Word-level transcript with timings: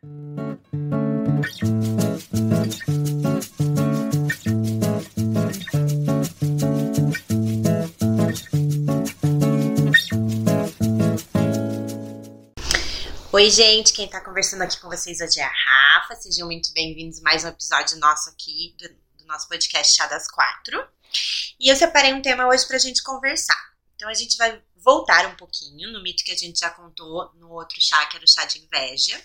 Oi, 0.00 0.06
gente, 13.50 13.92
quem 13.92 14.08
tá 14.08 14.20
conversando 14.20 14.62
aqui 14.62 14.78
com 14.78 14.88
vocês 14.88 15.20
hoje 15.20 15.40
é 15.40 15.42
a 15.42 15.48
Rafa. 15.48 16.14
Sejam 16.14 16.46
muito 16.46 16.72
bem-vindos 16.72 17.18
a 17.18 17.22
mais 17.22 17.42
um 17.42 17.48
episódio 17.48 17.98
nosso 17.98 18.30
aqui 18.30 18.76
do, 18.78 18.88
do, 18.88 19.26
nosso 19.26 19.48
podcast 19.48 19.96
Chá 19.96 20.06
das 20.06 20.30
Quatro. 20.30 20.86
E 21.58 21.68
eu 21.68 21.74
separei 21.74 22.14
um 22.14 22.22
tema 22.22 22.46
hoje 22.46 22.64
pra 22.68 22.78
gente 22.78 23.02
conversar. 23.02 23.58
Então 23.96 24.08
a 24.08 24.14
gente 24.14 24.36
vai 24.36 24.62
voltar 24.76 25.26
um 25.26 25.34
pouquinho 25.34 25.92
no 25.92 26.00
mito 26.04 26.22
que 26.22 26.30
a 26.30 26.36
gente 26.36 26.60
já 26.60 26.70
contou 26.70 27.32
no 27.34 27.50
outro 27.50 27.80
chá, 27.80 28.06
que 28.06 28.16
era 28.16 28.24
o 28.24 28.28
chá 28.28 28.44
de 28.44 28.60
inveja, 28.60 29.20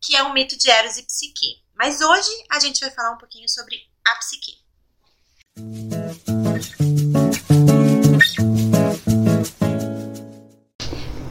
que 0.00 0.16
é 0.16 0.22
o 0.22 0.32
mito 0.32 0.56
de 0.56 0.70
Eros 0.70 0.96
e 0.96 1.02
Psique. 1.02 1.62
Mas 1.74 2.00
hoje 2.00 2.30
a 2.50 2.58
gente 2.58 2.80
vai 2.80 2.90
falar 2.90 3.12
um 3.12 3.18
pouquinho 3.18 3.48
sobre 3.48 3.76
a 4.06 4.14
psique. 4.16 4.58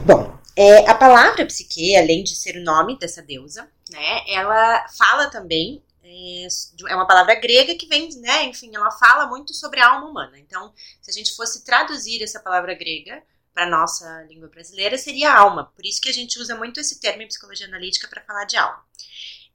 Bom, 0.04 0.38
é, 0.56 0.88
a 0.88 0.94
palavra 0.94 1.46
psique, 1.46 1.96
além 1.96 2.22
de 2.22 2.34
ser 2.36 2.56
o 2.56 2.64
nome 2.64 2.98
dessa 2.98 3.22
deusa, 3.22 3.70
né, 3.90 4.24
ela 4.28 4.88
fala 4.96 5.30
também 5.30 5.82
é, 6.02 6.46
é 6.88 6.94
uma 6.94 7.06
palavra 7.06 7.34
grega 7.34 7.74
que 7.74 7.86
vem, 7.86 8.08
né, 8.20 8.44
enfim, 8.44 8.70
ela 8.74 8.90
fala 8.90 9.26
muito 9.26 9.52
sobre 9.52 9.80
a 9.80 9.88
alma 9.88 10.08
humana. 10.08 10.38
Então, 10.38 10.72
se 11.02 11.10
a 11.10 11.12
gente 11.12 11.34
fosse 11.34 11.64
traduzir 11.64 12.22
essa 12.22 12.40
palavra 12.40 12.74
grega 12.74 13.22
para 13.56 13.70
nossa 13.70 14.22
língua 14.28 14.48
brasileira, 14.48 14.98
seria 14.98 15.34
alma. 15.34 15.72
Por 15.74 15.86
isso 15.86 15.98
que 15.98 16.10
a 16.10 16.12
gente 16.12 16.38
usa 16.38 16.54
muito 16.54 16.78
esse 16.78 17.00
termo 17.00 17.22
em 17.22 17.26
psicologia 17.26 17.66
analítica 17.66 18.06
para 18.06 18.22
falar 18.22 18.44
de 18.44 18.54
alma. 18.54 18.84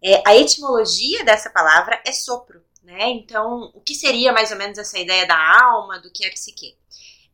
É, 0.02 0.24
a 0.28 0.36
etimologia 0.36 1.24
dessa 1.24 1.52
palavra 1.52 2.02
é 2.04 2.12
sopro, 2.12 2.64
né? 2.82 3.10
Então, 3.10 3.72
o 3.76 3.80
que 3.80 3.94
seria 3.94 4.34
mais 4.34 4.50
ou 4.50 4.58
menos 4.58 4.80
essa 4.80 4.98
ideia 4.98 5.28
da 5.28 5.38
alma, 5.64 6.00
do 6.00 6.12
que 6.12 6.26
é 6.26 6.32
psique? 6.32 6.76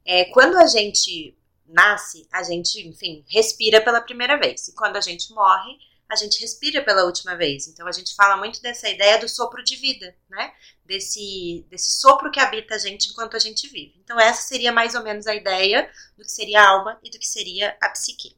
É, 0.03 0.25
quando 0.25 0.57
a 0.57 0.67
gente 0.67 1.33
nasce, 1.65 2.27
a 2.29 2.43
gente, 2.43 2.85
enfim, 2.85 3.23
respira 3.29 3.79
pela 3.79 4.01
primeira 4.01 4.37
vez. 4.37 4.67
E 4.67 4.75
quando 4.75 4.97
a 4.97 5.01
gente 5.01 5.31
morre, 5.31 5.71
a 6.09 6.15
gente 6.15 6.39
respira 6.39 6.83
pela 6.83 7.03
última 7.03 7.35
vez. 7.35 7.67
Então 7.67 7.87
a 7.87 7.91
gente 7.91 8.15
fala 8.15 8.37
muito 8.37 8.61
dessa 8.61 8.89
ideia 8.89 9.19
do 9.19 9.27
sopro 9.27 9.63
de 9.63 9.75
vida, 9.75 10.15
né? 10.29 10.53
Desse, 10.85 11.65
desse 11.69 11.99
sopro 11.99 12.31
que 12.31 12.39
habita 12.39 12.75
a 12.75 12.77
gente 12.77 13.09
enquanto 13.09 13.35
a 13.35 13.39
gente 13.39 13.67
vive. 13.67 13.99
Então 14.03 14.19
essa 14.19 14.41
seria 14.41 14.71
mais 14.71 14.95
ou 14.95 15.03
menos 15.03 15.27
a 15.27 15.35
ideia 15.35 15.89
do 16.17 16.23
que 16.23 16.31
seria 16.31 16.61
a 16.61 16.69
alma 16.69 16.99
e 17.03 17.09
do 17.09 17.19
que 17.19 17.27
seria 17.27 17.77
a 17.81 17.89
psique. 17.89 18.37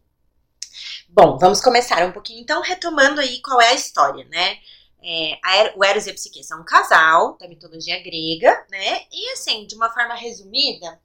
Bom, 1.08 1.38
vamos 1.38 1.62
começar 1.62 2.04
um 2.06 2.12
pouquinho 2.12 2.42
então 2.42 2.62
retomando 2.62 3.22
aí 3.22 3.42
qual 3.42 3.62
é 3.62 3.70
a 3.70 3.74
história, 3.74 4.26
né? 4.26 4.60
É, 5.02 5.40
a, 5.44 5.78
o 5.78 5.84
Eros 5.84 6.08
e 6.08 6.10
a 6.10 6.14
Psique 6.14 6.44
são 6.44 6.62
um 6.62 6.66
casal 6.66 7.38
da 7.38 7.48
mitologia 7.48 8.02
grega, 8.04 8.66
né? 8.70 9.06
E 9.12 9.32
assim, 9.32 9.66
de 9.66 9.76
uma 9.76 9.90
forma 9.90 10.14
resumida, 10.14 11.00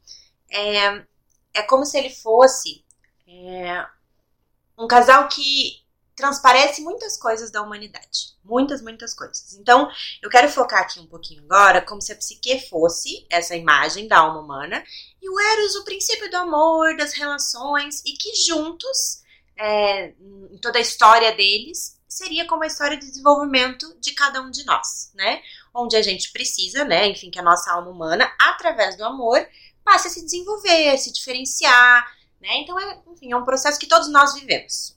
é, 0.51 1.05
é 1.55 1.63
como 1.63 1.85
se 1.87 1.97
ele 1.97 2.11
fosse 2.11 2.85
é, 3.27 3.87
um 4.77 4.89
casal 4.89 5.29
que 5.29 5.84
transparece 6.15 6.81
muitas 6.83 7.17
coisas 7.17 7.51
da 7.51 7.63
humanidade. 7.63 8.35
Muitas, 8.45 8.81
muitas 8.81 9.15
coisas. 9.15 9.55
Então, 9.55 9.91
eu 10.23 10.31
quero 10.31 10.49
focar 10.49 10.83
aqui 10.83 11.01
um 11.01 11.07
pouquinho 11.07 11.43
agora 11.45 11.83
como 11.83 12.01
se 12.01 12.13
a 12.13 12.17
psique 12.17 12.69
fosse 12.69 13.27
essa 13.31 13.57
imagem 13.57 14.07
da 14.07 14.19
alma 14.19 14.41
humana 14.41 14.85
e 15.21 15.29
o 15.29 15.41
Eros 15.41 15.77
o 15.77 15.85
princípio 15.85 16.31
do 16.31 16.37
amor, 16.37 16.97
das 16.97 17.13
relações 17.15 18.03
e 18.05 18.13
que 18.13 18.35
juntos, 18.47 19.23
é, 19.59 20.15
em 20.51 20.59
toda 20.61 20.79
a 20.79 20.83
história 20.83 21.33
deles, 21.33 21.99
seria 22.07 22.47
como 22.47 22.63
a 22.63 22.67
história 22.67 22.97
de 22.97 23.07
desenvolvimento 23.07 23.97
de 24.01 24.13
cada 24.13 24.41
um 24.41 24.51
de 24.51 24.65
nós, 24.65 25.11
né? 25.15 25.43
Onde 25.75 25.97
a 25.97 26.03
gente 26.03 26.31
precisa, 26.31 26.85
né, 26.85 27.09
enfim, 27.09 27.29
que 27.31 27.41
a 27.41 27.43
nossa 27.43 27.73
alma 27.73 27.91
humana, 27.91 28.33
através 28.41 28.97
do 28.97 29.05
amor, 29.05 29.45
passe 29.83 30.07
a 30.07 30.11
se 30.11 30.25
desenvolver, 30.25 30.91
a 30.91 30.97
se 30.97 31.13
diferenciar, 31.13 32.07
né? 32.41 32.59
Então, 32.59 32.79
é, 32.79 33.03
enfim, 33.09 33.33
é 33.33 33.37
um 33.37 33.45
processo 33.45 33.81
que 33.81 33.87
todos 33.87 34.09
nós 34.09 34.35
vivemos. 34.35 34.94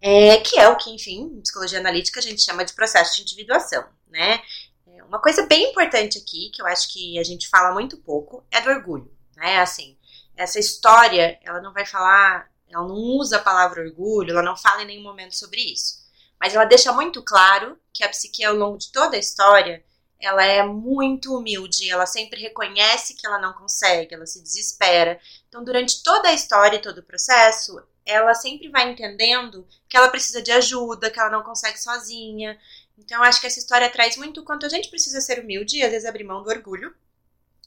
É, 0.00 0.38
que 0.38 0.58
é 0.58 0.68
o 0.68 0.76
que, 0.76 0.90
enfim, 0.90 1.22
em 1.22 1.40
psicologia 1.40 1.78
analítica 1.78 2.20
a 2.20 2.22
gente 2.22 2.42
chama 2.42 2.64
de 2.64 2.72
processo 2.72 3.16
de 3.16 3.22
individuação, 3.22 3.84
né? 4.08 4.40
É, 4.86 5.02
uma 5.04 5.20
coisa 5.20 5.44
bem 5.46 5.70
importante 5.70 6.18
aqui, 6.18 6.50
que 6.50 6.62
eu 6.62 6.66
acho 6.66 6.92
que 6.92 7.18
a 7.18 7.24
gente 7.24 7.48
fala 7.48 7.72
muito 7.72 7.96
pouco, 7.98 8.44
é 8.50 8.60
do 8.60 8.70
orgulho, 8.70 9.10
né? 9.36 9.58
Assim, 9.58 9.98
essa 10.36 10.58
história, 10.58 11.38
ela 11.42 11.60
não 11.60 11.72
vai 11.72 11.84
falar, 11.84 12.48
ela 12.68 12.86
não 12.86 12.94
usa 12.94 13.36
a 13.36 13.42
palavra 13.42 13.82
orgulho, 13.82 14.30
ela 14.30 14.42
não 14.42 14.56
fala 14.56 14.82
em 14.82 14.86
nenhum 14.86 15.02
momento 15.02 15.34
sobre 15.34 15.60
isso. 15.60 15.98
Mas 16.40 16.54
ela 16.54 16.64
deixa 16.64 16.92
muito 16.92 17.22
claro 17.22 17.76
que 17.92 18.04
a 18.04 18.08
psique, 18.08 18.44
ao 18.44 18.54
longo 18.54 18.78
de 18.78 18.92
toda 18.92 19.16
a 19.16 19.20
história, 19.20 19.84
ela 20.20 20.44
é 20.44 20.62
muito 20.62 21.36
humilde, 21.36 21.90
ela 21.90 22.06
sempre 22.06 22.40
reconhece 22.40 23.14
que 23.14 23.26
ela 23.26 23.38
não 23.38 23.52
consegue, 23.52 24.14
ela 24.14 24.26
se 24.26 24.42
desespera. 24.42 25.20
Então, 25.48 25.62
durante 25.62 26.02
toda 26.02 26.28
a 26.28 26.32
história 26.32 26.76
e 26.76 26.82
todo 26.82 26.98
o 26.98 27.02
processo, 27.02 27.80
ela 28.04 28.34
sempre 28.34 28.68
vai 28.68 28.90
entendendo 28.90 29.66
que 29.88 29.96
ela 29.96 30.08
precisa 30.08 30.42
de 30.42 30.50
ajuda, 30.50 31.10
que 31.10 31.20
ela 31.20 31.30
não 31.30 31.42
consegue 31.42 31.80
sozinha. 31.80 32.58
Então, 32.98 33.22
acho 33.22 33.40
que 33.40 33.46
essa 33.46 33.58
história 33.60 33.90
traz 33.90 34.16
muito 34.16 34.42
quanto 34.42 34.66
a 34.66 34.68
gente 34.68 34.88
precisa 34.88 35.20
ser 35.20 35.40
humilde 35.40 35.78
e 35.78 35.82
às 35.84 35.90
vezes 35.90 36.08
abrir 36.08 36.24
mão 36.24 36.42
do 36.42 36.50
orgulho, 36.50 36.94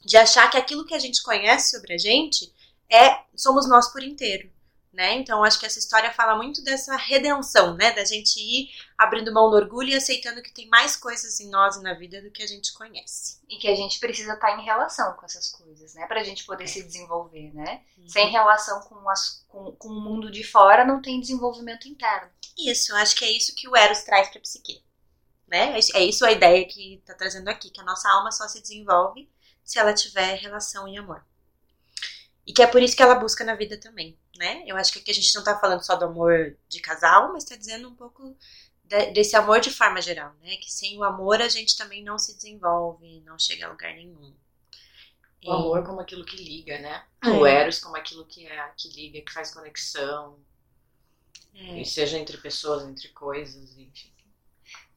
de 0.04 0.18
achar 0.18 0.50
que 0.50 0.58
aquilo 0.58 0.86
que 0.86 0.94
a 0.94 1.00
gente 1.00 1.24
conhece 1.24 1.72
sobre 1.72 1.94
a 1.94 1.98
gente 1.98 2.54
é 2.90 3.20
somos 3.36 3.68
nós 3.70 3.88
por 3.94 4.04
inteiro 4.04 4.52
né? 4.94 5.14
Então 5.14 5.44
acho 5.44 5.60
que 5.60 5.66
essa 5.66 5.80
história 5.80 6.12
fala 6.12 6.36
muito 6.36 6.64
dessa 6.64 6.96
redenção, 6.98 7.76
né? 7.76 7.92
Da 7.92 8.04
gente 8.04 8.38
ir 8.40 8.70
abrindo 8.98 9.34
mão 9.34 9.50
do 9.50 9.56
orgulho 9.56 9.90
e 9.90 9.96
aceitando 9.96 10.42
que 10.42 10.54
tem 10.54 10.68
mais 10.68 10.96
coisas 10.96 11.40
em 11.40 11.50
nós 11.50 11.78
e 11.78 11.82
na 11.82 11.94
vida 11.94 12.22
do 12.22 12.30
que 12.30 12.44
a 12.44 12.48
gente 12.48 12.74
conhece. 12.74 13.40
E 13.50 13.58
que 13.58 13.68
a 13.68 13.76
gente 13.76 14.00
precisa 14.00 14.34
estar 14.34 14.58
em 14.60 14.64
relação 14.64 15.14
com 15.14 15.26
essas 15.26 15.50
coisas, 15.50 15.94
né? 15.94 16.06
Pra 16.08 16.24
gente 16.24 16.46
poder 16.46 16.66
é. 16.66 16.68
se 16.68 16.84
desenvolver, 16.84 17.54
né? 17.54 17.82
Uhum. 17.98 18.10
Sem 18.10 18.30
relação 18.30 18.82
com, 18.82 19.10
as, 19.10 19.46
com, 19.48 19.72
com 19.74 19.90
o 19.90 20.02
mundo 20.02 20.30
de 20.30 20.44
fora, 20.44 20.84
não 20.84 21.02
tem 21.02 21.22
desenvolvimento 21.22 21.88
interno. 21.88 22.30
Isso, 22.58 22.94
acho 22.96 23.16
que 23.16 23.24
é 23.24 23.32
isso 23.32 23.56
que 23.56 23.70
o 23.70 23.76
Eros 23.76 24.02
traz 24.02 24.30
pra 24.30 24.42
psique. 24.42 24.84
Né? 25.48 25.78
É 25.94 26.04
isso 26.04 26.26
a 26.26 26.32
ideia 26.32 26.66
que 26.66 27.02
tá 27.06 27.14
trazendo 27.14 27.50
aqui, 27.50 27.70
que 27.70 27.82
a 27.82 27.84
nossa 27.84 28.10
alma 28.10 28.32
só 28.32 28.48
se 28.48 28.62
desenvolve 28.62 29.30
se 29.64 29.80
ela 29.80 29.94
tiver 29.94 30.36
relação 30.36 30.88
e 30.88 30.98
amor. 30.98 31.26
E 32.46 32.54
que 32.54 32.62
é 32.62 32.68
por 32.68 32.82
isso 32.82 32.96
que 32.96 33.04
ela 33.04 33.16
busca 33.16 33.44
na 33.44 33.56
vida 33.56 33.78
também, 33.78 34.18
né? 34.42 34.64
Eu 34.66 34.76
acho 34.76 34.92
que 34.92 35.00
aqui 35.00 35.12
a 35.12 35.14
gente 35.14 35.34
não 35.36 35.44
tá 35.44 35.58
falando 35.60 35.86
só 35.86 35.96
do 35.96 36.06
amor 36.06 36.58
de 36.68 36.80
casal, 36.80 37.32
mas 37.32 37.44
tá 37.44 37.56
dizendo 37.56 37.88
um 37.88 37.96
pouco 37.96 38.36
de, 38.84 39.12
desse 39.12 39.36
amor 39.36 39.60
de 39.60 39.70
forma 39.70 40.02
geral, 40.02 40.34
né? 40.42 40.56
Que 40.58 40.72
sem 40.72 40.98
o 40.98 41.04
amor 41.04 41.40
a 41.40 41.48
gente 41.48 41.78
também 41.78 42.04
não 42.04 42.18
se 42.18 42.36
desenvolve, 42.36 43.22
não 43.22 43.38
chega 43.38 43.68
a 43.68 43.70
lugar 43.70 43.94
nenhum. 43.94 44.34
O 45.46 45.52
amor 45.52 45.84
como 45.86 46.02
aquilo 46.02 46.26
que 46.26 46.38
liga, 46.38 46.80
né? 46.80 47.06
É. 47.24 47.30
O 47.30 47.46
Eros 47.46 47.80
como 47.80 47.96
aquilo 47.96 48.26
que 48.26 48.48
é 48.48 48.72
que 48.76 48.90
liga, 48.90 49.22
que 49.22 49.32
faz 49.32 49.54
conexão. 49.54 50.40
É. 51.54 51.82
E 51.82 51.86
seja 51.86 52.18
entre 52.18 52.38
pessoas, 52.38 52.84
entre 52.84 53.10
coisas, 53.10 53.78
enfim. 53.78 54.12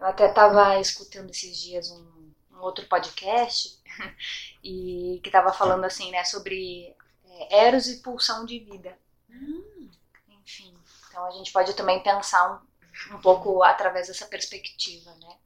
Eu 0.00 0.06
até 0.06 0.26
tava 0.28 0.80
escutando 0.80 1.30
esses 1.30 1.58
dias 1.58 1.90
um, 1.90 2.32
um 2.52 2.60
outro 2.60 2.86
podcast 2.86 3.78
e 4.64 5.20
que 5.22 5.30
tava 5.30 5.52
falando 5.52 5.84
assim, 5.84 6.10
né, 6.10 6.24
sobre 6.24 6.94
é, 7.26 7.66
Eros 7.66 7.88
e 7.88 8.00
pulsão 8.00 8.46
de 8.46 8.58
vida. 8.58 8.96
Hum. 9.34 9.90
Enfim, 10.28 10.74
então 11.08 11.24
a 11.26 11.30
gente 11.30 11.52
pode 11.52 11.74
também 11.74 12.02
pensar 12.02 12.62
um, 13.10 13.16
um 13.16 13.20
pouco 13.20 13.62
através 13.62 14.08
dessa 14.08 14.26
perspectiva, 14.26 15.14
né? 15.16 15.36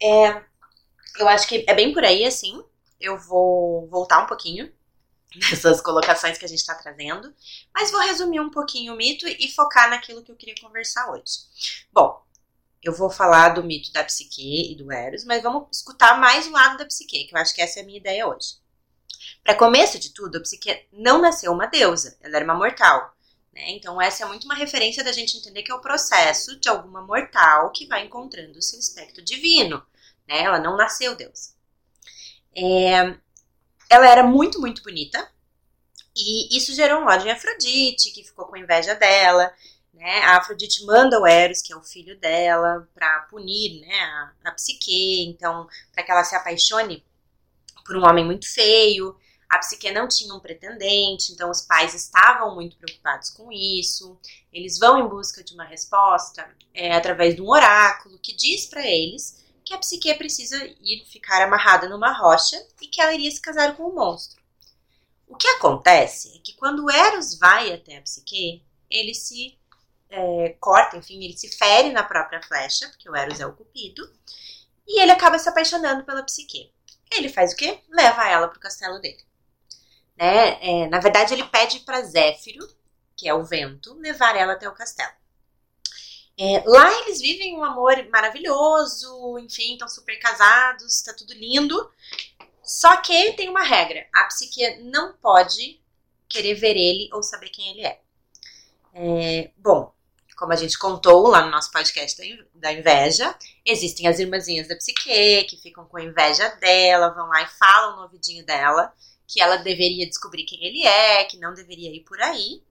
É, 0.00 0.44
eu 1.18 1.28
acho 1.28 1.46
que 1.48 1.64
é 1.66 1.74
bem 1.74 1.92
por 1.92 2.04
aí, 2.04 2.24
assim. 2.24 2.62
Eu 3.00 3.18
vou 3.18 3.86
voltar 3.88 4.22
um 4.22 4.26
pouquinho 4.26 4.72
nessas 5.50 5.80
colocações 5.80 6.38
que 6.38 6.44
a 6.44 6.48
gente 6.48 6.60
está 6.60 6.74
trazendo, 6.74 7.34
mas 7.74 7.90
vou 7.90 8.00
resumir 8.00 8.40
um 8.40 8.50
pouquinho 8.50 8.94
o 8.94 8.96
mito 8.96 9.26
e 9.26 9.48
focar 9.52 9.90
naquilo 9.90 10.22
que 10.22 10.32
eu 10.32 10.36
queria 10.36 10.54
conversar 10.60 11.10
hoje. 11.10 11.86
Bom, 11.92 12.22
eu 12.82 12.94
vou 12.94 13.10
falar 13.10 13.50
do 13.50 13.64
mito 13.64 13.92
da 13.92 14.04
psique 14.04 14.72
e 14.72 14.76
do 14.76 14.90
Eros, 14.92 15.24
mas 15.24 15.42
vamos 15.42 15.68
escutar 15.72 16.18
mais 16.18 16.46
o 16.46 16.52
lado 16.52 16.78
da 16.78 16.86
psique, 16.86 17.26
que 17.26 17.34
eu 17.34 17.38
acho 17.38 17.54
que 17.54 17.60
essa 17.60 17.80
é 17.80 17.82
a 17.82 17.86
minha 17.86 17.98
ideia 17.98 18.26
hoje. 18.26 18.56
Para 19.42 19.54
começo 19.54 19.98
de 19.98 20.12
tudo, 20.12 20.36
a 20.36 20.40
Psique 20.40 20.86
não 20.92 21.20
nasceu 21.20 21.52
uma 21.52 21.66
deusa, 21.66 22.16
ela 22.20 22.36
era 22.36 22.44
uma 22.44 22.54
mortal. 22.54 23.14
Né? 23.52 23.70
Então, 23.70 24.00
essa 24.00 24.24
é 24.24 24.26
muito 24.26 24.44
uma 24.44 24.54
referência 24.54 25.02
da 25.02 25.12
gente 25.12 25.36
entender 25.36 25.62
que 25.62 25.72
é 25.72 25.74
o 25.74 25.80
processo 25.80 26.58
de 26.60 26.68
alguma 26.68 27.02
mortal 27.02 27.72
que 27.72 27.86
vai 27.86 28.04
encontrando 28.04 28.58
o 28.58 28.62
seu 28.62 28.78
aspecto 28.78 29.22
divino. 29.22 29.84
Né? 30.26 30.42
Ela 30.42 30.60
não 30.60 30.76
nasceu 30.76 31.16
deusa. 31.16 31.54
É, 32.54 33.16
ela 33.90 34.08
era 34.08 34.22
muito, 34.22 34.60
muito 34.60 34.82
bonita. 34.82 35.30
E 36.14 36.56
isso 36.56 36.74
gerou 36.74 37.00
um 37.00 37.06
ódio 37.06 37.28
em 37.28 37.30
Afrodite, 37.30 38.10
que 38.12 38.24
ficou 38.24 38.46
com 38.46 38.56
inveja 38.56 38.94
dela. 38.94 39.52
Né? 39.94 40.20
A 40.20 40.36
Afrodite 40.36 40.84
manda 40.84 41.20
o 41.20 41.26
Eros, 41.26 41.62
que 41.62 41.72
é 41.72 41.76
o 41.76 41.82
filho 41.82 42.18
dela, 42.18 42.88
para 42.94 43.20
punir 43.30 43.80
né, 43.80 44.00
a, 44.00 44.32
a 44.44 44.52
Psique, 44.52 45.26
então, 45.26 45.68
para 45.92 46.04
que 46.04 46.10
ela 46.10 46.24
se 46.24 46.36
apaixone 46.36 47.04
por 47.84 47.96
um 47.96 48.04
homem 48.04 48.24
muito 48.24 48.52
feio. 48.52 49.16
A 49.48 49.58
psique 49.58 49.90
não 49.90 50.06
tinha 50.06 50.34
um 50.34 50.40
pretendente, 50.40 51.32
então 51.32 51.50
os 51.50 51.62
pais 51.62 51.94
estavam 51.94 52.54
muito 52.54 52.76
preocupados 52.76 53.30
com 53.30 53.50
isso. 53.50 54.18
Eles 54.52 54.78
vão 54.78 54.98
em 54.98 55.08
busca 55.08 55.42
de 55.42 55.54
uma 55.54 55.64
resposta 55.64 56.48
é, 56.74 56.94
através 56.94 57.34
de 57.34 57.40
um 57.40 57.48
oráculo 57.48 58.18
que 58.18 58.36
diz 58.36 58.66
para 58.66 58.86
eles 58.86 59.42
que 59.64 59.74
a 59.74 59.78
psique 59.78 60.12
precisa 60.14 60.56
ir 60.80 61.04
ficar 61.06 61.42
amarrada 61.42 61.88
numa 61.88 62.12
rocha 62.12 62.56
e 62.80 62.86
que 62.86 63.00
ela 63.00 63.14
iria 63.14 63.30
se 63.30 63.40
casar 63.40 63.76
com 63.76 63.84
o 63.84 63.90
um 63.90 63.94
monstro. 63.94 64.40
O 65.26 65.36
que 65.36 65.46
acontece 65.46 66.34
é 66.36 66.40
que 66.40 66.54
quando 66.54 66.90
Eros 66.90 67.38
vai 67.38 67.72
até 67.72 67.98
a 67.98 68.02
psique, 68.02 68.64
ele 68.90 69.14
se 69.14 69.58
é, 70.08 70.56
corta, 70.58 70.96
enfim, 70.96 71.22
ele 71.22 71.36
se 71.36 71.54
fere 71.54 71.90
na 71.90 72.02
própria 72.02 72.42
flecha, 72.42 72.88
porque 72.88 73.10
o 73.10 73.14
Eros 73.14 73.40
é 73.40 73.46
o 73.46 73.52
cupido, 73.52 74.10
e 74.86 75.02
ele 75.02 75.12
acaba 75.12 75.38
se 75.38 75.48
apaixonando 75.48 76.04
pela 76.04 76.22
psique. 76.22 76.72
Ele 77.12 77.28
faz 77.28 77.52
o 77.52 77.56
quê? 77.56 77.80
Leva 77.90 78.26
ela 78.26 78.48
pro 78.48 78.60
castelo 78.60 78.98
dele. 78.98 79.27
Né? 80.18 80.58
É, 80.60 80.88
na 80.88 80.98
verdade, 80.98 81.32
ele 81.32 81.44
pede 81.44 81.80
para 81.80 82.02
Zéfiro, 82.02 82.68
que 83.16 83.28
é 83.28 83.34
o 83.34 83.44
vento, 83.44 83.94
levar 83.94 84.36
ela 84.36 84.54
até 84.54 84.68
o 84.68 84.74
castelo. 84.74 85.12
É, 86.36 86.62
lá 86.66 87.00
eles 87.00 87.20
vivem 87.20 87.56
um 87.56 87.64
amor 87.64 87.96
maravilhoso, 88.10 89.38
enfim, 89.38 89.72
estão 89.72 89.88
super 89.88 90.18
casados, 90.18 91.02
tá 91.02 91.12
tudo 91.14 91.32
lindo. 91.34 91.90
Só 92.62 92.96
que 92.98 93.32
tem 93.32 93.48
uma 93.48 93.62
regra: 93.62 94.06
a 94.14 94.24
psique 94.24 94.82
não 94.82 95.14
pode 95.14 95.80
querer 96.28 96.54
ver 96.54 96.76
ele 96.76 97.08
ou 97.12 97.22
saber 97.22 97.48
quem 97.48 97.70
ele 97.70 97.86
é. 97.86 98.00
é 98.94 99.50
bom, 99.56 99.92
como 100.36 100.52
a 100.52 100.56
gente 100.56 100.78
contou 100.78 101.26
lá 101.28 101.44
no 101.44 101.50
nosso 101.50 101.72
podcast 101.72 102.22
da 102.54 102.72
inveja, 102.72 103.36
existem 103.64 104.06
as 104.06 104.20
irmãzinhas 104.20 104.68
da 104.68 104.76
psique 104.76 105.44
que 105.44 105.56
ficam 105.56 105.86
com 105.86 105.98
inveja 105.98 106.48
dela, 106.56 107.10
vão 107.10 107.26
lá 107.26 107.42
e 107.42 107.48
falam 107.48 107.96
no 107.96 108.02
ouvidinho 108.02 108.44
dela 108.44 108.92
que 109.28 109.42
ela 109.42 109.58
deveria 109.58 110.08
descobrir 110.08 110.44
quem 110.44 110.64
ele 110.64 110.84
é, 110.86 111.24
que 111.24 111.36
não 111.36 111.52
deveria 111.52 111.94
ir 111.94 112.00
por 112.00 112.20
aí. 112.20 112.62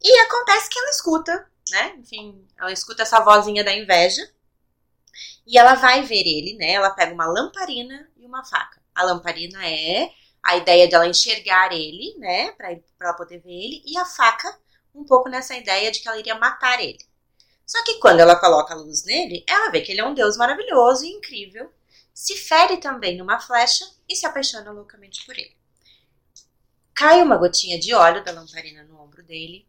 E 0.00 0.18
acontece 0.20 0.68
que 0.68 0.78
ela 0.78 0.90
escuta, 0.90 1.50
né? 1.70 1.96
Enfim, 1.96 2.46
ela 2.58 2.70
escuta 2.70 3.02
essa 3.02 3.20
vozinha 3.20 3.64
da 3.64 3.74
inveja 3.74 4.22
e 5.46 5.58
ela 5.58 5.74
vai 5.74 6.02
ver 6.02 6.20
ele, 6.20 6.54
né? 6.58 6.72
Ela 6.72 6.90
pega 6.90 7.14
uma 7.14 7.26
lamparina 7.26 8.08
e 8.18 8.26
uma 8.26 8.44
faca. 8.44 8.80
A 8.94 9.02
lamparina 9.02 9.66
é 9.66 10.12
a 10.42 10.56
ideia 10.56 10.86
dela 10.88 11.06
enxergar 11.06 11.72
ele, 11.72 12.14
né? 12.18 12.52
Pra, 12.52 12.68
pra 12.98 13.08
ela 13.08 13.16
poder 13.16 13.38
ver 13.40 13.50
ele, 13.50 13.82
e 13.86 13.96
a 13.96 14.04
faca 14.04 14.56
um 14.94 15.04
pouco 15.04 15.28
nessa 15.28 15.56
ideia 15.56 15.90
de 15.90 16.00
que 16.00 16.08
ela 16.08 16.18
iria 16.18 16.34
matar 16.34 16.80
ele. 16.82 16.98
Só 17.66 17.82
que 17.84 17.98
quando 17.98 18.20
ela 18.20 18.36
coloca 18.36 18.74
a 18.74 18.76
luz 18.76 19.04
nele, 19.04 19.44
ela 19.48 19.70
vê 19.70 19.80
que 19.80 19.92
ele 19.92 20.00
é 20.00 20.06
um 20.06 20.14
deus 20.14 20.36
maravilhoso 20.36 21.04
e 21.04 21.12
incrível, 21.12 21.72
se 22.14 22.36
fere 22.36 22.78
também 22.78 23.16
numa 23.16 23.40
flecha 23.40 23.84
e 24.08 24.16
se 24.16 24.26
apaixona 24.26 24.72
loucamente 24.72 25.24
por 25.24 25.38
ele. 25.38 25.57
Cai 26.98 27.22
uma 27.22 27.36
gotinha 27.36 27.78
de 27.78 27.94
óleo 27.94 28.24
da 28.24 28.32
lamparina 28.32 28.82
no 28.82 29.00
ombro 29.00 29.22
dele, 29.22 29.64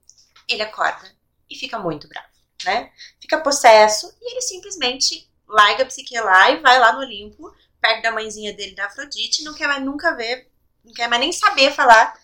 ele 0.48 0.64
acorda 0.64 1.16
e 1.48 1.56
fica 1.56 1.78
muito 1.78 2.08
bravo, 2.08 2.28
né? 2.66 2.92
Fica 3.22 3.40
possesso 3.40 4.12
e 4.20 4.32
ele 4.32 4.42
simplesmente 4.42 5.30
larga 5.48 5.84
a 5.84 5.86
psique 5.86 6.20
lá 6.20 6.50
e 6.50 6.60
vai 6.60 6.80
lá 6.80 6.92
no 6.92 7.02
Olimpo, 7.02 7.56
perto 7.80 8.02
da 8.02 8.12
mãezinha 8.12 8.52
dele, 8.52 8.74
da 8.74 8.88
Afrodite, 8.88 9.44
não 9.44 9.54
quer 9.54 9.68
mais 9.68 9.86
nunca 9.86 10.16
ver, 10.16 10.52
não 10.84 10.92
quer 10.92 11.08
mais 11.08 11.22
nem 11.22 11.32
saber 11.32 11.72
falar 11.72 12.20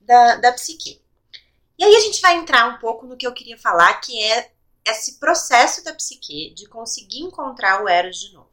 da, 0.00 0.36
da 0.36 0.52
psique. 0.52 1.02
E 1.78 1.82
aí 1.82 1.96
a 1.96 2.00
gente 2.00 2.20
vai 2.20 2.36
entrar 2.36 2.66
um 2.66 2.76
pouco 2.76 3.06
no 3.06 3.16
que 3.16 3.26
eu 3.26 3.32
queria 3.32 3.56
falar, 3.56 3.94
que 3.94 4.22
é 4.22 4.52
esse 4.84 5.18
processo 5.18 5.82
da 5.82 5.94
psique 5.94 6.52
de 6.52 6.66
conseguir 6.66 7.20
encontrar 7.20 7.82
o 7.82 7.88
Eros 7.88 8.18
de 8.18 8.34
novo. 8.34 8.52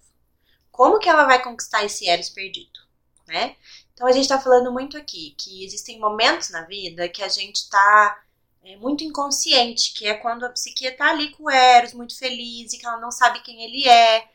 Como 0.72 1.00
que 1.00 1.10
ela 1.10 1.26
vai 1.26 1.44
conquistar 1.44 1.84
esse 1.84 2.08
Eros 2.08 2.30
perdido, 2.30 2.80
né? 3.28 3.58
Então 3.98 4.06
a 4.06 4.12
gente 4.12 4.26
está 4.26 4.40
falando 4.40 4.72
muito 4.72 4.96
aqui 4.96 5.34
que 5.36 5.66
existem 5.66 6.00
momentos 6.00 6.52
na 6.52 6.62
vida 6.62 7.10
que 7.10 7.24
a 7.24 7.28
gente 7.28 7.56
está 7.56 8.24
é, 8.64 8.76
muito 8.76 9.04
inconsciente, 9.04 9.92
que 9.92 10.06
é 10.06 10.14
quando 10.14 10.46
a 10.46 10.50
psique 10.50 10.86
está 10.86 11.10
ali 11.10 11.32
com 11.32 11.46
o 11.46 11.50
Eros, 11.50 11.94
muito 11.94 12.16
feliz 12.16 12.72
e 12.72 12.78
que 12.78 12.86
ela 12.86 13.00
não 13.00 13.10
sabe 13.10 13.42
quem 13.42 13.64
ele 13.64 13.90
é. 13.90 14.30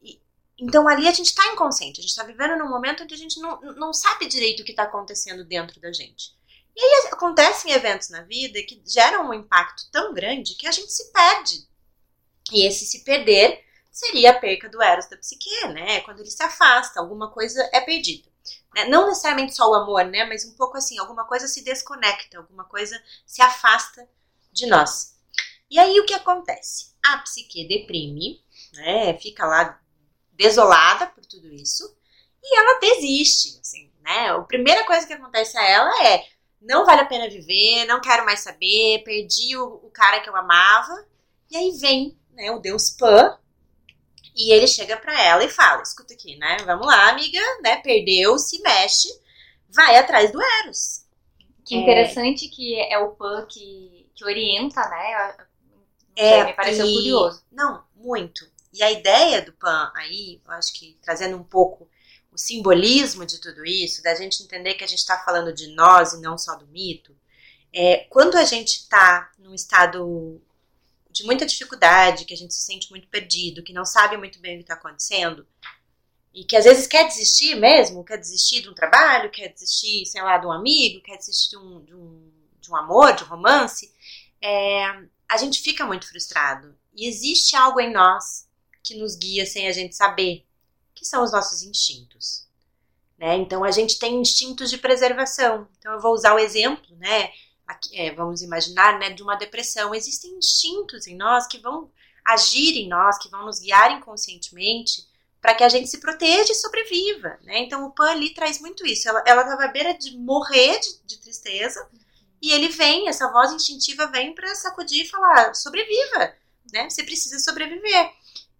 E, 0.00 0.18
então 0.58 0.88
ali 0.88 1.06
a 1.06 1.12
gente 1.12 1.26
está 1.26 1.46
inconsciente, 1.52 2.00
a 2.00 2.02
gente 2.02 2.10
está 2.10 2.24
vivendo 2.24 2.56
num 2.56 2.70
momento 2.70 3.02
onde 3.02 3.12
a 3.12 3.18
gente 3.18 3.38
não, 3.38 3.60
não 3.60 3.92
sabe 3.92 4.26
direito 4.26 4.60
o 4.60 4.64
que 4.64 4.72
está 4.72 4.84
acontecendo 4.84 5.44
dentro 5.44 5.78
da 5.78 5.92
gente. 5.92 6.34
E 6.74 6.80
aí 6.80 7.08
acontecem 7.12 7.70
eventos 7.70 8.08
na 8.08 8.22
vida 8.22 8.62
que 8.62 8.82
geram 8.86 9.28
um 9.28 9.34
impacto 9.34 9.90
tão 9.92 10.14
grande 10.14 10.54
que 10.54 10.66
a 10.66 10.72
gente 10.72 10.90
se 10.90 11.12
perde. 11.12 11.68
E 12.50 12.66
esse 12.66 12.86
se 12.86 13.04
perder 13.04 13.62
seria 13.90 14.30
a 14.30 14.38
perca 14.40 14.70
do 14.70 14.82
Eros 14.82 15.06
da 15.10 15.18
psique, 15.18 15.68
né? 15.68 16.00
Quando 16.00 16.20
ele 16.20 16.30
se 16.30 16.42
afasta, 16.42 16.98
alguma 16.98 17.30
coisa 17.30 17.68
é 17.74 17.80
perdida. 17.82 18.31
Né? 18.74 18.84
Não 18.86 19.06
necessariamente 19.08 19.54
só 19.54 19.70
o 19.70 19.74
amor, 19.74 20.04
né? 20.04 20.24
Mas 20.24 20.44
um 20.44 20.54
pouco 20.54 20.76
assim, 20.76 20.98
alguma 20.98 21.24
coisa 21.24 21.46
se 21.46 21.62
desconecta, 21.62 22.38
alguma 22.38 22.64
coisa 22.64 23.00
se 23.26 23.42
afasta 23.42 24.08
de 24.52 24.66
nós. 24.66 25.16
E 25.70 25.78
aí 25.78 25.98
o 26.00 26.06
que 26.06 26.14
acontece? 26.14 26.92
A 27.04 27.18
psique 27.18 27.66
deprime, 27.66 28.44
né? 28.74 29.18
Fica 29.18 29.46
lá 29.46 29.80
desolada 30.32 31.06
por 31.06 31.24
tudo 31.24 31.52
isso 31.52 31.96
e 32.42 32.58
ela 32.58 32.80
desiste, 32.80 33.58
assim, 33.60 33.92
né? 34.00 34.30
A 34.30 34.40
primeira 34.40 34.84
coisa 34.84 35.06
que 35.06 35.12
acontece 35.12 35.56
a 35.56 35.64
ela 35.64 36.06
é 36.06 36.26
não 36.60 36.84
vale 36.84 37.00
a 37.02 37.06
pena 37.06 37.28
viver, 37.28 37.86
não 37.86 38.00
quero 38.00 38.24
mais 38.24 38.40
saber, 38.40 39.02
perdi 39.04 39.56
o, 39.56 39.64
o 39.64 39.90
cara 39.90 40.20
que 40.20 40.28
eu 40.28 40.36
amava. 40.36 41.06
E 41.50 41.56
aí 41.56 41.70
vem, 41.78 42.18
né, 42.32 42.50
o 42.50 42.58
deus 42.58 42.90
Pan, 42.90 43.38
e 44.34 44.52
ele 44.52 44.66
chega 44.66 44.96
para 44.96 45.20
ela 45.20 45.44
e 45.44 45.48
fala: 45.48 45.82
escuta 45.82 46.14
aqui, 46.14 46.36
né? 46.36 46.56
Vamos 46.64 46.86
lá, 46.86 47.10
amiga, 47.10 47.40
né? 47.62 47.76
Perdeu, 47.76 48.38
se 48.38 48.60
mexe, 48.62 49.08
vai 49.68 49.96
atrás 49.96 50.32
do 50.32 50.40
Eros. 50.42 51.04
Que 51.64 51.76
interessante 51.76 52.46
é... 52.46 52.48
que 52.48 52.80
é 52.80 52.98
o 52.98 53.10
Pan 53.12 53.46
que, 53.46 54.10
que 54.14 54.24
orienta, 54.24 54.80
né? 54.88 55.36
Não 56.16 56.24
é, 56.24 56.44
me 56.44 56.52
pareceu 56.54 56.86
e... 56.86 56.94
curioso. 56.94 57.44
Não, 57.50 57.84
muito. 57.94 58.50
E 58.72 58.82
a 58.82 58.90
ideia 58.90 59.42
do 59.42 59.52
Pan 59.52 59.92
aí, 59.94 60.40
eu 60.44 60.52
acho 60.52 60.72
que 60.72 60.98
trazendo 61.02 61.36
um 61.36 61.44
pouco 61.44 61.88
o 62.32 62.38
simbolismo 62.38 63.26
de 63.26 63.38
tudo 63.38 63.64
isso, 63.64 64.02
da 64.02 64.14
gente 64.14 64.42
entender 64.42 64.74
que 64.74 64.84
a 64.84 64.86
gente 64.86 65.00
está 65.00 65.18
falando 65.18 65.52
de 65.52 65.74
nós 65.74 66.14
e 66.14 66.20
não 66.20 66.38
só 66.38 66.56
do 66.56 66.66
mito, 66.66 67.14
é, 67.72 68.06
quando 68.08 68.36
a 68.36 68.44
gente 68.44 68.78
está 68.78 69.30
num 69.38 69.54
estado 69.54 70.40
de 71.12 71.24
muita 71.24 71.44
dificuldade, 71.44 72.24
que 72.24 72.34
a 72.34 72.36
gente 72.36 72.54
se 72.54 72.62
sente 72.62 72.90
muito 72.90 73.06
perdido, 73.08 73.62
que 73.62 73.72
não 73.72 73.84
sabe 73.84 74.16
muito 74.16 74.40
bem 74.40 74.54
o 74.54 74.58
que 74.58 74.64
está 74.64 74.74
acontecendo, 74.74 75.46
e 76.34 76.44
que 76.44 76.56
às 76.56 76.64
vezes 76.64 76.86
quer 76.86 77.06
desistir 77.06 77.54
mesmo, 77.56 78.04
quer 78.04 78.16
desistir 78.16 78.62
de 78.62 78.70
um 78.70 78.74
trabalho, 78.74 79.30
quer 79.30 79.48
desistir, 79.52 80.06
sei 80.06 80.22
lá, 80.22 80.38
de 80.38 80.46
um 80.46 80.52
amigo, 80.52 81.02
quer 81.02 81.18
desistir 81.18 81.50
de 81.50 81.58
um, 81.58 81.84
de 81.84 81.94
um, 81.94 82.32
de 82.58 82.70
um 82.70 82.76
amor, 82.76 83.12
de 83.12 83.22
um 83.24 83.26
romance, 83.26 83.92
é, 84.40 84.84
a 85.28 85.36
gente 85.36 85.60
fica 85.60 85.84
muito 85.84 86.08
frustrado. 86.08 86.74
E 86.94 87.06
existe 87.06 87.54
algo 87.54 87.80
em 87.80 87.92
nós 87.92 88.48
que 88.82 88.94
nos 88.94 89.14
guia 89.14 89.44
sem 89.44 89.68
a 89.68 89.72
gente 89.72 89.94
saber 89.94 90.46
que 90.94 91.04
são 91.04 91.22
os 91.22 91.32
nossos 91.32 91.62
instintos. 91.62 92.46
Né? 93.18 93.36
Então, 93.36 93.62
a 93.62 93.70
gente 93.70 93.98
tem 93.98 94.20
instintos 94.20 94.70
de 94.70 94.78
preservação. 94.78 95.68
Então, 95.78 95.92
eu 95.92 96.00
vou 96.00 96.12
usar 96.12 96.34
o 96.34 96.38
exemplo, 96.38 96.96
né? 96.96 97.30
É, 97.92 98.12
vamos 98.12 98.42
imaginar, 98.42 98.98
né, 98.98 99.10
de 99.10 99.22
uma 99.22 99.36
depressão. 99.36 99.94
Existem 99.94 100.30
instintos 100.36 101.06
em 101.06 101.16
nós 101.16 101.46
que 101.46 101.58
vão 101.58 101.90
agir 102.24 102.76
em 102.76 102.88
nós, 102.88 103.18
que 103.18 103.28
vão 103.28 103.44
nos 103.44 103.58
guiar 103.58 103.92
inconscientemente 103.92 105.06
para 105.40 105.54
que 105.54 105.64
a 105.64 105.68
gente 105.68 105.88
se 105.88 105.98
proteja 105.98 106.52
e 106.52 106.54
sobreviva, 106.54 107.36
né? 107.42 107.58
Então 107.58 107.84
o 107.84 107.90
Pan 107.90 108.10
ali 108.10 108.32
traz 108.32 108.60
muito 108.60 108.86
isso. 108.86 109.08
Ela, 109.08 109.24
ela 109.26 109.44
tava 109.44 109.64
à 109.64 109.68
beira 109.68 109.92
de 109.92 110.16
morrer 110.16 110.78
de, 110.78 111.02
de 111.04 111.20
tristeza 111.20 111.84
e 112.40 112.52
ele 112.52 112.68
vem, 112.68 113.08
essa 113.08 113.30
voz 113.30 113.52
instintiva 113.52 114.06
vem 114.06 114.34
para 114.34 114.54
sacudir 114.54 115.04
e 115.04 115.08
falar: 115.08 115.52
sobreviva, 115.54 116.32
né? 116.72 116.88
Você 116.88 117.02
precisa 117.02 117.40
sobreviver. 117.40 118.12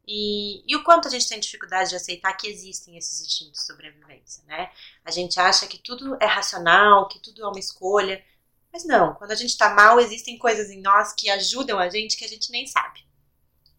E, 0.06 0.64
e, 0.66 0.74
o 0.74 0.82
quanto 0.82 1.06
a 1.06 1.10
gente 1.10 1.28
tem 1.28 1.38
dificuldade 1.38 1.90
de 1.90 1.96
aceitar 1.96 2.32
que 2.32 2.48
existem 2.48 2.98
esses 2.98 3.20
instintos 3.20 3.60
de 3.60 3.66
sobrevivência, 3.66 4.42
né? 4.46 4.70
A 5.04 5.12
gente 5.12 5.38
acha 5.38 5.68
que 5.68 5.78
tudo 5.78 6.16
é 6.20 6.26
racional, 6.26 7.06
que 7.06 7.20
tudo 7.20 7.44
é 7.44 7.46
uma 7.46 7.60
escolha, 7.60 8.22
mas 8.72 8.84
não. 8.84 9.14
Quando 9.14 9.32
a 9.32 9.36
gente 9.36 9.56
tá 9.56 9.74
mal, 9.74 10.00
existem 10.00 10.38
coisas 10.38 10.70
em 10.70 10.80
nós 10.80 11.12
que 11.12 11.28
ajudam 11.30 11.78
a 11.78 11.88
gente 11.88 12.16
que 12.16 12.24
a 12.24 12.28
gente 12.28 12.50
nem 12.50 12.66
sabe. 12.66 13.04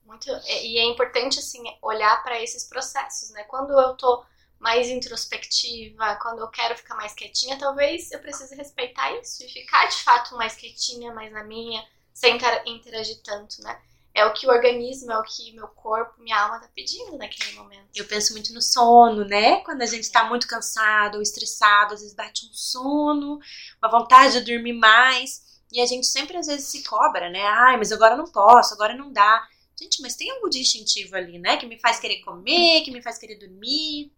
Muito, 0.05 0.29
e 0.47 0.77
é 0.77 0.83
importante 0.83 1.39
assim 1.39 1.63
olhar 1.81 2.21
para 2.23 2.41
esses 2.41 2.65
processos, 2.65 3.31
né? 3.31 3.43
Quando 3.45 3.71
eu 3.79 3.95
tô 3.95 4.23
mais 4.59 4.87
introspectiva, 4.87 6.17
quando 6.21 6.39
eu 6.39 6.47
quero 6.47 6.77
ficar 6.77 6.95
mais 6.95 7.13
quietinha, 7.13 7.57
talvez 7.57 8.11
eu 8.11 8.19
precise 8.19 8.55
respeitar 8.55 9.11
isso 9.19 9.43
e 9.43 9.49
ficar 9.49 9.87
de 9.87 9.97
fato 9.97 10.35
mais 10.37 10.55
quietinha, 10.55 11.11
mais 11.13 11.31
na 11.33 11.43
minha, 11.43 11.85
sem 12.13 12.37
interagir 12.65 13.21
tanto, 13.23 13.61
né? 13.61 13.81
É 14.13 14.25
o 14.25 14.33
que 14.33 14.45
o 14.45 14.51
organismo, 14.51 15.11
é 15.11 15.17
o 15.17 15.23
que 15.23 15.53
meu 15.53 15.67
corpo, 15.67 16.21
minha 16.21 16.39
alma 16.39 16.59
tá 16.59 16.69
pedindo 16.73 17.17
naquele 17.17 17.53
momento. 17.53 17.89
Eu 17.95 18.05
penso 18.05 18.33
muito 18.33 18.53
no 18.53 18.61
sono, 18.61 19.25
né? 19.25 19.57
Quando 19.61 19.81
a 19.81 19.87
gente 19.87 20.11
tá 20.11 20.23
muito 20.25 20.47
cansado 20.47 21.15
ou 21.15 21.21
estressado, 21.21 21.95
às 21.95 22.01
vezes 22.01 22.15
bate 22.15 22.45
um 22.45 22.53
sono, 22.53 23.39
uma 23.81 23.89
vontade 23.89 24.39
de 24.39 24.53
dormir 24.53 24.73
mais. 24.73 25.41
E 25.71 25.81
a 25.81 25.85
gente 25.87 26.05
sempre 26.05 26.37
às 26.37 26.45
vezes 26.45 26.67
se 26.67 26.83
cobra, 26.83 27.29
né? 27.31 27.41
Ai, 27.41 27.77
mas 27.77 27.91
agora 27.91 28.15
não 28.15 28.25
posso, 28.25 28.75
agora 28.75 28.95
não 28.95 29.11
dá. 29.11 29.47
Gente, 29.79 30.01
mas 30.03 30.15
tem 30.15 30.29
algo 30.29 30.47
de 30.47 30.59
instintivo 30.59 31.15
ali, 31.15 31.39
né? 31.39 31.57
Que 31.57 31.65
me 31.65 31.79
faz 31.79 31.99
querer 31.99 32.21
comer, 32.21 32.83
que 32.83 32.91
me 32.91 33.01
faz 33.01 33.17
querer 33.17 33.37
dormir. 33.39 34.13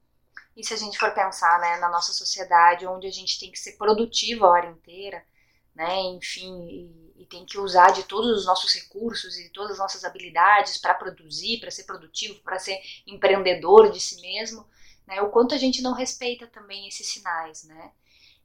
E 0.58 0.64
se 0.66 0.74
a 0.74 0.78
gente 0.78 0.98
for 0.98 1.12
pensar, 1.14 1.60
né, 1.60 1.78
na 1.78 1.90
nossa 1.90 2.14
sociedade, 2.14 2.88
onde 2.88 3.08
a 3.08 3.12
gente 3.12 3.40
tem 3.40 3.52
que 3.52 3.60
ser 3.60 3.74
produtivo 3.74 4.46
a 4.46 4.50
hora 4.50 4.70
inteira, 4.70 5.24
né, 5.75 6.02
enfim, 6.16 7.05
e, 7.16 7.26
tem 7.26 7.46
que 7.46 7.58
usar 7.58 7.92
de 7.92 8.04
todos 8.04 8.40
os 8.40 8.46
nossos 8.46 8.74
recursos 8.74 9.38
e 9.38 9.50
todas 9.50 9.74
as 9.74 9.78
nossas 9.80 10.04
habilidades 10.04 10.78
para 10.78 10.94
produzir, 10.94 11.60
para 11.60 11.72
ser 11.72 11.84
produtivo, 11.84 12.42
para 12.42 12.60
ser 12.60 12.80
empreendedor 13.08 13.92
de 13.92 14.00
si 14.00 14.22
mesmo, 14.22 14.68
né, 15.08 15.22
o 15.22 15.30
quanto 15.30 15.54
a 15.54 15.58
gente 15.58 15.82
não 15.82 15.94
respeita 15.94 16.48
também 16.48 16.88
esses 16.88 17.08
sinais, 17.08 17.64
né. 17.64 17.92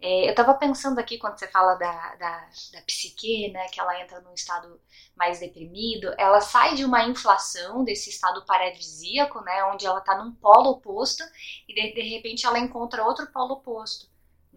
É, 0.03 0.27
eu 0.27 0.31
estava 0.31 0.55
pensando 0.55 0.99
aqui 0.99 1.19
quando 1.19 1.39
você 1.39 1.47
fala 1.47 1.75
da, 1.75 2.15
da, 2.15 2.49
da 2.73 2.83
psique, 2.87 3.51
né, 3.53 3.67
que 3.69 3.79
ela 3.79 4.01
entra 4.01 4.19
num 4.23 4.33
estado 4.33 4.81
mais 5.15 5.41
deprimido, 5.41 6.15
ela 6.17 6.41
sai 6.41 6.75
de 6.75 6.87
uma 6.87 7.05
inflação, 7.05 7.85
desse 7.85 8.09
estado 8.09 8.43
paradisíaco, 8.47 9.43
né, 9.43 9.63
onde 9.65 9.85
ela 9.85 9.99
está 9.99 10.17
num 10.17 10.33
polo 10.33 10.71
oposto 10.71 11.23
e 11.69 11.75
de, 11.75 11.93
de 11.93 12.01
repente 12.01 12.47
ela 12.47 12.59
encontra 12.59 13.05
outro 13.05 13.31
polo 13.31 13.55
oposto, 13.55 14.10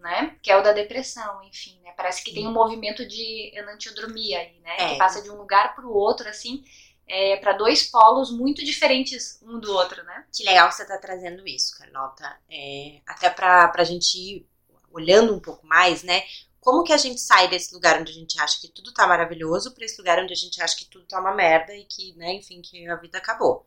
né, 0.04 0.36
que 0.42 0.50
é 0.50 0.56
o 0.56 0.62
da 0.62 0.72
depressão, 0.72 1.42
enfim, 1.44 1.80
né, 1.82 1.90
parece 1.96 2.22
que 2.22 2.34
tem 2.34 2.46
um 2.46 2.52
movimento 2.52 3.08
de 3.08 3.50
enantiodromia 3.54 4.38
aí, 4.38 4.60
né, 4.60 4.76
é. 4.78 4.88
que 4.90 4.98
passa 4.98 5.22
de 5.22 5.30
um 5.30 5.36
lugar 5.36 5.74
para 5.74 5.86
o 5.86 5.96
outro, 5.96 6.28
assim, 6.28 6.62
é, 7.08 7.38
para 7.38 7.54
dois 7.54 7.90
polos 7.90 8.30
muito 8.30 8.62
diferentes 8.62 9.40
um 9.42 9.58
do 9.58 9.72
outro, 9.72 10.02
né? 10.04 10.24
Que 10.34 10.42
legal 10.42 10.72
você 10.72 10.86
tá 10.86 10.96
trazendo 10.96 11.46
isso, 11.46 11.76
Carlota. 11.76 12.34
É, 12.50 13.00
até 13.06 13.28
para 13.28 13.70
a 13.74 13.84
gente 13.84 14.14
ir 14.16 14.48
olhando 14.90 15.34
um 15.34 15.40
pouco 15.40 15.66
mais, 15.66 16.02
né? 16.02 16.22
Como 16.60 16.82
que 16.82 16.94
a 16.94 16.96
gente 16.96 17.20
sai 17.20 17.46
desse 17.48 17.74
lugar 17.74 18.00
onde 18.00 18.10
a 18.10 18.14
gente 18.14 18.40
acha 18.40 18.58
que 18.58 18.68
tudo 18.68 18.90
tá 18.90 19.06
maravilhoso 19.06 19.74
para 19.74 19.84
esse 19.84 19.98
lugar 19.98 20.18
onde 20.18 20.32
a 20.32 20.36
gente 20.36 20.62
acha 20.62 20.74
que 20.76 20.86
tudo 20.86 21.04
tá 21.04 21.20
uma 21.20 21.34
merda 21.34 21.74
e 21.74 21.84
que, 21.84 22.14
né, 22.14 22.32
enfim, 22.32 22.62
que 22.62 22.88
a 22.88 22.96
vida 22.96 23.18
acabou. 23.18 23.66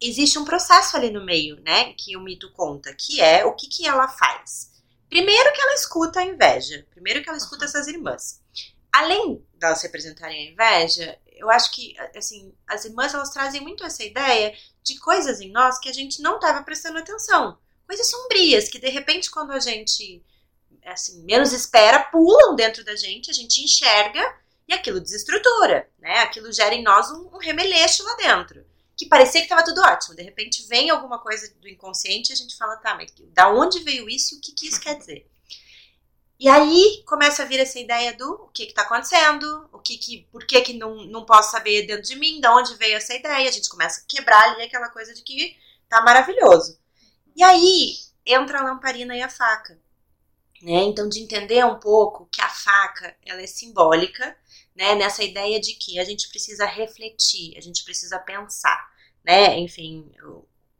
Existe 0.00 0.38
um 0.38 0.44
processo 0.46 0.96
ali 0.96 1.10
no 1.10 1.22
meio, 1.22 1.60
né, 1.60 1.92
que 1.92 2.16
o 2.16 2.20
mito 2.22 2.50
conta, 2.52 2.94
que 2.94 3.20
é 3.20 3.44
o 3.44 3.54
que 3.54 3.68
que 3.68 3.86
ela 3.86 4.08
faz. 4.08 4.70
Primeiro 5.10 5.52
que 5.52 5.60
ela 5.60 5.74
escuta 5.74 6.20
a 6.20 6.24
inveja, 6.24 6.86
primeiro 6.90 7.22
que 7.22 7.28
ela 7.28 7.36
escuta 7.36 7.66
essas 7.66 7.88
irmãs. 7.88 8.40
Além 8.92 9.44
delas 9.54 9.82
representarem 9.82 10.48
a 10.48 10.52
inveja, 10.52 11.18
eu 11.26 11.50
acho 11.50 11.70
que, 11.72 11.94
assim, 12.16 12.54
as 12.66 12.84
irmãs 12.84 13.12
elas 13.12 13.30
trazem 13.30 13.60
muito 13.60 13.84
essa 13.84 14.04
ideia 14.04 14.56
de 14.82 14.98
coisas 14.98 15.40
em 15.40 15.50
nós 15.50 15.78
que 15.78 15.88
a 15.88 15.92
gente 15.92 16.22
não 16.22 16.36
estava 16.36 16.62
prestando 16.62 16.98
atenção. 16.98 17.58
Coisas 17.86 18.08
sombrias 18.08 18.68
que, 18.68 18.78
de 18.78 18.88
repente, 18.88 19.30
quando 19.30 19.52
a 19.52 19.60
gente 19.60 20.24
assim, 20.84 21.22
menos 21.24 21.52
espera, 21.52 22.04
pulam 22.04 22.54
dentro 22.54 22.84
da 22.84 22.96
gente, 22.96 23.30
a 23.30 23.34
gente 23.34 23.62
enxerga 23.62 24.34
e 24.66 24.72
aquilo 24.72 25.00
desestrutura, 25.00 25.88
né? 25.98 26.20
Aquilo 26.20 26.52
gera 26.52 26.74
em 26.74 26.82
nós 26.82 27.10
um, 27.10 27.28
um 27.34 27.38
remeleixo 27.38 28.04
lá 28.04 28.14
dentro. 28.16 28.64
Que 29.00 29.06
parecia 29.06 29.40
que 29.40 29.46
estava 29.46 29.64
tudo 29.64 29.80
ótimo. 29.80 30.14
De 30.14 30.22
repente 30.22 30.66
vem 30.68 30.90
alguma 30.90 31.18
coisa 31.18 31.50
do 31.58 31.66
inconsciente 31.66 32.28
e 32.28 32.32
a 32.34 32.36
gente 32.36 32.54
fala, 32.54 32.76
tá, 32.76 32.94
mas 32.94 33.10
da 33.32 33.48
onde 33.48 33.82
veio 33.82 34.06
isso 34.10 34.34
e 34.34 34.36
o 34.38 34.40
que, 34.42 34.52
que 34.52 34.68
isso 34.68 34.78
quer 34.78 34.92
dizer? 35.00 35.26
E 36.38 36.46
aí 36.46 37.02
começa 37.06 37.42
a 37.42 37.46
vir 37.46 37.60
essa 37.60 37.78
ideia 37.78 38.14
do 38.14 38.30
o 38.30 38.48
que 38.48 38.64
está 38.64 38.82
acontecendo, 38.82 39.70
o 39.72 39.78
que, 39.78 39.96
que 39.96 40.28
por 40.30 40.44
que, 40.44 40.60
que 40.60 40.74
não, 40.74 40.96
não 41.06 41.24
posso 41.24 41.50
saber 41.50 41.86
dentro 41.86 42.02
de 42.02 42.14
mim, 42.16 42.42
da 42.42 42.54
onde 42.54 42.74
veio 42.74 42.98
essa 42.98 43.14
ideia. 43.14 43.48
A 43.48 43.52
gente 43.52 43.70
começa 43.70 44.02
a 44.02 44.04
quebrar 44.06 44.50
ali 44.50 44.64
aquela 44.64 44.90
coisa 44.90 45.14
de 45.14 45.22
que 45.22 45.56
tá 45.88 46.02
maravilhoso. 46.02 46.78
E 47.34 47.42
aí 47.42 47.94
entra 48.26 48.58
a 48.58 48.64
lamparina 48.64 49.16
e 49.16 49.22
a 49.22 49.30
faca. 49.30 49.80
Né? 50.60 50.82
Então, 50.82 51.08
de 51.08 51.20
entender 51.20 51.64
um 51.64 51.80
pouco 51.80 52.28
que 52.30 52.42
a 52.42 52.50
faca 52.50 53.16
ela 53.24 53.40
é 53.40 53.46
simbólica, 53.46 54.36
né? 54.74 54.94
nessa 54.94 55.22
ideia 55.22 55.60
de 55.60 55.74
que 55.74 55.98
a 55.98 56.04
gente 56.04 56.28
precisa 56.28 56.64
refletir, 56.64 57.56
a 57.56 57.60
gente 57.60 57.84
precisa 57.84 58.18
pensar, 58.18 58.90
né? 59.24 59.58
Enfim, 59.58 60.10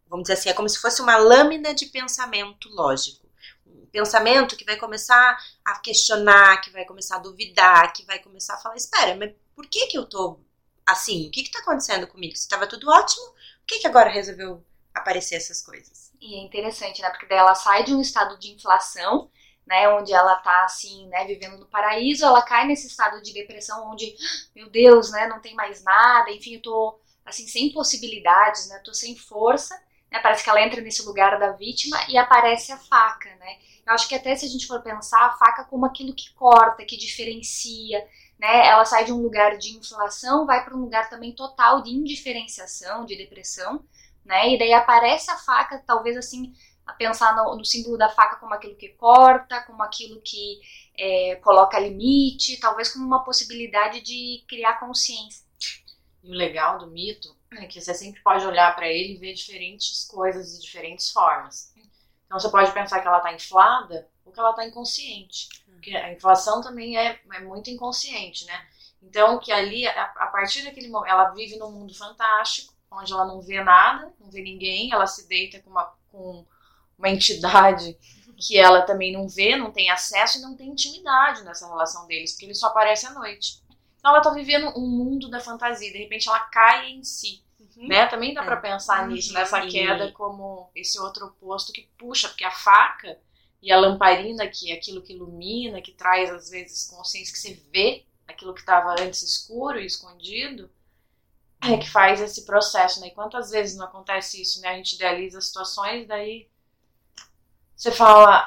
vamos 0.08 0.24
dizer 0.24 0.34
assim, 0.34 0.48
é 0.48 0.54
como 0.54 0.68
se 0.68 0.78
fosse 0.78 1.00
uma 1.00 1.16
lâmina 1.16 1.74
de 1.74 1.86
pensamento 1.86 2.68
lógico. 2.70 3.28
Um 3.66 3.86
pensamento 3.86 4.56
que 4.56 4.64
vai 4.64 4.76
começar 4.76 5.38
a 5.64 5.78
questionar, 5.78 6.60
que 6.60 6.70
vai 6.70 6.84
começar 6.84 7.16
a 7.16 7.20
duvidar, 7.20 7.92
que 7.92 8.04
vai 8.04 8.18
começar 8.18 8.54
a 8.54 8.58
falar, 8.58 8.76
espera, 8.76 9.14
mas 9.16 9.32
por 9.54 9.66
que 9.66 9.86
que 9.86 9.98
eu 9.98 10.06
tô 10.06 10.40
assim? 10.86 11.28
O 11.28 11.30
que 11.30 11.44
que 11.44 11.52
tá 11.52 11.60
acontecendo 11.60 12.06
comigo? 12.06 12.36
Se 12.36 12.42
estava 12.42 12.66
tudo 12.66 12.90
ótimo, 12.90 13.26
por 13.26 13.66
que 13.66 13.78
que 13.78 13.86
agora 13.86 14.10
resolveu 14.10 14.64
aparecer 14.94 15.36
essas 15.36 15.62
coisas? 15.62 16.10
E 16.20 16.34
é 16.34 16.42
interessante, 16.42 17.00
né? 17.00 17.10
Porque 17.10 17.26
daí 17.26 17.38
ela 17.38 17.54
sai 17.54 17.84
de 17.84 17.94
um 17.94 18.00
estado 18.00 18.38
de 18.38 18.52
inflação 18.52 19.30
né, 19.66 19.88
onde 19.88 20.12
ela 20.12 20.36
tá 20.36 20.64
assim, 20.64 21.06
né, 21.08 21.24
vivendo 21.24 21.58
no 21.58 21.66
paraíso, 21.66 22.24
ela 22.24 22.42
cai 22.42 22.66
nesse 22.66 22.86
estado 22.86 23.22
de 23.22 23.32
depressão 23.32 23.90
onde, 23.90 24.14
meu 24.54 24.68
Deus, 24.68 25.10
né, 25.12 25.28
não 25.28 25.40
tem 25.40 25.54
mais 25.54 25.82
nada, 25.84 26.30
enfim, 26.30 26.54
eu 26.54 26.62
tô 26.62 26.98
assim 27.24 27.46
sem 27.46 27.72
possibilidades, 27.72 28.68
né, 28.68 28.80
tô 28.84 28.92
sem 28.92 29.16
força, 29.16 29.74
né, 30.10 30.18
parece 30.20 30.42
que 30.42 30.50
ela 30.50 30.62
entra 30.62 30.80
nesse 30.80 31.02
lugar 31.04 31.38
da 31.38 31.52
vítima 31.52 31.96
e 32.08 32.18
aparece 32.18 32.72
a 32.72 32.76
faca, 32.76 33.28
né? 33.36 33.58
Eu 33.86 33.94
acho 33.94 34.08
que 34.08 34.14
até 34.14 34.36
se 34.36 34.46
a 34.46 34.48
gente 34.48 34.66
for 34.66 34.82
pensar 34.82 35.26
a 35.26 35.32
faca 35.36 35.64
como 35.64 35.86
aquilo 35.86 36.14
que 36.14 36.32
corta, 36.34 36.84
que 36.84 36.96
diferencia, 36.96 38.06
né? 38.38 38.66
Ela 38.66 38.84
sai 38.84 39.04
de 39.04 39.12
um 39.12 39.20
lugar 39.20 39.56
de 39.58 39.76
inflação, 39.76 40.46
vai 40.46 40.64
para 40.64 40.76
um 40.76 40.80
lugar 40.80 41.08
também 41.08 41.34
total 41.34 41.82
de 41.82 41.90
indiferenciação, 41.90 43.04
de 43.04 43.16
depressão, 43.16 43.84
né? 44.24 44.54
E 44.54 44.58
daí 44.58 44.72
aparece 44.72 45.30
a 45.30 45.36
faca, 45.36 45.82
talvez 45.86 46.16
assim, 46.16 46.52
pensar 46.98 47.34
no, 47.36 47.56
no, 47.56 47.64
símbolo 47.64 47.96
da 47.96 48.08
faca 48.08 48.36
como 48.36 48.54
aquilo 48.54 48.76
que 48.76 48.90
corta, 48.90 49.62
como 49.62 49.82
aquilo 49.82 50.20
que 50.20 50.60
é, 50.98 51.36
coloca 51.36 51.78
limite, 51.78 52.60
talvez 52.60 52.92
como 52.92 53.04
uma 53.04 53.24
possibilidade 53.24 54.00
de 54.00 54.44
criar 54.48 54.78
consciência. 54.78 55.44
E 56.22 56.30
o 56.30 56.34
legal 56.34 56.78
do 56.78 56.86
mito 56.88 57.34
é 57.52 57.66
que 57.66 57.80
você 57.80 57.94
sempre 57.94 58.20
pode 58.22 58.46
olhar 58.46 58.74
para 58.76 58.88
ele 58.88 59.14
e 59.14 59.18
ver 59.18 59.32
diferentes 59.32 60.04
coisas 60.06 60.54
de 60.54 60.62
diferentes 60.62 61.10
formas. 61.10 61.72
Então 62.26 62.38
você 62.38 62.48
pode 62.48 62.72
pensar 62.72 63.00
que 63.00 63.08
ela 63.08 63.16
está 63.16 63.32
inflada 63.32 64.08
ou 64.24 64.32
que 64.32 64.38
ela 64.38 64.50
está 64.50 64.66
inconsciente. 64.66 65.48
Porque 65.66 65.96
a 65.96 66.12
inflação 66.12 66.60
também 66.60 66.96
é, 66.96 67.18
é 67.32 67.40
muito 67.40 67.70
inconsciente, 67.70 68.44
né? 68.44 68.68
Então 69.02 69.38
que 69.38 69.50
ali, 69.50 69.86
a, 69.86 70.04
a 70.16 70.26
partir 70.26 70.62
daquele 70.62 70.88
momento, 70.88 71.10
ela 71.10 71.30
vive 71.30 71.56
num 71.56 71.70
mundo 71.70 71.94
fantástico, 71.94 72.74
onde 72.90 73.12
ela 73.12 73.24
não 73.24 73.40
vê 73.40 73.64
nada, 73.64 74.12
não 74.20 74.30
vê 74.30 74.42
ninguém, 74.42 74.92
ela 74.92 75.06
se 75.06 75.26
deita 75.26 75.60
com 75.60 75.70
uma 75.70 75.92
com 76.10 76.44
uma 77.00 77.08
entidade 77.08 77.98
que 78.36 78.56
ela 78.56 78.82
também 78.82 79.12
não 79.12 79.28
vê, 79.28 79.56
não 79.56 79.70
tem 79.70 79.90
acesso 79.90 80.38
e 80.38 80.40
não 80.40 80.56
tem 80.56 80.68
intimidade 80.68 81.42
nessa 81.42 81.66
relação 81.66 82.06
deles, 82.06 82.32
porque 82.32 82.46
ele 82.46 82.54
só 82.54 82.68
aparece 82.68 83.06
à 83.06 83.10
noite. 83.12 83.62
Então 83.98 84.12
ela 84.12 84.22
tá 84.22 84.30
vivendo 84.30 84.72
um 84.78 84.86
mundo 84.86 85.28
da 85.28 85.40
fantasia, 85.40 85.92
de 85.92 85.98
repente 85.98 86.28
ela 86.28 86.40
cai 86.40 86.90
em 86.90 87.02
si. 87.02 87.42
Uhum. 87.58 87.88
Né? 87.88 88.06
Também 88.06 88.32
dá 88.32 88.42
para 88.42 88.56
é. 88.56 88.60
pensar 88.60 89.02
uhum. 89.02 89.14
nisso, 89.14 89.32
nessa 89.32 89.66
queda 89.66 90.12
como 90.12 90.70
esse 90.74 90.98
outro 90.98 91.26
oposto 91.26 91.72
que 91.72 91.88
puxa, 91.98 92.28
porque 92.28 92.44
a 92.44 92.50
faca 92.50 93.18
e 93.62 93.70
a 93.70 93.78
lamparina, 93.78 94.46
que 94.48 94.72
é 94.72 94.74
aquilo 94.74 95.02
que 95.02 95.12
ilumina, 95.12 95.82
que 95.82 95.92
traz 95.92 96.30
às 96.30 96.48
vezes 96.48 96.88
consciência, 96.88 97.32
que 97.32 97.38
você 97.38 97.62
vê 97.70 98.06
aquilo 98.26 98.54
que 98.54 98.60
estava 98.60 98.94
antes 98.98 99.22
escuro 99.22 99.78
e 99.78 99.84
escondido, 99.84 100.70
é 101.62 101.76
que 101.76 101.90
faz 101.90 102.22
esse 102.22 102.46
processo, 102.46 103.00
né? 103.00 103.08
E 103.08 103.14
quantas 103.14 103.50
vezes 103.50 103.76
não 103.76 103.84
acontece 103.84 104.40
isso, 104.40 104.62
né? 104.62 104.68
A 104.68 104.76
gente 104.76 104.94
idealiza 104.94 105.42
situações, 105.42 106.08
daí 106.08 106.49
você 107.80 107.90
fala, 107.92 108.46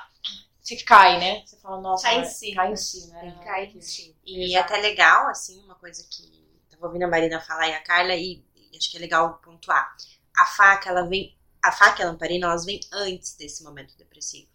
você 0.61 0.75
cai, 0.83 1.19
né? 1.19 1.43
Você 1.43 1.57
fala, 1.57 1.81
nossa, 1.81 2.03
cai 2.03 2.19
em 2.19 2.25
si. 2.25 2.53
Cai 2.53 2.71
em 2.71 2.75
si, 2.75 3.07
né? 3.07 3.39
Cai 3.43 3.65
em 3.65 3.81
si. 3.81 4.15
E 4.23 4.55
é 4.55 4.59
até 4.59 4.77
legal, 4.77 5.27
assim, 5.27 5.59
uma 5.63 5.73
coisa 5.73 6.05
que 6.07 6.47
tava 6.69 6.85
ouvindo 6.85 7.05
a 7.05 7.07
Marina 7.07 7.41
falar 7.41 7.67
e 7.67 7.73
a 7.73 7.81
Carla, 7.81 8.13
e, 8.13 8.45
e 8.55 8.77
acho 8.77 8.91
que 8.91 8.97
é 8.97 8.99
legal 8.99 9.41
pontuar. 9.43 9.95
A 10.37 10.45
faca, 10.45 10.91
ela 10.91 11.07
vem, 11.07 11.35
a 11.63 11.71
faca 11.71 12.03
e 12.03 12.05
a 12.05 12.09
lamparina, 12.09 12.45
elas 12.45 12.63
vêm 12.63 12.79
antes 12.91 13.35
desse 13.35 13.63
momento 13.63 13.97
depressivo. 13.97 14.47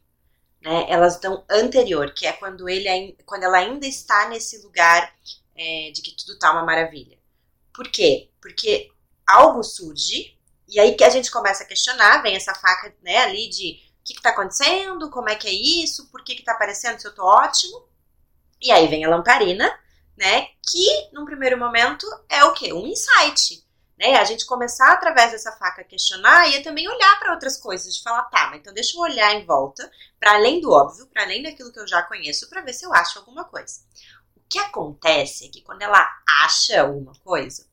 Né? 0.61 0.87
Elas 0.89 1.15
estão 1.15 1.45
anterior, 1.51 2.15
que 2.15 2.25
é 2.25 2.33
quando 2.33 2.69
ele 2.69 3.17
quando 3.27 3.43
ela 3.43 3.59
ainda 3.59 3.87
está 3.87 4.29
nesse 4.29 4.63
lugar 4.63 5.13
é, 5.57 5.91
de 5.91 6.03
que 6.03 6.15
tudo 6.17 6.39
tá 6.39 6.53
uma 6.53 6.65
maravilha. 6.65 7.19
Por 7.75 7.91
quê? 7.91 8.31
Porque 8.41 8.93
algo 9.27 9.65
surge 9.65 10.39
e 10.69 10.79
aí 10.79 10.95
que 10.95 11.03
a 11.03 11.11
gente 11.11 11.31
começa 11.31 11.65
a 11.65 11.67
questionar, 11.67 12.23
vem 12.23 12.37
essa 12.37 12.55
faca, 12.55 12.95
né, 13.03 13.19
ali 13.19 13.49
de 13.49 13.88
que 14.13 14.21
está 14.21 14.31
acontecendo, 14.31 15.11
como 15.11 15.29
é 15.29 15.35
que 15.35 15.49
é 15.49 15.53
isso, 15.53 16.09
por 16.11 16.23
que 16.23 16.33
está 16.33 16.53
aparecendo 16.53 16.99
se 16.99 17.07
eu 17.07 17.15
tô 17.15 17.25
ótimo. 17.25 17.87
E 18.61 18.71
aí 18.71 18.89
vem 18.89 19.05
a 19.05 19.09
lamparina, 19.09 19.69
né? 20.17 20.49
Que 20.69 21.09
num 21.13 21.25
primeiro 21.25 21.59
momento 21.59 22.07
é 22.29 22.45
o 22.45 22.53
quê? 22.53 22.73
Um 22.73 22.87
insight. 22.87 23.65
Né? 23.99 24.17
A 24.17 24.25
gente 24.25 24.47
começar 24.47 24.93
através 24.93 25.33
dessa 25.33 25.53
faca 25.53 25.83
a 25.83 25.85
questionar 25.85 26.49
e 26.49 26.63
também 26.63 26.89
olhar 26.89 27.19
para 27.19 27.33
outras 27.33 27.57
coisas, 27.57 27.95
de 27.95 28.03
falar, 28.03 28.23
tá, 28.25 28.49
mas 28.49 28.61
então 28.61 28.73
deixa 28.73 28.97
eu 28.97 29.01
olhar 29.01 29.35
em 29.35 29.45
volta, 29.45 29.91
para 30.21 30.35
além 30.35 30.61
do 30.61 30.71
óbvio, 30.71 31.07
para 31.09 31.25
além 31.25 31.43
daquilo 31.43 31.73
que 31.73 31.81
eu 31.81 31.87
já 31.87 32.03
conheço, 32.03 32.49
para 32.49 32.61
ver 32.61 32.73
se 32.73 32.87
eu 32.87 32.95
acho 32.95 33.19
alguma 33.19 33.45
coisa. 33.45 33.81
O 34.37 34.41
que 34.49 34.59
acontece 34.59 35.47
é 35.47 35.49
que 35.49 35.63
quando 35.63 35.83
ela 35.83 36.09
acha 36.45 36.81
alguma 36.81 37.13
coisa, 37.25 37.67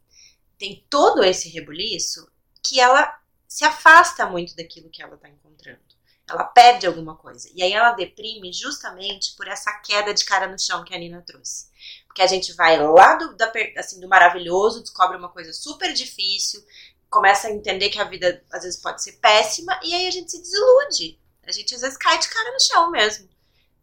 tem 0.58 0.86
todo 0.90 1.24
esse 1.24 1.48
rebuliço 1.50 2.28
que 2.64 2.80
ela 2.80 3.20
se 3.48 3.64
afasta 3.64 4.26
muito 4.26 4.56
daquilo 4.56 4.90
que 4.90 5.04
ela 5.04 5.16
está 5.16 5.30
encontrando 5.30 5.95
ela 6.28 6.44
perde 6.44 6.88
alguma 6.88 7.16
coisa. 7.16 7.50
E 7.54 7.62
aí 7.62 7.72
ela 7.72 7.92
deprime 7.92 8.52
justamente 8.52 9.36
por 9.36 9.48
essa 9.48 9.72
queda 9.80 10.14
de 10.14 10.26
cara 10.26 10.48
no 10.48 10.60
chão 10.60 10.84
que 10.84 10.94
a 10.94 10.98
Nina 10.98 11.22
trouxe. 11.22 11.68
Porque 12.08 12.22
a 12.22 12.28
gente 12.28 12.54
vai 12.54 12.82
lá 12.82 13.16
do, 13.16 13.36
da, 13.36 13.52
assim, 13.78 14.00
do 14.00 14.08
maravilhoso, 14.08 14.82
descobre 14.82 15.18
uma 15.18 15.30
coisa 15.30 15.54
super 15.54 15.94
difícil, 15.94 16.66
começa 17.10 17.48
a 17.48 17.52
entender 17.52 17.90
que 17.90 18.00
a 18.00 18.04
vida 18.04 18.44
às 18.52 18.64
vezes 18.64 18.82
pode 18.82 19.04
ser 19.04 19.14
péssima, 19.14 19.80
e 19.84 19.94
aí 19.94 20.08
a 20.08 20.12
gente 20.12 20.32
se 20.32 20.42
desilude. 20.42 21.20
A 21.46 21.52
gente 21.52 21.76
às 21.76 21.82
vezes 21.82 21.98
cai 21.98 22.18
de 22.18 22.28
cara 22.28 22.52
no 22.52 22.60
chão 22.60 22.90
mesmo. 22.90 23.30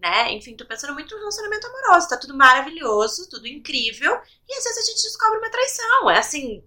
Né? 0.01 0.33
Enfim, 0.33 0.57
tô 0.57 0.67
pensando 0.67 0.95
muito 0.95 1.15
no 1.15 1.21
relacionamento 1.21 1.67
amoroso. 1.69 2.09
Tá 2.09 2.17
tudo 2.17 2.37
maravilhoso, 2.37 3.31
tudo 3.31 3.47
incrível. 3.47 4.21
E 4.49 4.55
às 4.55 4.65
vezes 4.65 4.79
a 4.79 4.91
gente 4.91 5.03
descobre 5.05 5.39
uma 5.39 5.51
traição. 5.51 6.11
É 6.11 6.19
assim, 6.19 6.65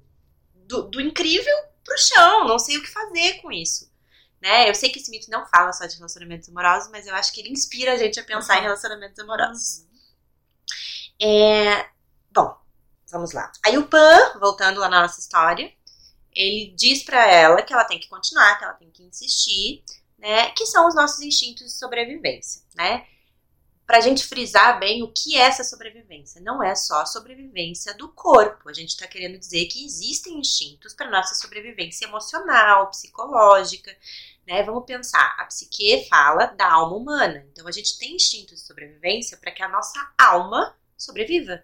do, 0.53 0.83
do 0.83 1.01
incrível 1.01 1.53
pro 1.83 1.97
chão. 1.97 2.47
Não 2.47 2.57
sei 2.57 2.77
o 2.77 2.81
que 2.81 2.89
fazer 2.89 3.41
com 3.41 3.51
isso. 3.51 3.91
Né? 4.45 4.69
Eu 4.69 4.75
sei 4.75 4.89
que 4.89 4.99
esse 4.99 5.09
mito 5.09 5.27
não 5.31 5.43
fala 5.47 5.73
só 5.73 5.87
de 5.87 5.95
relacionamentos 5.95 6.47
amorosos, 6.49 6.91
mas 6.91 7.07
eu 7.07 7.15
acho 7.15 7.33
que 7.33 7.41
ele 7.41 7.49
inspira 7.49 7.93
a 7.93 7.97
gente 7.97 8.19
a 8.19 8.23
pensar 8.23 8.53
uhum. 8.53 8.59
em 8.59 8.63
relacionamentos 8.65 9.17
amorosos. 9.17 9.79
Uhum. 9.79 11.27
É, 11.27 11.89
bom, 12.31 12.55
vamos 13.09 13.31
lá. 13.31 13.51
Aí 13.65 13.75
o 13.75 13.87
Pan, 13.87 14.37
voltando 14.39 14.79
lá 14.79 14.87
na 14.87 15.01
nossa 15.01 15.19
história, 15.19 15.73
ele 16.31 16.75
diz 16.77 17.01
para 17.01 17.25
ela 17.25 17.63
que 17.63 17.73
ela 17.73 17.85
tem 17.85 17.99
que 17.99 18.07
continuar, 18.07 18.59
que 18.59 18.65
ela 18.65 18.75
tem 18.75 18.91
que 18.91 19.01
insistir, 19.01 19.83
né? 20.19 20.51
Que 20.51 20.67
são 20.67 20.87
os 20.87 20.93
nossos 20.93 21.21
instintos 21.21 21.65
de 21.65 21.79
sobrevivência, 21.79 22.61
né? 22.75 23.07
Pra 23.85 23.99
gente 23.99 24.25
frisar 24.25 24.79
bem 24.79 25.03
o 25.03 25.11
que 25.11 25.37
é 25.37 25.41
essa 25.41 25.63
sobrevivência. 25.63 26.41
Não 26.41 26.63
é 26.63 26.73
só 26.73 27.01
a 27.01 27.05
sobrevivência 27.05 27.93
do 27.93 28.09
corpo. 28.09 28.67
A 28.67 28.73
gente 28.73 28.89
está 28.89 29.07
querendo 29.07 29.37
dizer 29.37 29.65
que 29.67 29.85
existem 29.85 30.39
instintos 30.39 30.93
para 30.93 31.09
nossa 31.09 31.35
sobrevivência 31.35 32.05
emocional, 32.05 32.89
psicológica, 32.89 33.95
né? 34.47 34.63
Vamos 34.63 34.85
pensar, 34.85 35.35
a 35.37 35.45
psique 35.45 36.07
fala 36.09 36.47
da 36.47 36.71
alma 36.71 36.95
humana. 36.95 37.45
Então 37.51 37.67
a 37.67 37.71
gente 37.71 37.97
tem 37.97 38.15
instintos 38.15 38.61
de 38.61 38.67
sobrevivência 38.67 39.37
para 39.37 39.51
que 39.51 39.61
a 39.61 39.69
nossa 39.69 39.99
alma 40.17 40.75
sobreviva, 40.97 41.63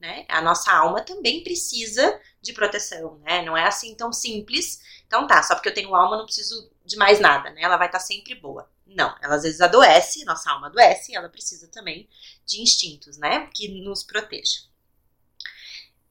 né? 0.00 0.24
A 0.28 0.40
nossa 0.40 0.72
alma 0.72 1.02
também 1.02 1.42
precisa 1.42 2.20
de 2.40 2.52
proteção, 2.52 3.18
né? 3.18 3.42
Não 3.42 3.56
é 3.56 3.64
assim 3.64 3.94
tão 3.94 4.12
simples. 4.12 4.80
Então 5.06 5.26
tá, 5.26 5.42
só 5.42 5.54
porque 5.54 5.68
eu 5.68 5.74
tenho 5.74 5.94
alma 5.94 6.16
não 6.16 6.24
preciso 6.24 6.70
de 6.84 6.96
mais 6.96 7.20
nada, 7.20 7.50
né? 7.50 7.62
Ela 7.62 7.76
vai 7.76 7.88
estar 7.88 7.98
tá 7.98 8.04
sempre 8.04 8.34
boa. 8.34 8.68
Não, 8.90 9.16
ela 9.22 9.36
às 9.36 9.44
vezes 9.44 9.60
adoece, 9.60 10.24
nossa 10.24 10.50
alma 10.50 10.66
adoece, 10.66 11.12
e 11.12 11.16
ela 11.16 11.28
precisa 11.28 11.68
também 11.68 12.08
de 12.44 12.60
instintos, 12.60 13.16
né? 13.18 13.48
Que 13.54 13.68
nos 13.82 14.02
protejam. 14.02 14.64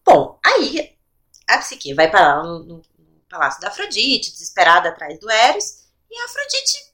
Bom, 0.06 0.40
aí 0.44 0.98
a 1.48 1.58
psique 1.58 1.94
vai 1.94 2.10
para 2.10 2.36
lá 2.36 2.44
no, 2.44 2.64
no, 2.64 2.82
palácio 3.30 3.62
da 3.62 3.68
Afrodite, 3.68 4.32
desesperada 4.32 4.90
atrás 4.90 5.20
do 5.20 5.30
Eros, 5.30 5.88
e 6.10 6.18
a 6.20 6.26
Afrodite 6.26 6.94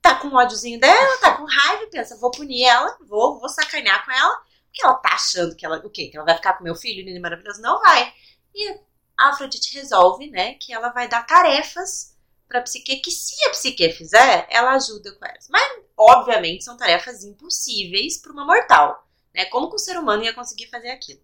tá 0.00 0.14
com 0.14 0.28
ódiozinho 0.28 0.78
dela, 0.78 1.18
tá 1.18 1.36
com 1.36 1.44
raiva 1.44 1.88
pensa, 1.90 2.16
vou 2.16 2.30
punir 2.30 2.62
ela, 2.64 2.96
vou, 3.08 3.40
vou 3.40 3.48
sacanear 3.48 4.04
com 4.04 4.12
ela, 4.12 4.40
porque 4.66 4.84
ela 4.84 4.94
tá 4.94 5.14
achando 5.14 5.56
que 5.56 5.66
ela, 5.66 5.78
o 5.78 5.90
quê? 5.90 6.08
Que 6.08 6.16
ela 6.16 6.26
vai 6.26 6.36
ficar 6.36 6.52
com 6.52 6.62
meu 6.62 6.76
filho, 6.76 7.04
lindo 7.04 7.16
e 7.16 7.20
maravilhoso? 7.20 7.60
Não 7.60 7.80
vai. 7.80 8.12
E 8.54 8.78
a 9.18 9.30
Afrodite 9.30 9.74
resolve, 9.74 10.30
né, 10.30 10.54
que 10.54 10.72
ela 10.72 10.90
vai 10.90 11.08
dar 11.08 11.26
tarefas 11.26 12.16
pra 12.48 12.62
Psique, 12.62 12.96
que 12.96 13.10
se 13.10 13.34
a 13.44 13.50
Psique 13.50 13.92
fizer, 13.92 14.46
ela 14.50 14.72
ajuda 14.72 15.12
com 15.12 15.24
elas. 15.24 15.48
Mas, 15.48 15.82
obviamente, 15.96 16.64
são 16.64 16.76
tarefas 16.76 17.22
impossíveis 17.22 18.16
para 18.16 18.32
uma 18.32 18.46
mortal, 18.46 19.06
né? 19.34 19.44
Como 19.46 19.68
que 19.68 19.76
um 19.76 19.78
ser 19.78 19.98
humano 19.98 20.24
ia 20.24 20.34
conseguir 20.34 20.68
fazer 20.68 20.90
aquilo? 20.90 21.20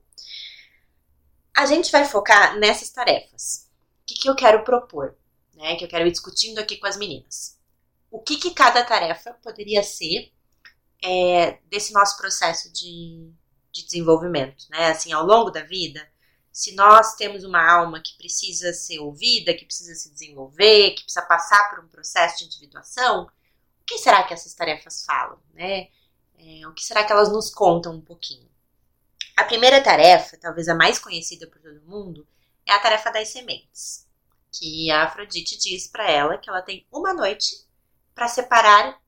A 1.56 1.66
gente 1.66 1.90
vai 1.90 2.04
focar 2.04 2.58
nessas 2.58 2.90
tarefas. 2.90 3.70
O 4.02 4.06
que, 4.06 4.14
que 4.14 4.28
eu 4.28 4.36
quero 4.36 4.64
propor, 4.64 5.16
né? 5.54 5.76
Que 5.76 5.84
eu 5.84 5.88
quero 5.88 6.06
ir 6.06 6.12
discutindo 6.12 6.58
aqui 6.58 6.76
com 6.76 6.86
as 6.86 6.96
meninas. 6.96 7.58
O 8.10 8.20
que, 8.20 8.36
que 8.36 8.52
cada 8.52 8.84
tarefa 8.84 9.32
poderia 9.42 9.82
ser 9.82 10.32
é, 11.02 11.58
desse 11.70 11.92
nosso 11.92 12.16
processo 12.16 12.72
de, 12.72 13.32
de 13.72 13.84
desenvolvimento, 13.84 14.66
né? 14.70 14.88
Assim, 14.88 15.12
ao 15.12 15.24
longo 15.24 15.50
da 15.50 15.62
vida, 15.62 16.06
se 16.54 16.72
nós 16.76 17.16
temos 17.16 17.42
uma 17.42 17.60
alma 17.68 18.00
que 18.00 18.16
precisa 18.16 18.72
ser 18.72 19.00
ouvida, 19.00 19.52
que 19.52 19.64
precisa 19.64 19.92
se 19.96 20.08
desenvolver, 20.12 20.92
que 20.92 21.02
precisa 21.02 21.26
passar 21.26 21.68
por 21.68 21.84
um 21.84 21.88
processo 21.88 22.38
de 22.38 22.44
individuação, 22.44 23.24
o 23.24 23.84
que 23.84 23.98
será 23.98 24.22
que 24.22 24.32
essas 24.32 24.54
tarefas 24.54 25.04
falam, 25.04 25.36
né? 25.52 25.88
É, 26.38 26.64
o 26.68 26.72
que 26.72 26.84
será 26.84 27.02
que 27.02 27.10
elas 27.10 27.28
nos 27.32 27.50
contam 27.50 27.96
um 27.96 28.00
pouquinho? 28.00 28.48
A 29.36 29.42
primeira 29.42 29.82
tarefa, 29.82 30.36
talvez 30.36 30.68
a 30.68 30.76
mais 30.76 30.96
conhecida 30.96 31.48
por 31.48 31.60
todo 31.60 31.82
mundo, 31.82 32.24
é 32.64 32.72
a 32.72 32.78
tarefa 32.78 33.10
das 33.10 33.30
sementes, 33.30 34.06
que 34.52 34.88
a 34.92 35.02
Afrodite 35.02 35.58
diz 35.58 35.88
para 35.88 36.08
ela 36.08 36.38
que 36.38 36.48
ela 36.48 36.62
tem 36.62 36.86
uma 36.92 37.12
noite 37.12 37.66
para 38.14 38.28
separar 38.28 39.02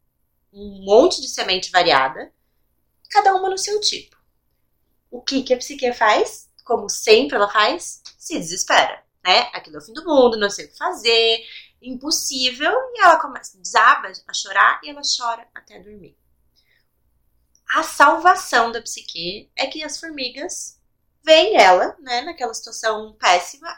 um 0.52 0.84
monte 0.84 1.20
de 1.20 1.28
semente 1.28 1.70
variada, 1.70 2.32
cada 3.08 3.36
uma 3.36 3.48
no 3.48 3.56
seu 3.56 3.80
tipo. 3.80 4.16
O 5.08 5.22
que, 5.22 5.44
que 5.44 5.54
a 5.54 5.56
psique 5.56 5.92
faz? 5.92 6.50
Como 6.66 6.90
sempre 6.90 7.36
ela 7.36 7.48
faz, 7.48 8.02
se 8.18 8.36
desespera, 8.38 9.00
né? 9.24 9.48
Aquilo 9.54 9.76
é 9.76 9.78
o 9.78 9.82
fim 9.82 9.92
do 9.92 10.04
mundo, 10.04 10.36
não 10.36 10.50
sei 10.50 10.66
o 10.66 10.68
que 10.68 10.76
fazer, 10.76 11.46
impossível, 11.80 12.72
e 12.94 13.02
ela 13.02 13.20
começa, 13.20 13.56
desaba 13.56 14.10
a 14.26 14.34
chorar 14.34 14.80
e 14.82 14.90
ela 14.90 15.00
chora 15.16 15.46
até 15.54 15.78
dormir. 15.78 16.18
A 17.72 17.84
salvação 17.84 18.72
da 18.72 18.82
psique 18.82 19.48
é 19.54 19.68
que 19.68 19.84
as 19.84 20.00
formigas 20.00 20.80
veem 21.22 21.56
ela, 21.56 21.96
né, 22.00 22.22
naquela 22.22 22.52
situação 22.52 23.12
péssima, 23.14 23.68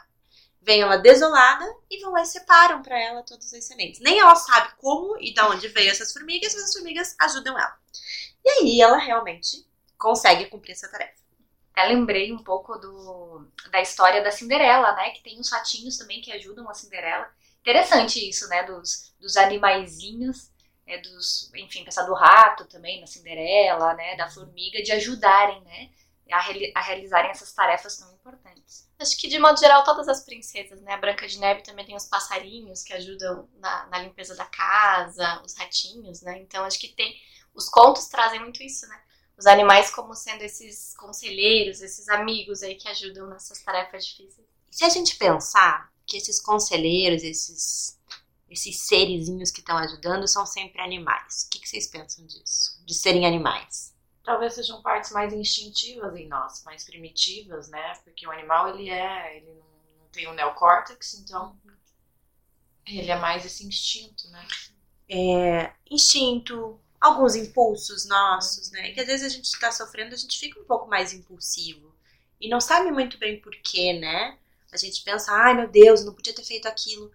vem 0.59 0.81
ela 0.81 0.97
desolada 0.97 1.65
e 1.91 2.01
vão 2.01 2.11
lá 2.11 2.23
e 2.23 2.25
separam 2.25 2.81
para 2.81 2.99
ela 2.99 3.21
todas 3.21 3.53
as 3.53 3.65
sementes. 3.65 4.01
Nem 4.01 4.19
ela 4.19 4.35
sabe 4.35 4.73
como 4.77 5.15
e 5.21 5.31
de 5.31 5.41
onde 5.41 5.67
veio 5.67 5.91
essas 5.91 6.11
formigas, 6.11 6.55
mas 6.55 6.63
as 6.63 6.73
formigas 6.73 7.15
ajudam 7.19 7.57
ela. 7.57 7.77
E 8.43 8.49
aí 8.49 8.81
ela 8.81 8.97
realmente 8.97 9.63
consegue 9.95 10.45
cumprir 10.47 10.71
essa 10.71 10.89
tarefa. 10.89 11.28
Lembrei 11.87 12.31
um 12.33 12.43
pouco 12.43 12.77
do, 12.77 13.47
da 13.71 13.81
história 13.81 14.23
da 14.23 14.31
Cinderela, 14.31 14.93
né? 14.95 15.11
Que 15.11 15.23
tem 15.23 15.39
uns 15.39 15.51
ratinhos 15.51 15.97
também 15.97 16.21
que 16.21 16.31
ajudam 16.31 16.69
a 16.69 16.73
Cinderela. 16.73 17.29
Interessante 17.61 18.27
isso, 18.27 18.47
né? 18.47 18.63
Dos, 18.63 19.13
dos 19.19 19.37
animaizinhos, 19.37 20.51
é, 20.87 20.97
dos, 20.99 21.51
enfim, 21.55 21.83
pensar 21.83 22.03
do 22.03 22.13
rato 22.13 22.65
também, 22.65 22.99
na 22.99 23.07
Cinderela, 23.07 23.93
né? 23.93 24.15
Da 24.15 24.29
formiga, 24.29 24.81
de 24.81 24.91
ajudarem, 24.91 25.61
né? 25.61 25.89
A, 26.31 26.79
a 26.79 26.81
realizarem 26.81 27.31
essas 27.31 27.51
tarefas 27.53 27.97
tão 27.97 28.11
importantes. 28.13 28.87
Acho 28.99 29.17
que, 29.17 29.27
de 29.27 29.39
modo 29.39 29.59
geral, 29.59 29.83
todas 29.83 30.07
as 30.07 30.23
princesas, 30.23 30.81
né? 30.81 30.93
A 30.93 30.97
Branca 30.97 31.27
de 31.27 31.39
Neve 31.39 31.63
também 31.63 31.85
tem 31.85 31.95
os 31.95 32.05
passarinhos 32.05 32.83
que 32.83 32.93
ajudam 32.93 33.49
na, 33.55 33.87
na 33.87 33.99
limpeza 33.99 34.35
da 34.35 34.45
casa, 34.45 35.41
os 35.43 35.55
ratinhos, 35.55 36.21
né? 36.21 36.37
Então, 36.39 36.63
acho 36.65 36.79
que 36.79 36.89
tem. 36.89 37.15
Os 37.53 37.67
contos 37.67 38.07
trazem 38.07 38.39
muito 38.39 38.61
isso, 38.61 38.87
né? 38.87 39.01
Os 39.39 39.47
animais 39.47 39.89
como 39.89 40.13
sendo 40.13 40.43
esses 40.43 40.93
conselheiros, 40.95 41.81
esses 41.81 42.07
amigos 42.09 42.61
aí 42.61 42.75
que 42.75 42.87
ajudam 42.89 43.27
nessas 43.27 43.61
tarefas 43.63 44.05
difíceis. 44.05 44.45
Se 44.69 44.83
a 44.83 44.89
gente 44.89 45.15
pensar 45.15 45.91
que 46.05 46.17
esses 46.17 46.39
conselheiros, 46.39 47.23
esses, 47.23 47.97
esses 48.49 48.85
serizinhos 48.85 49.49
que 49.49 49.61
estão 49.61 49.77
ajudando 49.77 50.27
são 50.27 50.45
sempre 50.45 50.81
animais, 50.81 51.45
o 51.45 51.49
que, 51.49 51.59
que 51.59 51.69
vocês 51.69 51.87
pensam 51.87 52.25
disso? 52.27 52.83
De 52.85 52.93
serem 52.93 53.25
animais? 53.25 53.97
talvez 54.29 54.53
sejam 54.53 54.79
partes 54.83 55.11
mais 55.11 55.33
instintivas 55.33 56.15
em 56.15 56.27
nós, 56.27 56.63
mais 56.63 56.83
primitivas, 56.83 57.67
né? 57.67 57.95
Porque 58.03 58.27
o 58.27 58.31
animal 58.31 58.69
ele 58.69 58.87
é, 58.87 59.37
ele 59.37 59.55
não, 59.55 60.07
tem 60.11 60.27
o 60.27 60.33
neocórtex, 60.33 61.15
então 61.15 61.57
ele 62.85 63.09
é 63.09 63.15
mais 63.15 63.43
esse 63.43 63.65
instinto, 63.65 64.29
né? 64.29 64.47
É, 65.09 65.73
instinto, 65.89 66.79
alguns 66.99 67.35
impulsos 67.35 68.05
nossos, 68.05 68.71
né? 68.71 68.91
Que 68.91 69.01
às 69.01 69.07
vezes 69.07 69.25
a 69.25 69.29
gente 69.29 69.45
está 69.45 69.71
sofrendo, 69.71 70.13
a 70.13 70.17
gente 70.17 70.37
fica 70.37 70.59
um 70.59 70.65
pouco 70.65 70.89
mais 70.89 71.13
impulsivo 71.13 71.95
e 72.39 72.49
não 72.49 72.61
sabe 72.61 72.91
muito 72.91 73.17
bem 73.17 73.39
porquê, 73.41 73.93
né? 73.93 74.37
A 74.71 74.77
gente 74.77 75.03
pensa, 75.03 75.31
ai 75.31 75.53
meu 75.55 75.67
Deus, 75.67 76.05
não 76.05 76.13
podia 76.13 76.33
ter 76.33 76.43
feito 76.43 76.67
aquilo. 76.67 77.11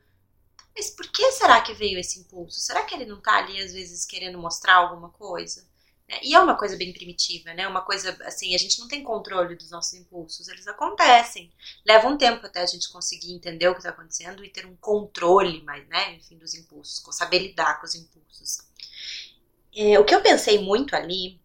Mas 0.76 0.90
por 0.90 1.06
que 1.08 1.32
será 1.32 1.60
que 1.60 1.72
veio 1.72 1.98
esse 1.98 2.18
impulso? 2.18 2.60
Será 2.60 2.82
que 2.82 2.94
ele 2.94 3.06
não 3.06 3.20
tá 3.20 3.38
ali 3.38 3.62
às 3.62 3.72
vezes 3.72 4.04
querendo 4.04 4.38
mostrar 4.38 4.74
alguma 4.74 5.08
coisa? 5.10 5.64
Né? 6.08 6.18
E 6.22 6.34
é 6.34 6.40
uma 6.40 6.56
coisa 6.56 6.76
bem 6.76 6.92
primitiva, 6.92 7.54
né? 7.54 7.66
Uma 7.66 7.82
coisa 7.82 8.16
assim, 8.24 8.54
a 8.54 8.58
gente 8.58 8.78
não 8.80 8.88
tem 8.88 9.02
controle 9.02 9.54
dos 9.56 9.70
nossos 9.70 9.94
impulsos, 9.94 10.48
eles 10.48 10.66
acontecem. 10.66 11.50
Leva 11.86 12.08
um 12.08 12.18
tempo 12.18 12.44
até 12.44 12.60
a 12.60 12.66
gente 12.66 12.90
conseguir 12.90 13.32
entender 13.32 13.68
o 13.68 13.72
que 13.72 13.80
está 13.80 13.90
acontecendo 13.90 14.44
e 14.44 14.50
ter 14.50 14.66
um 14.66 14.76
controle, 14.76 15.62
mais, 15.62 15.86
né? 15.88 16.14
Enfim, 16.14 16.36
dos 16.36 16.54
impulsos, 16.54 17.02
saber 17.16 17.38
lidar 17.38 17.80
com 17.80 17.86
os 17.86 17.94
impulsos. 17.94 18.58
É, 19.76 19.98
o 19.98 20.04
que 20.04 20.14
eu 20.14 20.22
pensei 20.22 20.58
muito 20.58 20.94
ali, 20.94 21.40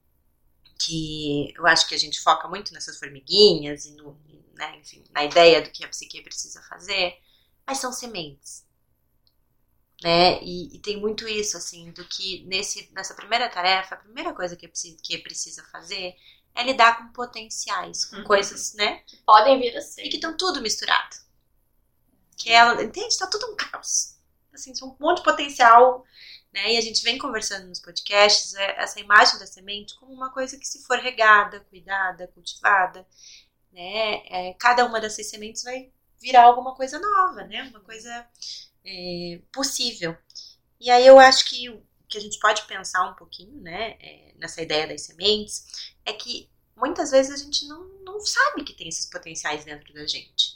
que 0.77 1.53
eu 1.57 1.65
acho 1.67 1.87
que 1.87 1.95
a 1.95 1.99
gente 1.99 2.19
foca 2.19 2.47
muito 2.47 2.73
nessas 2.73 2.97
formiguinhas 2.97 3.85
e 3.85 3.93
no, 3.93 4.17
né, 4.55 4.77
enfim, 4.77 5.03
na 5.11 5.23
ideia 5.23 5.61
do 5.61 5.69
que 5.71 5.83
a 5.83 5.87
psique 5.87 6.21
precisa 6.21 6.61
fazer, 6.63 7.17
mas 7.65 7.79
são 7.79 7.91
sementes 7.91 8.69
né? 10.03 10.41
E, 10.41 10.75
e, 10.75 10.79
tem 10.79 10.97
muito 10.97 11.27
isso, 11.27 11.57
assim, 11.57 11.91
do 11.91 12.05
que 12.05 12.43
nesse, 12.45 12.89
nessa 12.93 13.13
primeira 13.13 13.49
tarefa, 13.49 13.95
a 13.95 13.99
primeira 13.99 14.33
coisa 14.33 14.55
que, 14.55 14.67
que 14.67 15.17
precisa 15.17 15.63
fazer 15.71 16.15
é 16.55 16.63
lidar 16.63 16.97
com 16.97 17.13
potenciais, 17.13 18.05
com 18.05 18.17
uhum. 18.17 18.23
coisas, 18.23 18.73
né? 18.73 18.99
Que 19.05 19.17
podem 19.17 19.59
vir 19.59 19.75
a 19.77 19.81
ser. 19.81 20.03
E 20.03 20.09
que 20.09 20.15
estão 20.15 20.35
tudo 20.35 20.61
misturado. 20.61 21.17
Que 22.37 22.51
ela, 22.51 22.81
entende? 22.81 23.17
Tá 23.17 23.27
tudo 23.27 23.51
um 23.51 23.55
caos. 23.55 24.15
Assim, 24.53 24.71
um 24.81 24.95
monte 24.99 25.17
de 25.17 25.23
potencial, 25.23 26.05
né? 26.53 26.73
E 26.73 26.77
a 26.77 26.81
gente 26.81 27.03
vem 27.03 27.17
conversando 27.17 27.67
nos 27.67 27.79
podcasts 27.79 28.53
é, 28.55 28.81
essa 28.81 28.99
imagem 28.99 29.39
da 29.39 29.47
semente 29.47 29.95
como 29.99 30.13
uma 30.13 30.31
coisa 30.31 30.57
que 30.57 30.67
se 30.67 30.83
for 30.85 30.97
regada, 30.99 31.59
cuidada, 31.61 32.27
cultivada, 32.29 33.05
né? 33.71 34.23
É, 34.27 34.55
cada 34.59 34.85
uma 34.85 34.99
dessas 34.99 35.27
sementes 35.27 35.63
vai 35.63 35.91
virar 36.21 36.43
alguma 36.43 36.75
coisa 36.75 36.99
nova, 36.99 37.43
né? 37.45 37.63
Uma 37.63 37.79
coisa 37.81 38.27
é, 38.85 39.41
possível. 39.51 40.17
E 40.79 40.89
aí 40.89 41.05
eu 41.05 41.19
acho 41.19 41.45
que 41.49 41.69
que 42.09 42.17
a 42.17 42.21
gente 42.21 42.39
pode 42.39 42.63
pensar 42.63 43.07
um 43.07 43.13
pouquinho, 43.13 43.61
né, 43.61 43.95
é, 44.01 44.33
nessa 44.37 44.61
ideia 44.61 44.87
das 44.87 45.03
sementes, 45.03 45.93
é 46.03 46.11
que 46.11 46.49
muitas 46.75 47.11
vezes 47.11 47.31
a 47.31 47.43
gente 47.43 47.67
não, 47.67 47.87
não 48.03 48.19
sabe 48.19 48.63
que 48.63 48.73
tem 48.73 48.87
esses 48.87 49.05
potenciais 49.05 49.63
dentro 49.63 49.93
da 49.93 50.07
gente. 50.07 50.48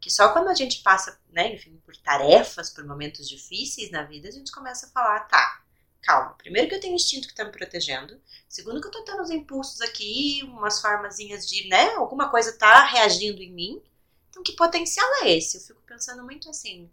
Que 0.00 0.10
só 0.10 0.32
quando 0.32 0.48
a 0.48 0.54
gente 0.54 0.82
passa, 0.82 1.20
né, 1.30 1.54
enfim, 1.54 1.80
por 1.84 1.96
tarefas, 1.96 2.70
por 2.70 2.84
momentos 2.84 3.28
difíceis 3.28 3.90
na 3.90 4.02
vida, 4.02 4.28
a 4.28 4.32
gente 4.32 4.50
começa 4.50 4.86
a 4.86 4.90
falar, 4.90 5.20
tá, 5.20 5.62
calma. 6.02 6.34
Primeiro 6.38 6.68
que 6.68 6.74
eu 6.74 6.80
tenho 6.80 6.94
instinto 6.94 7.28
que 7.28 7.34
tá 7.34 7.44
me 7.44 7.52
protegendo. 7.52 8.20
Segundo 8.48 8.80
que 8.80 8.86
eu 8.86 8.92
tô 8.92 9.02
tendo 9.04 9.22
uns 9.22 9.30
impulsos 9.30 9.80
aqui, 9.82 10.40
umas 10.44 10.80
formazinhas 10.80 11.46
de, 11.46 11.68
né, 11.68 11.94
alguma 11.94 12.30
coisa 12.30 12.56
tá 12.56 12.84
reagindo 12.84 13.42
em 13.42 13.52
mim. 13.52 13.82
Então, 14.30 14.42
que 14.42 14.52
potencial 14.52 15.06
é 15.22 15.32
esse? 15.32 15.58
Eu 15.58 15.62
fico 15.62 15.82
pensando 15.82 16.24
muito 16.24 16.48
assim. 16.48 16.90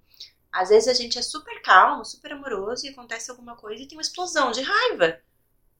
Às 0.52 0.70
vezes 0.70 0.88
a 0.88 0.94
gente 0.94 1.18
é 1.18 1.22
super 1.22 1.62
calmo, 1.62 2.04
super 2.04 2.34
amoroso 2.34 2.86
e 2.86 2.90
acontece 2.90 3.30
alguma 3.30 3.56
coisa 3.56 3.82
e 3.82 3.88
tem 3.88 3.98
uma 3.98 4.02
explosão 4.02 4.52
de 4.52 4.62
raiva. 4.62 5.22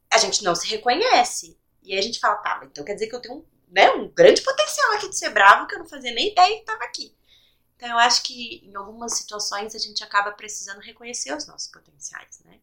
A 0.10 0.18
gente 0.18 0.44
não 0.44 0.56
se 0.56 0.68
reconhece. 0.68 1.58
E 1.84 1.94
aí 1.94 2.00
a 2.00 2.02
gente 2.02 2.20
fala, 2.20 2.36
tá, 2.36 2.62
então 2.64 2.86
quer 2.86 2.94
dizer 2.94 3.08
que 3.08 3.16
eu 3.16 3.22
tenho 3.22 3.36
um, 3.36 3.46
né, 3.68 3.92
um 3.92 4.08
grande 4.10 4.42
potencial 4.42 4.94
aqui 4.94 5.10
de 5.10 5.18
ser 5.18 5.30
bravo 5.30 5.68
que 5.68 5.76
eu 5.76 5.80
não 5.80 5.88
fazia 5.88 6.14
nem 6.14 6.32
ideia 6.32 6.58
que 6.58 6.66
tava 6.66 6.84
aqui. 6.84 7.16
Então 7.76 7.90
eu 7.90 7.98
acho 7.98 8.24
que 8.24 8.62
em 8.66 8.76
algumas 8.76 9.18
situações 9.18 9.76
a 9.76 9.80
gente 9.80 10.04
acaba 10.04 10.32
precisando 10.32 10.80
reconhecer 10.80 11.36
os 11.36 11.46
nossos 11.46 11.72
potenciais, 11.72 12.42
né? 12.44 12.60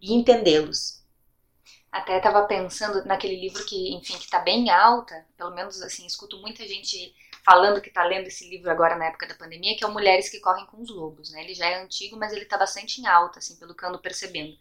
E 0.00 0.14
entendê-los. 0.14 1.02
Até 1.92 2.16
estava 2.16 2.46
pensando 2.46 3.04
naquele 3.04 3.36
livro 3.36 3.64
que, 3.66 3.94
enfim, 3.94 4.18
que 4.18 4.28
tá 4.28 4.40
bem 4.40 4.70
alta, 4.70 5.26
pelo 5.36 5.54
menos 5.54 5.80
assim, 5.82 6.06
escuto 6.06 6.38
muita 6.38 6.66
gente 6.66 7.14
falando 7.44 7.80
que 7.80 7.90
tá 7.90 8.02
lendo 8.02 8.26
esse 8.26 8.48
livro 8.48 8.70
agora 8.70 8.96
na 8.96 9.06
época 9.06 9.28
da 9.28 9.34
pandemia, 9.34 9.76
que 9.76 9.84
é 9.84 9.86
o 9.86 9.92
Mulheres 9.92 10.30
que 10.30 10.40
Correm 10.40 10.66
com 10.66 10.80
os 10.80 10.88
Lobos, 10.88 11.30
né? 11.30 11.44
Ele 11.44 11.54
já 11.54 11.66
é 11.66 11.82
antigo, 11.82 12.16
mas 12.16 12.32
ele 12.32 12.46
tá 12.46 12.56
bastante 12.56 13.00
em 13.00 13.06
alta, 13.06 13.38
assim, 13.38 13.56
pelo 13.56 13.74
que 13.74 13.84
ando 13.84 14.00
percebendo. 14.00 14.56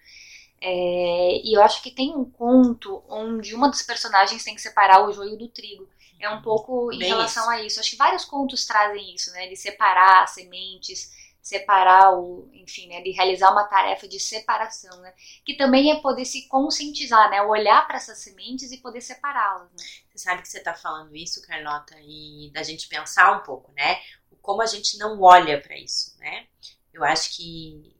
É, 0.66 1.42
e 1.44 1.54
eu 1.54 1.62
acho 1.62 1.84
que 1.84 1.92
tem 1.92 2.16
um 2.16 2.24
conto 2.24 3.04
onde 3.10 3.54
uma 3.54 3.70
dos 3.70 3.82
personagens 3.82 4.46
tem 4.46 4.56
que 4.56 4.62
separar 4.62 5.06
o 5.06 5.12
joio 5.12 5.38
do 5.38 5.50
trigo. 5.50 5.90
É 6.18 6.30
um 6.30 6.42
pouco 6.42 6.90
em 6.94 7.00
Bem 7.00 7.10
relação 7.10 7.44
isso. 7.44 7.52
a 7.52 7.64
isso. 7.64 7.80
Acho 7.82 7.92
que 7.92 7.98
vários 7.98 8.24
contos 8.24 8.66
trazem 8.66 9.14
isso, 9.14 9.30
né? 9.34 9.48
De 9.48 9.58
separar 9.58 10.24
as 10.24 10.30
sementes, 10.30 11.12
separar 11.42 12.18
o, 12.18 12.50
enfim, 12.54 12.88
né? 12.88 13.02
De 13.02 13.12
realizar 13.12 13.52
uma 13.52 13.66
tarefa 13.66 14.08
de 14.08 14.18
separação, 14.22 15.02
né? 15.02 15.14
Que 15.46 15.58
também 15.58 15.92
é 15.92 16.00
poder 16.00 16.24
se 16.24 16.48
conscientizar, 16.48 17.30
né? 17.30 17.42
Olhar 17.42 17.86
para 17.86 17.98
essas 17.98 18.20
sementes 18.20 18.72
e 18.72 18.78
poder 18.78 19.02
separá-las, 19.02 19.70
né? 19.70 19.86
Você 20.10 20.20
sabe 20.20 20.44
que 20.44 20.48
você 20.48 20.62
tá 20.62 20.74
falando 20.74 21.14
isso, 21.14 21.46
Carlota, 21.46 21.96
e 22.00 22.50
da 22.54 22.64
gente 22.64 22.88
pensar 22.88 23.38
um 23.38 23.44
pouco, 23.44 23.70
né? 23.74 24.00
Como 24.42 24.62
a 24.62 24.66
gente 24.66 24.98
não 24.98 25.22
olha 25.22 25.60
para 25.60 25.78
isso, 25.78 26.18
né? 26.20 26.48
Eu 26.94 27.04
acho 27.04 27.36
que 27.36 27.93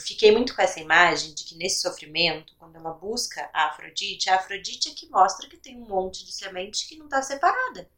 eu 0.00 0.06
fiquei 0.06 0.32
muito 0.32 0.56
com 0.56 0.62
essa 0.62 0.80
imagem 0.80 1.34
de 1.34 1.44
que 1.44 1.54
nesse 1.54 1.82
sofrimento, 1.82 2.54
quando 2.58 2.74
ela 2.76 2.94
busca 2.94 3.48
a 3.52 3.66
Afrodite, 3.66 4.30
a 4.30 4.36
Afrodite 4.36 4.88
é 4.88 4.94
que 4.94 5.06
mostra 5.10 5.46
que 5.46 5.58
tem 5.58 5.76
um 5.76 5.86
monte 5.86 6.24
de 6.24 6.32
semente 6.32 6.88
que 6.88 6.96
não 6.96 7.04
está 7.04 7.20
separada. 7.20 7.88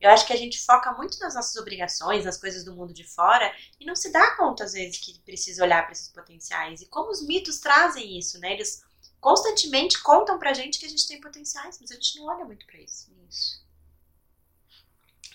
Eu 0.00 0.08
acho 0.10 0.26
que 0.26 0.32
a 0.32 0.36
gente 0.36 0.58
foca 0.58 0.92
muito 0.92 1.18
nas 1.18 1.34
nossas 1.34 1.54
obrigações, 1.56 2.24
nas 2.24 2.38
coisas 2.38 2.64
do 2.64 2.74
mundo 2.74 2.94
de 2.94 3.04
fora, 3.04 3.54
e 3.78 3.84
não 3.84 3.94
se 3.94 4.10
dá 4.10 4.34
conta, 4.36 4.64
às 4.64 4.72
vezes, 4.72 4.98
que 4.98 5.18
precisa 5.20 5.62
olhar 5.62 5.82
para 5.82 5.92
esses 5.92 6.08
potenciais. 6.08 6.80
E 6.80 6.86
como 6.86 7.10
os 7.10 7.22
mitos 7.26 7.58
trazem 7.58 8.18
isso, 8.18 8.38
né? 8.40 8.54
Eles 8.54 8.82
constantemente 9.20 10.02
contam 10.02 10.38
pra 10.38 10.54
gente 10.54 10.78
que 10.78 10.86
a 10.86 10.88
gente 10.88 11.06
tem 11.06 11.20
potenciais, 11.20 11.78
mas 11.80 11.90
a 11.90 11.94
gente 11.94 12.18
não 12.18 12.26
olha 12.26 12.46
muito 12.46 12.64
para 12.66 12.80
isso. 12.80 13.10
Isso. 13.28 13.62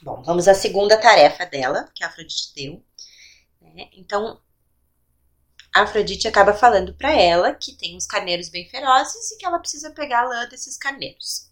Bom, 0.02 0.24
vamos 0.24 0.48
à 0.48 0.56
segunda 0.56 1.00
tarefa 1.00 1.46
dela, 1.46 1.92
que 1.94 2.04
a 2.04 2.08
Afrodite 2.08 2.54
deu. 2.56 2.84
né? 3.62 3.90
Então, 3.94 4.42
a 5.74 5.84
Afrodite 5.84 6.28
acaba 6.28 6.54
falando 6.54 6.94
pra 6.94 7.12
ela 7.14 7.54
que 7.54 7.74
tem 7.74 7.96
uns 7.96 8.06
carneiros 8.06 8.50
bem 8.50 8.68
ferozes 8.70 9.32
e 9.32 9.38
que 9.38 9.46
ela 9.46 9.60
precisa 9.60 9.92
pegar 9.92 10.22
a 10.22 10.28
lã 10.28 10.48
desses 10.50 10.78
carneiros. 10.78 11.50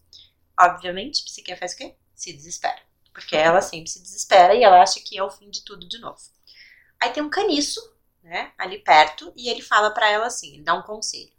Obviamente, 0.59 1.23
Psique 1.23 1.55
faz 1.55 1.73
o 1.73 1.77
quê? 1.77 1.95
Se 2.13 2.33
desespera. 2.33 2.81
Porque 3.13 3.35
ela 3.35 3.61
sempre 3.61 3.89
se 3.89 4.01
desespera 4.01 4.53
e 4.53 4.63
ela 4.63 4.81
acha 4.81 4.99
que 4.99 5.17
é 5.17 5.23
o 5.23 5.31
fim 5.31 5.49
de 5.49 5.63
tudo 5.63 5.87
de 5.87 5.99
novo. 5.99 6.19
Aí 6.99 7.11
tem 7.11 7.23
um 7.23 7.29
caniço, 7.29 7.81
né, 8.21 8.51
ali 8.57 8.79
perto, 8.79 9.31
e 9.37 9.49
ele 9.49 9.61
fala 9.61 9.91
pra 9.91 10.09
ela 10.09 10.27
assim, 10.27 10.53
ele 10.53 10.63
dá 10.63 10.73
um 10.73 10.81
conselho. 10.81 11.31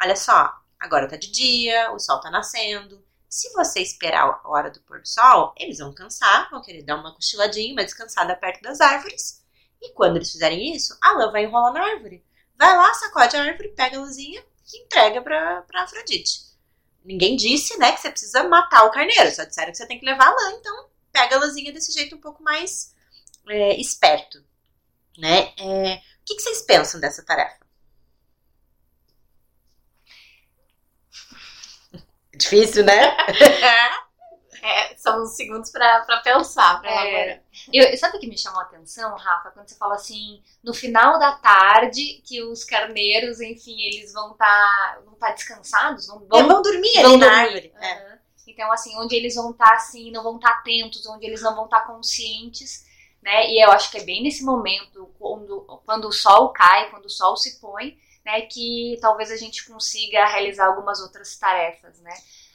Olha 0.00 0.16
só, 0.16 0.52
agora 0.78 1.08
tá 1.08 1.16
de 1.16 1.30
dia, 1.30 1.92
o 1.92 2.00
sol 2.00 2.20
tá 2.20 2.30
nascendo. 2.30 3.04
Se 3.28 3.52
você 3.52 3.80
esperar 3.80 4.22
a 4.22 4.48
hora 4.48 4.70
do 4.70 4.80
pôr 4.80 5.00
do 5.00 5.08
sol, 5.08 5.54
eles 5.56 5.78
vão 5.78 5.94
cansar, 5.94 6.50
vão 6.50 6.60
querer 6.60 6.82
dar 6.82 6.96
uma 6.96 7.14
cochiladinha, 7.14 7.72
uma 7.72 7.84
descansada 7.84 8.34
perto 8.34 8.60
das 8.62 8.80
árvores. 8.80 9.43
E 9.84 9.92
quando 9.92 10.16
eles 10.16 10.32
fizerem 10.32 10.74
isso, 10.74 10.96
a 11.02 11.12
lã 11.12 11.30
vai 11.30 11.44
enrolar 11.44 11.72
na 11.74 11.84
árvore. 11.84 12.24
Vai 12.58 12.74
lá, 12.74 12.94
sacode 12.94 13.36
a 13.36 13.42
árvore, 13.42 13.68
pega 13.68 13.98
a 13.98 14.00
luzinha 14.00 14.42
e 14.72 14.82
entrega 14.82 15.20
pra, 15.20 15.60
pra 15.62 15.82
Afrodite. 15.82 16.40
Ninguém 17.04 17.36
disse, 17.36 17.76
né, 17.78 17.92
que 17.92 18.00
você 18.00 18.10
precisa 18.10 18.44
matar 18.44 18.84
o 18.86 18.90
carneiro. 18.90 19.30
Só 19.30 19.44
disseram 19.44 19.70
que 19.72 19.76
você 19.76 19.86
tem 19.86 19.98
que 20.00 20.06
levar 20.06 20.26
a 20.26 20.30
lã, 20.30 20.52
então 20.52 20.88
pega 21.12 21.36
a 21.36 21.38
luzinha 21.38 21.70
desse 21.70 21.92
jeito 21.92 22.16
um 22.16 22.20
pouco 22.20 22.42
mais 22.42 22.94
é, 23.46 23.78
esperto. 23.78 24.42
Né? 25.18 25.52
É, 25.58 25.96
o 25.96 26.24
que, 26.24 26.34
que 26.36 26.42
vocês 26.42 26.62
pensam 26.62 26.98
dessa 26.98 27.22
tarefa? 27.22 27.58
Difícil, 32.36 32.84
né? 32.84 33.16
É, 34.66 34.96
são 34.96 35.22
uns 35.22 35.36
segundos 35.36 35.70
pra 35.70 36.00
pensar, 36.24 36.80
pra 36.80 36.90
É. 36.90 36.94
elaborar. 37.12 37.43
Eu, 37.72 37.96
sabe 37.96 38.16
o 38.16 38.20
que 38.20 38.26
me 38.26 38.36
chamou 38.38 38.60
a 38.60 38.64
atenção, 38.64 39.16
Rafa? 39.16 39.50
Quando 39.50 39.68
você 39.68 39.74
fala 39.76 39.94
assim, 39.94 40.42
no 40.62 40.74
final 40.74 41.18
da 41.18 41.32
tarde, 41.32 42.22
que 42.24 42.42
os 42.42 42.64
carneiros, 42.64 43.40
enfim, 43.40 43.80
eles 43.82 44.12
vão 44.12 44.32
estar 44.32 45.00
vão 45.04 45.14
tá 45.14 45.30
descansados, 45.32 46.06
vão, 46.06 46.18
Vão, 46.20 46.28
vão, 46.28 46.48
vão 46.48 46.62
dormir 46.62 46.92
vão 46.94 47.04
ali 47.04 47.16
na 47.16 47.26
dormir. 47.26 47.40
árvore. 47.46 47.72
É. 47.80 47.92
Aham. 47.92 48.18
Então, 48.46 48.70
assim, 48.70 48.94
onde 48.98 49.14
eles 49.16 49.34
vão 49.34 49.50
estar 49.52 49.72
assim, 49.72 50.10
não 50.10 50.22
vão 50.22 50.36
estar 50.36 50.50
atentos, 50.50 51.06
onde 51.06 51.24
eles 51.26 51.40
não 51.40 51.54
vão 51.54 51.64
estar 51.64 51.80
conscientes, 51.86 52.84
né? 53.22 53.50
E 53.50 53.64
eu 53.64 53.70
acho 53.72 53.90
que 53.90 53.98
é 53.98 54.04
bem 54.04 54.22
nesse 54.22 54.44
momento, 54.44 55.10
quando, 55.18 55.60
quando 55.86 56.08
o 56.08 56.12
sol 56.12 56.50
cai, 56.50 56.90
quando 56.90 57.06
o 57.06 57.10
sol 57.10 57.36
se 57.38 57.58
põe, 57.58 57.96
né, 58.24 58.42
que 58.42 58.98
talvez 59.00 59.30
a 59.30 59.36
gente 59.36 59.66
consiga 59.66 60.26
realizar 60.26 60.66
algumas 60.66 61.00
outras 61.00 61.36
tarefas, 61.36 61.98
né? 62.00 62.14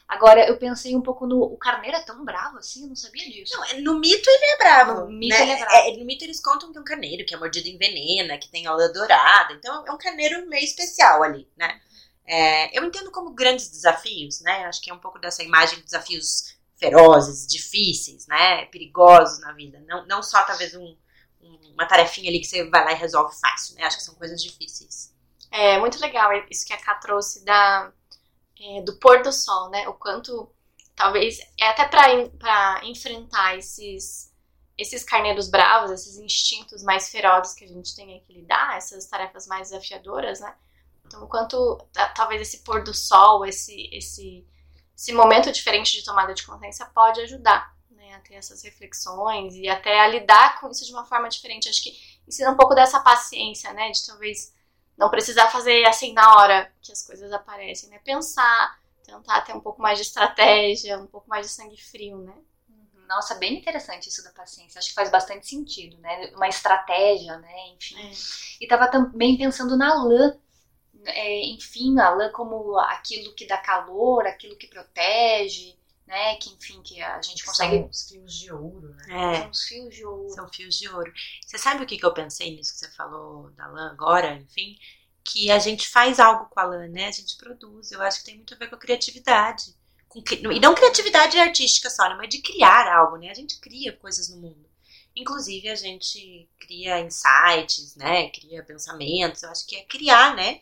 Agora, 0.10 0.48
eu 0.50 0.58
pensei 0.58 0.96
um 0.96 1.02
pouco 1.02 1.28
no. 1.28 1.40
O 1.40 1.56
carneiro 1.58 1.96
é 1.96 2.02
tão 2.02 2.26
bravo 2.26 2.58
assim, 2.58 2.82
eu 2.82 2.88
não 2.90 2.96
sabia 2.96 3.30
disso. 3.30 3.56
Não, 3.56 3.64
é- 3.66 3.80
no 3.80 4.00
mito 4.00 4.28
ele 4.28 4.46
é 4.46 4.58
bravo. 4.58 5.02
No 5.02 5.08
mito 5.12 5.36
né? 5.38 5.42
ele 5.44 5.52
é 5.52 5.58
bravo. 5.60 5.98
no 6.00 6.06
mito 6.06 6.24
eles 6.26 6.42
contam 6.42 6.72
que 6.72 6.80
é 6.80 6.82
um 6.82 6.84
carneiro, 6.84 7.24
que 7.26 7.36
é 7.36 7.38
mordido 7.38 7.68
em 7.70 7.78
venena, 7.78 8.40
que 8.40 8.50
tem 8.50 8.66
a 8.66 8.74
lã 8.74 8.92
dourada. 8.92 9.54
Então 9.54 9.86
é 9.86 9.92
um 9.92 9.98
carneiro 10.00 10.48
meio 10.50 10.64
especial 10.66 11.22
ali, 11.22 11.48
né? 11.56 11.80
É, 12.26 12.78
eu 12.78 12.84
entendo 12.84 13.12
como 13.12 13.32
grandes 13.36 13.70
desafios, 13.70 14.42
né? 14.42 14.66
Acho 14.66 14.82
que 14.82 14.90
é 14.90 14.94
um 14.94 15.00
pouco 15.00 15.20
dessa 15.20 15.44
imagem 15.44 15.78
de 15.78 15.86
desafios 15.86 16.56
ferozes, 16.78 17.46
difíceis, 17.48 18.26
né? 18.28 18.66
Perigosos 18.66 19.40
na 19.42 19.52
vida. 19.54 19.80
Não, 19.88 20.08
não 20.08 20.24
só 20.24 20.42
talvez 20.44 20.74
um, 20.76 20.98
um- 21.42 21.74
uma 21.74 21.86
tarefinha 21.88 22.30
ali 22.30 22.40
que 22.40 22.48
você 22.48 22.68
vai 22.70 22.84
lá 22.84 22.92
e 22.94 22.96
resolve 22.96 23.36
fácil, 23.40 23.76
né? 23.76 23.84
Acho 23.84 23.98
que 23.98 24.04
são 24.04 24.16
coisas 24.16 24.42
difíceis. 24.42 25.14
É 25.52 25.80
muito 25.80 26.00
legal 26.00 26.32
isso 26.50 26.66
que 26.66 26.74
a 26.74 26.78
Ká 26.78 26.96
trouxe 26.96 27.44
da, 27.44 27.92
é, 28.62 28.82
do 28.82 28.98
pôr 29.00 29.22
do 29.22 29.32
sol, 29.32 29.70
né? 29.70 29.88
O 29.88 29.94
quanto, 29.94 30.50
talvez, 30.96 31.40
é 31.60 31.68
até 31.68 31.86
para 31.88 32.86
enfrentar 32.86 33.58
esses, 33.58 34.34
esses 34.78 35.04
carneiros 35.04 35.50
bravos, 35.50 35.92
esses 35.92 36.18
instintos 36.18 36.84
mais 36.84 37.10
ferozes 37.10 37.54
que 37.54 37.66
a 37.66 37.68
gente 37.68 37.96
tem 37.96 38.24
que 38.26 38.34
lidar, 38.34 38.78
essas 38.78 39.06
tarefas 39.08 39.48
mais 39.48 39.70
desafiadoras, 39.70 40.40
né? 40.40 40.56
Então, 41.06 41.24
o 41.24 41.28
quanto 41.28 41.78
ta- 41.92 42.10
talvez 42.10 42.42
esse 42.42 42.60
pôr 42.64 42.84
do 42.84 42.94
sol, 42.94 43.46
esse, 43.46 43.90
esse, 43.92 44.46
esse 44.96 45.12
momento 45.14 45.52
diferente 45.52 45.92
de 45.98 46.04
tomada 46.04 46.34
de 46.34 46.46
consciência 46.46 46.86
pode 46.88 47.20
ajudar 47.22 47.74
né, 47.90 48.14
a 48.14 48.20
ter 48.20 48.36
essas 48.36 48.62
reflexões 48.64 49.56
e 49.56 49.68
até 49.68 50.00
a 50.02 50.08
lidar 50.08 50.60
com 50.60 50.70
isso 50.70 50.86
de 50.86 50.94
uma 50.94 51.06
forma 51.06 51.28
diferente. 51.30 51.68
Acho 51.70 51.82
que 51.84 51.98
ensina 52.28 52.52
um 52.52 52.56
pouco 52.58 52.76
dessa 52.76 53.00
paciência, 53.00 53.74
né? 53.74 53.90
De 53.92 54.06
talvez 54.06 54.54
não 55.00 55.10
precisar 55.10 55.50
fazer 55.50 55.86
assim 55.86 56.12
na 56.12 56.36
hora 56.36 56.70
que 56.82 56.92
as 56.92 57.02
coisas 57.02 57.32
aparecem, 57.32 57.90
né? 57.90 58.00
Pensar, 58.04 58.78
tentar 59.02 59.42
ter 59.42 59.54
um 59.56 59.62
pouco 59.62 59.82
mais 59.82 59.98
de 59.98 60.04
estratégia, 60.04 61.00
um 61.00 61.08
pouco 61.08 61.30
mais 61.30 61.48
de 61.48 61.54
sangue 61.54 61.82
frio, 61.82 62.18
né? 62.18 62.36
Uhum. 62.68 63.08
Nossa, 63.08 63.36
bem 63.36 63.58
interessante 63.58 64.10
isso 64.10 64.22
da 64.22 64.32
paciência. 64.32 64.78
Acho 64.78 64.90
que 64.90 64.94
faz 64.94 65.10
bastante 65.10 65.48
sentido, 65.48 65.98
né? 66.00 66.34
Uma 66.36 66.50
estratégia, 66.50 67.38
né? 67.38 67.70
Enfim. 67.70 68.12
E 68.60 68.68
tava 68.68 68.92
também 68.92 69.38
pensando 69.38 69.78
na 69.78 70.04
lã. 70.04 70.38
É, 71.06 71.46
enfim, 71.46 71.98
a 71.98 72.10
lã 72.10 72.30
como 72.34 72.78
aquilo 72.78 73.34
que 73.34 73.48
dá 73.48 73.58
calor, 73.58 74.28
aquilo 74.28 74.58
que 74.58 74.68
protege, 74.68 75.79
né? 76.10 76.36
Que 76.38 76.50
enfim, 76.50 76.82
que 76.84 77.02
a 77.02 77.22
gente 77.22 77.46
consegue. 77.46 77.78
São 77.78 77.90
os 77.90 78.08
fios 78.10 78.34
de 78.40 78.52
ouro, 78.52 78.90
né? 78.96 79.36
É. 79.36 79.42
São 79.42 79.50
os 79.52 79.64
fios 79.64 79.96
de 79.96 80.06
ouro. 80.06 80.30
São 80.34 80.50
fios 80.50 80.76
de 80.78 80.90
ouro. 80.90 81.14
Você 81.46 81.58
sabe 81.58 81.84
o 81.84 81.88
que, 81.88 81.98
que 81.98 82.06
eu 82.06 82.14
pensei 82.14 82.56
nisso 82.56 82.74
que 82.74 82.80
você 82.80 82.92
falou 82.92 83.52
da 83.52 83.68
lã 83.68 83.92
agora, 83.92 84.34
enfim? 84.36 84.78
Que 85.24 85.52
a 85.52 85.60
gente 85.60 85.88
faz 85.88 86.20
algo 86.20 86.46
com 86.50 86.60
a 86.60 86.64
lã, 86.64 86.88
né? 86.88 87.08
A 87.08 87.12
gente 87.12 87.38
produz. 87.38 87.92
Eu 87.92 88.02
acho 88.02 88.20
que 88.20 88.26
tem 88.26 88.36
muito 88.36 88.54
a 88.54 88.58
ver 88.58 88.68
com 88.70 88.76
a 88.76 88.80
criatividade. 88.80 89.76
Com 90.08 90.24
cri- 90.24 90.42
e 90.44 90.60
não 90.60 90.74
criatividade 90.74 91.38
artística 91.38 91.90
só, 91.90 92.10
né? 92.10 92.16
mas 92.18 92.30
de 92.30 92.42
criar 92.42 92.92
algo, 92.92 93.18
né? 93.18 93.30
A 93.30 93.34
gente 93.36 93.60
cria 93.60 93.96
coisas 93.96 94.28
no 94.30 94.38
mundo. 94.38 94.68
Inclusive, 95.16 95.70
a 95.70 95.76
gente 95.76 96.50
cria 96.60 97.00
insights, 97.02 97.96
né? 97.96 98.30
Cria 98.32 98.64
pensamentos. 98.64 99.44
Eu 99.44 99.52
acho 99.52 99.68
que 99.68 99.76
é 99.76 99.84
criar, 99.84 100.36
né? 100.36 100.62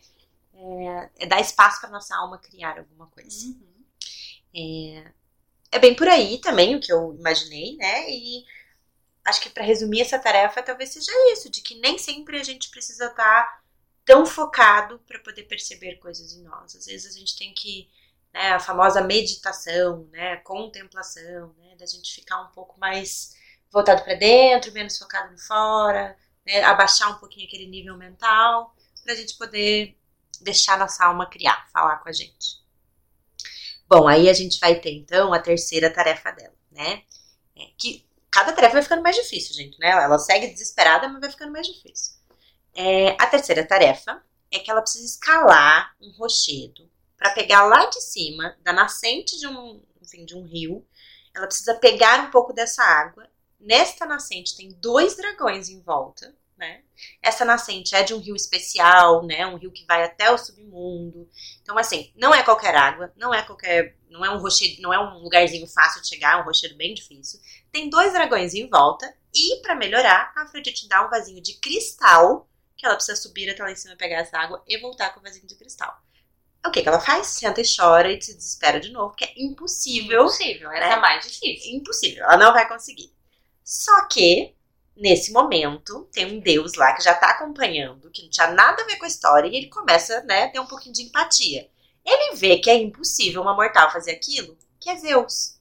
é, 0.54 1.10
é 1.24 1.26
dar 1.26 1.40
espaço 1.40 1.80
para 1.80 1.90
nossa 1.90 2.16
alma 2.16 2.38
criar 2.38 2.78
alguma 2.78 3.06
coisa. 3.08 3.46
Uhum. 3.46 3.84
É, 4.54 5.12
é 5.70 5.78
bem 5.78 5.94
por 5.94 6.08
aí 6.08 6.38
também 6.40 6.76
o 6.76 6.80
que 6.80 6.92
eu 6.92 7.14
imaginei, 7.14 7.76
né? 7.76 8.10
E 8.10 8.44
acho 9.24 9.40
que 9.40 9.50
para 9.50 9.64
resumir 9.64 10.00
essa 10.00 10.18
tarefa, 10.18 10.62
talvez 10.62 10.90
seja 10.90 11.12
isso, 11.32 11.50
de 11.50 11.60
que 11.60 11.74
nem 11.80 11.98
sempre 11.98 12.40
a 12.40 12.44
gente 12.44 12.70
precisa 12.70 13.06
estar 13.06 13.62
tão 14.04 14.24
focado 14.24 14.98
para 15.00 15.18
poder 15.18 15.42
perceber 15.44 15.96
coisas 15.96 16.32
em 16.32 16.42
nós. 16.42 16.74
Às 16.74 16.86
vezes 16.86 17.14
a 17.14 17.18
gente 17.18 17.36
tem 17.36 17.52
que, 17.52 17.90
né, 18.32 18.52
a 18.52 18.60
famosa 18.60 19.02
meditação, 19.02 20.08
né, 20.10 20.36
contemplação, 20.38 21.54
né, 21.58 21.76
da 21.76 21.84
gente 21.84 22.14
ficar 22.14 22.40
um 22.40 22.48
pouco 22.52 22.80
mais 22.80 23.36
voltado 23.70 24.02
para 24.02 24.14
dentro, 24.14 24.72
menos 24.72 24.96
focado 24.98 25.30
no 25.30 25.38
fora, 25.38 26.16
né, 26.46 26.62
abaixar 26.62 27.10
um 27.10 27.18
pouquinho 27.18 27.46
aquele 27.46 27.66
nível 27.66 27.98
mental, 27.98 28.74
para 29.04 29.12
a 29.12 29.16
gente 29.16 29.36
poder 29.36 29.94
deixar 30.40 30.78
nossa 30.78 31.04
alma 31.04 31.28
criar, 31.28 31.68
falar 31.70 31.98
com 31.98 32.08
a 32.08 32.12
gente. 32.12 32.66
Bom, 33.88 34.06
aí 34.06 34.28
a 34.28 34.34
gente 34.34 34.60
vai 34.60 34.78
ter 34.78 34.92
então 34.92 35.32
a 35.32 35.38
terceira 35.40 35.90
tarefa 35.90 36.30
dela, 36.30 36.54
né? 36.70 37.02
É, 37.56 37.62
que 37.78 38.06
cada 38.30 38.52
tarefa 38.52 38.74
vai 38.74 38.82
ficando 38.82 39.02
mais 39.02 39.16
difícil, 39.16 39.54
gente, 39.54 39.78
né? 39.78 39.88
Ela 39.88 40.18
segue 40.18 40.48
desesperada, 40.48 41.08
mas 41.08 41.20
vai 41.20 41.30
ficando 41.30 41.52
mais 41.52 41.66
difícil. 41.66 42.14
É, 42.74 43.10
a 43.18 43.26
terceira 43.26 43.66
tarefa 43.66 44.22
é 44.50 44.58
que 44.58 44.70
ela 44.70 44.82
precisa 44.82 45.06
escalar 45.06 45.94
um 46.00 46.10
rochedo 46.12 46.88
para 47.16 47.30
pegar 47.30 47.64
lá 47.64 47.86
de 47.86 48.00
cima, 48.00 48.56
da 48.62 48.72
nascente 48.72 49.38
de 49.38 49.46
um, 49.46 49.82
enfim, 50.02 50.24
de 50.24 50.36
um 50.36 50.44
rio. 50.44 50.86
Ela 51.34 51.46
precisa 51.46 51.74
pegar 51.74 52.26
um 52.26 52.30
pouco 52.30 52.52
dessa 52.52 52.82
água. 52.82 53.26
Nesta 53.58 54.04
nascente 54.04 54.56
tem 54.56 54.70
dois 54.74 55.16
dragões 55.16 55.68
em 55.68 55.80
volta, 55.80 56.36
né? 56.58 56.82
Essa 57.22 57.44
nascente 57.44 57.94
é 57.94 58.02
de 58.02 58.12
um 58.12 58.18
rio 58.18 58.34
especial, 58.34 59.24
né? 59.24 59.46
Um 59.46 59.56
rio 59.56 59.70
que 59.70 59.86
vai 59.86 60.02
até 60.02 60.30
o 60.30 60.36
submundo. 60.36 61.28
Então, 61.62 61.78
assim, 61.78 62.12
não 62.16 62.34
é 62.34 62.42
qualquer 62.42 62.74
água, 62.74 63.12
não 63.16 63.32
é 63.32 63.42
qualquer, 63.42 63.96
não 64.10 64.24
é 64.24 64.30
um 64.30 64.38
rochedo, 64.38 64.82
não 64.82 64.92
é 64.92 64.98
um 64.98 65.18
lugarzinho 65.18 65.66
fácil 65.66 66.02
de 66.02 66.08
chegar, 66.08 66.38
é 66.38 66.42
um 66.42 66.44
rochedo 66.44 66.76
bem 66.76 66.92
difícil. 66.92 67.40
Tem 67.70 67.88
dois 67.88 68.12
dragões 68.12 68.54
em 68.54 68.68
volta 68.68 69.14
e 69.32 69.62
para 69.62 69.74
melhorar, 69.74 70.32
a 70.36 70.42
Afrodite 70.42 70.88
dá 70.88 71.06
um 71.06 71.10
vasinho 71.10 71.40
de 71.40 71.54
cristal 71.54 72.48
que 72.76 72.86
ela 72.86 72.94
precisa 72.94 73.20
subir 73.20 73.50
até 73.50 73.62
lá 73.62 73.72
em 73.72 73.76
cima 73.76 73.96
pegar 73.96 74.18
essa 74.18 74.38
água 74.38 74.62
e 74.66 74.78
voltar 74.78 75.12
com 75.12 75.20
o 75.20 75.22
vasinho 75.22 75.46
de 75.46 75.56
cristal. 75.56 76.00
O 76.64 76.70
que, 76.70 76.82
que 76.82 76.88
ela 76.88 77.00
faz? 77.00 77.28
Senta 77.28 77.60
e 77.60 77.64
chora 77.64 78.12
e 78.12 78.20
se 78.20 78.34
desespera 78.34 78.80
de 78.80 78.90
novo, 78.90 79.10
porque 79.10 79.24
é 79.24 79.32
impossível. 79.36 80.22
Impossível, 80.22 80.70
essa 80.72 80.88
né? 80.88 80.94
é 80.94 81.00
mais 81.00 81.24
difícil. 81.24 81.76
Impossível, 81.76 82.24
ela 82.24 82.36
não 82.36 82.52
vai 82.52 82.68
conseguir. 82.68 83.12
Só 83.64 84.06
que, 84.06 84.54
nesse 84.98 85.32
momento, 85.32 86.08
tem 86.12 86.26
um 86.26 86.40
deus 86.40 86.74
lá 86.74 86.92
que 86.92 87.02
já 87.02 87.14
tá 87.14 87.30
acompanhando, 87.30 88.10
que 88.10 88.22
não 88.22 88.30
tinha 88.30 88.48
nada 88.48 88.82
a 88.82 88.86
ver 88.86 88.96
com 88.96 89.04
a 89.04 89.08
história, 89.08 89.48
e 89.48 89.56
ele 89.56 89.68
começa, 89.68 90.22
né, 90.22 90.44
a 90.44 90.48
ter 90.50 90.60
um 90.60 90.66
pouquinho 90.66 90.94
de 90.94 91.02
empatia. 91.02 91.70
Ele 92.04 92.36
vê 92.36 92.58
que 92.58 92.68
é 92.68 92.74
impossível 92.74 93.42
uma 93.42 93.54
mortal 93.54 93.90
fazer 93.90 94.12
aquilo, 94.12 94.58
que 94.80 94.90
é 94.90 94.96
Zeus. 94.96 95.58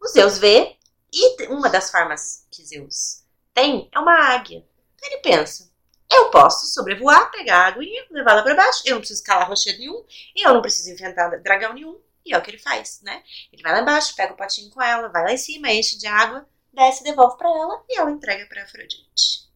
O 0.00 0.08
Zeus 0.08 0.38
vê, 0.38 0.76
e 1.12 1.46
uma 1.48 1.68
das 1.68 1.90
formas 1.90 2.46
que 2.50 2.64
Zeus 2.64 3.22
tem 3.52 3.88
é 3.92 3.98
uma 3.98 4.34
águia. 4.34 4.66
Então 4.94 5.10
ele 5.10 5.20
pensa, 5.20 5.70
eu 6.10 6.30
posso 6.30 6.66
sobrevoar, 6.66 7.30
pegar 7.30 7.58
a 7.58 7.66
aguinha, 7.66 8.06
levá-la 8.10 8.42
para 8.42 8.54
baixo, 8.54 8.82
eu 8.84 8.94
não 8.94 9.00
preciso 9.00 9.20
escalar 9.20 9.48
rochedo 9.48 9.78
nenhum, 9.78 10.04
e 10.34 10.46
eu 10.46 10.54
não 10.54 10.62
preciso 10.62 10.90
enfrentar 10.90 11.28
dragão 11.42 11.74
nenhum, 11.74 12.00
e 12.24 12.32
é 12.32 12.38
o 12.38 12.42
que 12.42 12.50
ele 12.50 12.58
faz, 12.58 13.00
né? 13.02 13.22
Ele 13.52 13.62
vai 13.62 13.72
lá 13.72 13.80
embaixo, 13.80 14.14
pega 14.16 14.32
o 14.32 14.36
potinho 14.36 14.70
com 14.70 14.80
ela, 14.80 15.08
vai 15.08 15.24
lá 15.24 15.32
em 15.32 15.36
cima, 15.36 15.70
enche 15.70 15.98
de 15.98 16.06
água, 16.06 16.48
desce, 16.74 17.04
devolve 17.04 17.36
para 17.36 17.48
ela 17.48 17.84
e 17.88 17.98
ela 17.98 18.10
entrega 18.10 18.46
para 18.46 18.64
Afrodite. 18.64 19.48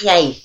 E 0.00 0.08
aí? 0.08 0.42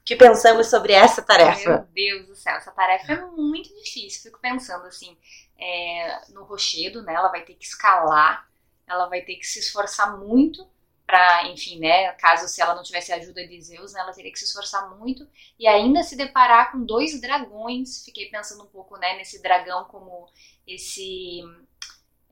O 0.00 0.04
que 0.04 0.16
pensamos 0.16 0.68
sobre 0.68 0.92
essa 0.92 1.20
Meu 1.20 1.26
tarefa? 1.26 1.88
Deus 1.92 2.26
do 2.26 2.34
céu, 2.34 2.56
essa 2.56 2.72
tarefa 2.72 3.12
é 3.12 3.20
muito 3.26 3.68
difícil. 3.82 4.22
Fico 4.22 4.40
pensando 4.40 4.86
assim, 4.86 5.16
é, 5.58 6.20
no 6.30 6.44
rochedo, 6.44 7.02
né? 7.02 7.14
Ela 7.14 7.28
vai 7.28 7.44
ter 7.44 7.54
que 7.54 7.64
escalar, 7.64 8.48
ela 8.86 9.06
vai 9.08 9.22
ter 9.22 9.36
que 9.36 9.46
se 9.46 9.60
esforçar 9.60 10.18
muito 10.18 10.66
para, 11.10 11.48
enfim, 11.48 11.80
né? 11.80 12.12
Caso 12.12 12.46
se 12.46 12.62
ela 12.62 12.74
não 12.74 12.84
tivesse 12.84 13.12
a 13.12 13.16
ajuda 13.16 13.46
de 13.46 13.60
Zeus, 13.60 13.92
né, 13.92 14.00
ela 14.00 14.12
teria 14.12 14.30
que 14.30 14.38
se 14.38 14.44
esforçar 14.44 14.96
muito 14.96 15.28
e 15.58 15.66
ainda 15.66 16.04
se 16.04 16.16
deparar 16.16 16.70
com 16.70 16.84
dois 16.84 17.20
dragões. 17.20 18.04
Fiquei 18.04 18.30
pensando 18.30 18.62
um 18.62 18.68
pouco, 18.68 18.96
né, 18.96 19.16
nesse 19.16 19.42
dragão 19.42 19.84
como 19.86 20.28
esse, 20.64 21.40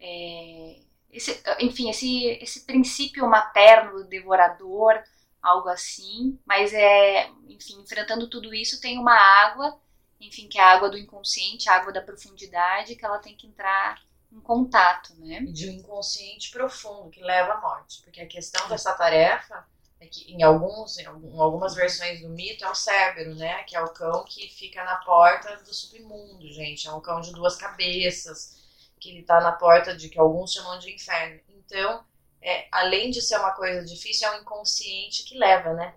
é, 0.01 0.81
esse 1.11 1.43
enfim, 1.61 1.91
esse, 1.91 2.27
esse 2.43 2.61
princípio 2.67 3.27
materno 3.29 4.05
devorador, 4.05 5.03
algo 5.43 5.69
assim. 5.69 6.39
Mas 6.47 6.73
é, 6.73 7.29
enfim, 7.49 7.81
enfrentando 7.81 8.29
tudo 8.29 8.55
isso 8.55 8.81
tem 8.81 8.99
uma 8.99 9.15
água, 9.15 9.79
enfim, 10.21 10.49
que 10.49 10.59
é 10.59 10.63
a 10.63 10.73
água 10.73 10.91
do 10.91 10.99
inconsciente, 10.99 11.69
a 11.69 11.75
água 11.77 11.93
da 11.93 12.03
profundidade, 12.03 12.97
que 12.97 13.05
ela 13.05 13.19
tem 13.19 13.37
que 13.37 13.47
entrar 13.47 14.01
em 14.33 14.41
contato, 14.41 15.15
né? 15.17 15.41
De 15.41 15.69
um 15.71 15.73
inconsciente 15.73 16.51
profundo 16.51 17.11
que 17.11 17.23
leva 17.23 17.55
à 17.55 17.61
morte. 17.61 18.03
Porque 18.03 18.21
a 18.21 18.27
questão 18.27 18.69
dessa 18.69 18.93
tarefa 18.95 19.67
é 20.01 20.07
que 20.07 20.31
em, 20.33 20.43
alguns, 20.43 20.99
em 20.99 21.07
algum- 21.07 21.41
algumas 21.41 21.75
versões 21.75 22.21
do 22.21 22.29
mito 22.29 22.65
é 22.65 22.71
o 22.71 22.75
Cérbero, 22.75 23.35
né? 23.35 23.63
Que 23.65 23.77
é 23.77 23.81
o 23.81 23.93
cão 23.93 24.25
que 24.25 24.49
fica 24.49 24.85
na 24.85 24.97
porta 24.97 25.57
do 25.59 25.73
submundo, 25.75 26.53
gente. 26.53 26.87
É 26.87 26.93
um 26.93 27.01
cão 27.01 27.21
de 27.21 27.33
duas 27.33 27.57
cabeças, 27.57 28.58
que 28.99 29.11
ele 29.11 29.23
tá 29.23 29.41
na 29.41 29.53
porta 29.53 29.97
de 29.97 30.09
que 30.09 30.19
alguns 30.19 30.53
chamam 30.53 30.79
de 30.79 30.95
inferno. 30.95 31.41
Então, 31.49 32.05
é, 32.43 32.69
além 32.71 33.11
de 33.11 33.21
ser 33.23 33.39
uma 33.39 33.53
coisa 33.53 33.85
difícil, 33.85 34.29
é 34.29 34.37
o 34.37 34.41
inconsciente 34.41 35.25
que 35.25 35.39
leva, 35.39 35.73
né? 35.75 35.95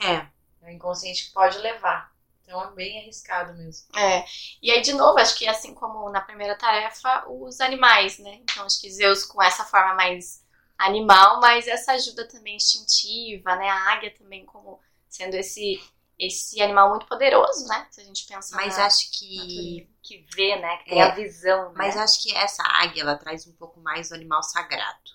É. 0.00 0.14
É 0.62 0.66
o 0.66 0.70
inconsciente 0.70 1.26
que 1.26 1.32
pode 1.32 1.58
levar. 1.58 2.12
Então 2.42 2.62
é 2.62 2.70
bem 2.72 2.98
arriscado 3.00 3.54
mesmo. 3.54 3.86
É. 3.96 4.24
E 4.62 4.70
aí, 4.70 4.82
de 4.82 4.92
novo, 4.92 5.18
acho 5.18 5.36
que 5.36 5.48
assim 5.48 5.74
como 5.74 6.10
na 6.10 6.20
primeira 6.20 6.56
tarefa, 6.56 7.24
os 7.28 7.60
animais, 7.60 8.18
né? 8.18 8.40
Então, 8.42 8.64
acho 8.64 8.80
que 8.80 8.90
Zeus 8.90 9.24
com 9.24 9.42
essa 9.42 9.64
forma 9.64 9.94
mais 9.94 10.44
animal, 10.76 11.40
mas 11.40 11.66
essa 11.66 11.92
ajuda 11.92 12.28
também 12.28 12.56
instintiva, 12.56 13.56
né? 13.56 13.68
A 13.68 13.92
águia 13.92 14.14
também 14.14 14.44
como 14.44 14.80
sendo 15.08 15.34
esse 15.34 15.82
esse 16.18 16.62
animal 16.62 16.90
muito 16.90 17.06
poderoso, 17.06 17.66
né? 17.66 17.86
Se 17.90 18.00
a 18.00 18.04
gente 18.04 18.26
pensar 18.26 18.56
Mas 18.56 18.76
na 18.76 18.86
acho 18.86 19.10
que. 19.10 19.88
Que 20.04 20.24
vê, 20.36 20.54
né? 20.56 20.76
Que 20.76 20.90
tem 20.90 21.00
É, 21.00 21.02
a 21.02 21.14
visão, 21.14 21.70
né? 21.70 21.74
Mas 21.76 21.96
acho 21.96 22.22
que 22.22 22.36
essa 22.36 22.62
águia 22.62 23.00
ela 23.00 23.16
traz 23.16 23.46
um 23.46 23.52
pouco 23.52 23.80
mais 23.80 24.10
do 24.10 24.14
animal 24.14 24.42
sagrado. 24.42 25.10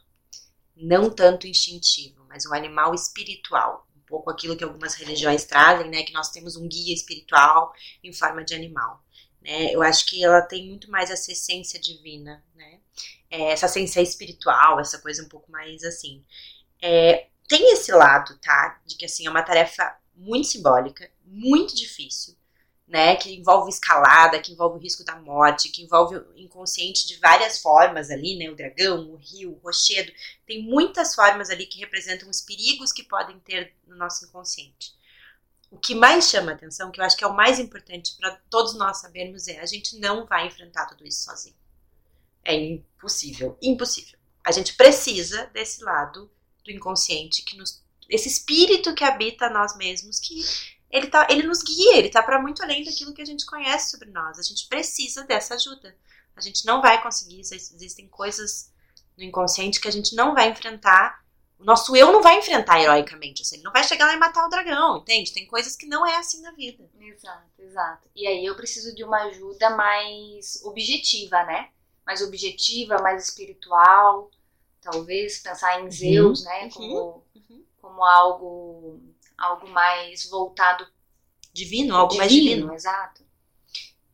Não 0.76 1.12
tanto 1.12 1.46
instintivo, 1.46 2.26
mas 2.28 2.46
um 2.48 2.54
animal 2.54 2.96
espiritual. 2.96 3.88
Um 3.96 4.02
pouco 4.02 4.32
aquilo 4.32 4.58
que 4.58 4.64
algumas 4.64 4.96
religiões 4.96 5.46
trazem, 5.46 5.92
né? 5.92 6.02
Que 6.02 6.12
nós 6.12 6.32
temos 6.32 6.56
um 6.56 6.68
guia 6.68 6.94
espiritual 6.94 7.72
em 8.04 8.12
forma 8.12 8.44
de 8.44 8.56
animal. 8.56 9.06
Né? 9.40 9.72
Eu 9.72 9.84
acho 9.84 10.08
que 10.08 10.24
ela 10.24 10.42
tem 10.42 10.68
muito 10.68 10.90
mais 10.90 11.12
essa 11.12 11.32
essência 11.32 11.80
divina, 11.80 12.44
né? 12.56 12.80
É, 13.30 13.52
essa 13.52 13.68
essência 13.68 14.02
espiritual, 14.02 14.80
essa 14.80 14.98
coisa 14.98 15.24
um 15.24 15.30
pouco 15.30 15.52
mais 15.52 15.84
assim. 15.84 16.26
É, 16.82 17.28
tem 17.48 17.74
esse 17.74 17.92
lado, 17.92 18.38
tá? 18.40 18.82
De 18.88 18.96
que 18.96 19.06
assim, 19.06 19.28
é 19.28 19.30
uma 19.30 19.44
tarefa 19.44 19.96
muito 20.16 20.48
simbólica, 20.48 21.10
muito 21.24 21.76
difícil, 21.76 22.36
né? 22.90 23.16
Que 23.16 23.36
envolve 23.36 23.70
escalada, 23.70 24.40
que 24.42 24.52
envolve 24.52 24.78
o 24.78 24.82
risco 24.82 25.04
da 25.04 25.16
morte, 25.16 25.70
que 25.70 25.84
envolve 25.84 26.18
o 26.18 26.34
inconsciente 26.36 27.08
de 27.08 27.18
várias 27.18 27.62
formas 27.62 28.10
ali, 28.10 28.36
né? 28.36 28.50
O 28.50 28.56
dragão, 28.56 29.12
o 29.12 29.16
rio, 29.16 29.54
o 29.54 29.60
rochedo. 29.60 30.12
Tem 30.46 30.64
muitas 30.64 31.14
formas 31.14 31.50
ali 31.50 31.68
que 31.68 31.80
representam 31.80 32.30
os 32.30 32.42
perigos 32.42 32.92
que 32.92 33.04
podem 33.04 33.40
ter 33.40 33.76
no 33.88 33.96
nosso 33.96 34.26
inconsciente. 34.26 34.98
O 35.72 35.78
que 35.78 35.94
mais 35.94 36.28
chama 36.28 36.52
atenção, 36.52 36.92
que 36.92 37.00
eu 37.00 37.06
acho 37.06 37.16
que 37.16 37.24
é 37.24 37.28
o 37.28 37.36
mais 37.36 37.60
importante 37.60 38.16
para 38.18 38.36
todos 38.50 38.74
nós 38.74 38.98
sabermos, 38.98 39.48
é 39.48 39.60
a 39.60 39.66
gente 39.68 40.00
não 40.00 40.26
vai 40.26 40.48
enfrentar 40.48 40.88
tudo 40.88 41.06
isso 41.06 41.24
sozinho. 41.24 41.56
É 42.44 42.56
impossível, 42.56 43.56
impossível. 43.62 44.18
A 44.44 44.52
gente 44.52 44.74
precisa 44.74 45.46
desse 45.54 45.84
lado 45.84 46.30
do 46.66 46.72
inconsciente 46.72 47.44
que 47.44 47.56
nos 47.56 47.88
esse 48.10 48.28
espírito 48.28 48.96
que 48.96 49.04
habita 49.04 49.52
nós 49.52 49.78
mesmos 49.78 50.20
que 50.20 50.44
ele 50.90 51.08
tá 51.08 51.28
ele 51.30 51.44
nos 51.44 51.62
guia, 51.62 51.98
ele 51.98 52.10
tá 52.10 52.24
para 52.24 52.42
muito 52.42 52.64
além 52.64 52.84
daquilo 52.84 53.14
que 53.14 53.22
a 53.22 53.26
gente 53.26 53.46
conhece 53.46 53.92
sobre 53.92 54.10
nós. 54.10 54.40
A 54.40 54.44
gente 54.44 54.68
precisa 54.68 55.24
dessa 55.24 55.56
ajuda. 55.56 55.96
A 56.36 56.42
gente 56.42 56.66
não 56.66 56.82
vai 56.82 57.02
conseguir, 57.02 57.42
existem 57.42 58.08
coisas 58.08 58.72
no 59.18 59.24
inconsciente 59.24 59.80
que 59.80 59.88
a 59.88 59.92
gente 59.92 60.16
não 60.16 60.34
vai 60.34 60.50
enfrentar. 60.50 61.22
O 61.60 61.66
nosso 61.66 61.94
eu 61.96 62.12
não 62.14 62.22
vai 62.22 62.40
enfrentar 62.40 62.80
heroicamente, 62.80 63.42
assim, 63.42 63.58
ele 63.58 63.66
não 63.66 63.74
vai 63.74 63.84
chegar 63.84 64.06
lá 64.06 64.14
e 64.14 64.18
matar 64.18 64.46
o 64.46 64.50
dragão, 64.50 65.00
entende? 65.00 65.34
Tem 65.34 65.46
coisas 65.46 65.76
que 65.76 65.86
não 65.86 66.08
é 66.08 66.16
assim 66.16 66.42
na 66.42 66.54
vida. 66.54 66.90
Exato, 66.98 67.52
exato. 67.60 68.08
E 68.16 68.26
aí 68.26 68.46
eu 68.46 68.56
preciso 68.56 68.96
de 68.96 69.04
uma 69.04 69.24
ajuda 69.24 69.70
mais 69.72 70.64
objetiva, 70.64 71.44
né? 71.44 71.70
Mais 72.06 72.22
objetiva, 72.22 73.02
mais 73.02 73.26
espiritual. 73.26 74.32
Talvez 74.82 75.40
pensar 75.40 75.82
em 75.82 75.92
Zeus, 75.92 76.46
né? 76.46 76.64
uhum, 76.64 76.70
Como, 76.70 77.24
uhum. 77.36 77.66
como 77.82 78.06
algo, 78.06 79.02
algo 79.40 79.68
mais 79.68 80.26
voltado 80.30 80.86
Divino, 81.54 81.96
algo 81.96 82.16
mais 82.16 82.32
divino, 82.32 82.56
divino. 82.56 82.74
Exato. 82.74 83.24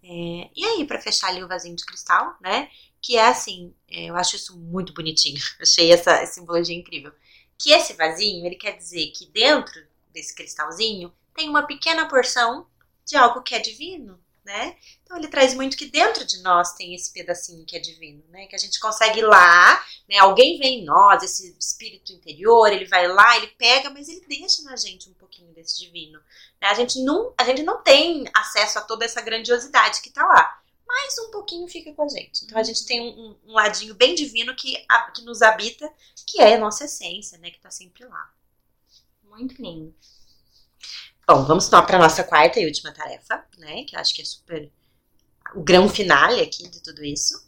É, 0.03 0.49
e 0.55 0.65
aí, 0.65 0.85
para 0.85 1.01
fechar 1.01 1.29
ali 1.29 1.43
o 1.43 1.47
vasinho 1.47 1.75
de 1.75 1.85
cristal, 1.85 2.35
né? 2.39 2.69
Que 3.01 3.17
é 3.17 3.27
assim, 3.27 3.73
é, 3.89 4.05
eu 4.05 4.15
acho 4.15 4.35
isso 4.35 4.57
muito 4.57 4.93
bonitinho. 4.93 5.39
Achei 5.59 5.91
essa, 5.91 6.11
essa 6.11 6.33
simbologia 6.33 6.75
incrível. 6.75 7.11
Que 7.57 7.71
esse 7.71 7.93
vasinho, 7.93 8.45
ele 8.45 8.55
quer 8.55 8.77
dizer 8.77 9.07
que 9.07 9.25
dentro 9.27 9.85
desse 10.13 10.33
cristalzinho 10.33 11.13
tem 11.33 11.49
uma 11.49 11.63
pequena 11.63 12.07
porção 12.07 12.67
de 13.05 13.15
algo 13.15 13.41
que 13.41 13.53
é 13.53 13.59
divino. 13.59 14.19
Né? 14.45 14.77
Então 15.03 15.17
ele 15.17 15.27
traz 15.27 15.55
muito 15.55 15.75
que 15.75 15.87
dentro 15.87 16.23
de 16.23 16.41
nós 16.43 16.73
tem 16.73 16.93
esse 16.93 17.11
pedacinho 17.11 17.65
que 17.65 17.75
é 17.75 17.79
divino, 17.79 18.23
né? 18.29 18.45
Que 18.45 18.55
a 18.55 18.59
gente 18.59 18.79
consegue 18.79 19.19
ir 19.19 19.25
lá, 19.25 19.83
né? 20.07 20.19
Alguém 20.19 20.59
vem 20.59 20.81
em 20.81 20.85
nós, 20.85 21.23
esse 21.23 21.57
espírito 21.59 22.13
interior, 22.13 22.71
ele 22.71 22.85
vai 22.85 23.07
lá, 23.07 23.35
ele 23.37 23.47
pega, 23.47 23.89
mas 23.89 24.07
ele 24.07 24.23
deixa 24.27 24.61
na 24.61 24.75
gente 24.75 25.09
um 25.09 25.13
pouquinho 25.13 25.51
desse 25.51 25.79
divino. 25.79 26.19
Né? 26.61 26.67
A 26.67 26.73
gente 26.75 27.03
não, 27.03 27.33
a 27.37 27.43
gente 27.43 27.63
não 27.63 27.81
tem 27.81 28.29
acesso 28.35 28.77
a 28.77 28.83
toda 28.83 29.03
essa 29.03 29.21
grandiosidade 29.21 30.01
que 30.01 30.11
tá 30.11 30.23
lá. 30.23 30.61
Mas 30.87 31.17
um 31.17 31.31
pouquinho 31.31 31.67
fica 31.67 31.91
com 31.93 32.03
a 32.03 32.07
gente. 32.07 32.45
Então 32.45 32.59
a 32.59 32.63
gente 32.63 32.85
tem 32.85 33.01
um, 33.01 33.35
um 33.47 33.53
ladinho 33.53 33.95
bem 33.95 34.13
divino 34.13 34.55
que, 34.55 34.77
que 35.15 35.23
nos 35.23 35.41
habita, 35.41 35.91
que 36.27 36.39
é 36.39 36.53
a 36.53 36.59
nossa 36.59 36.85
essência, 36.85 37.39
né? 37.39 37.49
Que 37.49 37.59
tá 37.59 37.71
sempre 37.71 38.05
lá. 38.05 38.31
Muito 39.23 39.59
lindo. 39.59 39.93
Bom, 41.27 41.43
vamos 41.43 41.67
para 41.67 41.97
nossa 41.97 42.23
quarta 42.23 42.59
e 42.59 42.65
última 42.67 42.91
tarefa, 42.91 43.43
né? 43.57 43.83
Que 43.83 43.95
eu 43.95 43.99
acho 43.99 44.13
que 44.13 44.21
é 44.21 44.25
super 44.25 44.71
o 45.55 45.63
grão 45.63 45.89
finale 45.89 46.39
aqui 46.39 46.69
de 46.69 46.83
tudo 46.83 47.03
isso. 47.03 47.43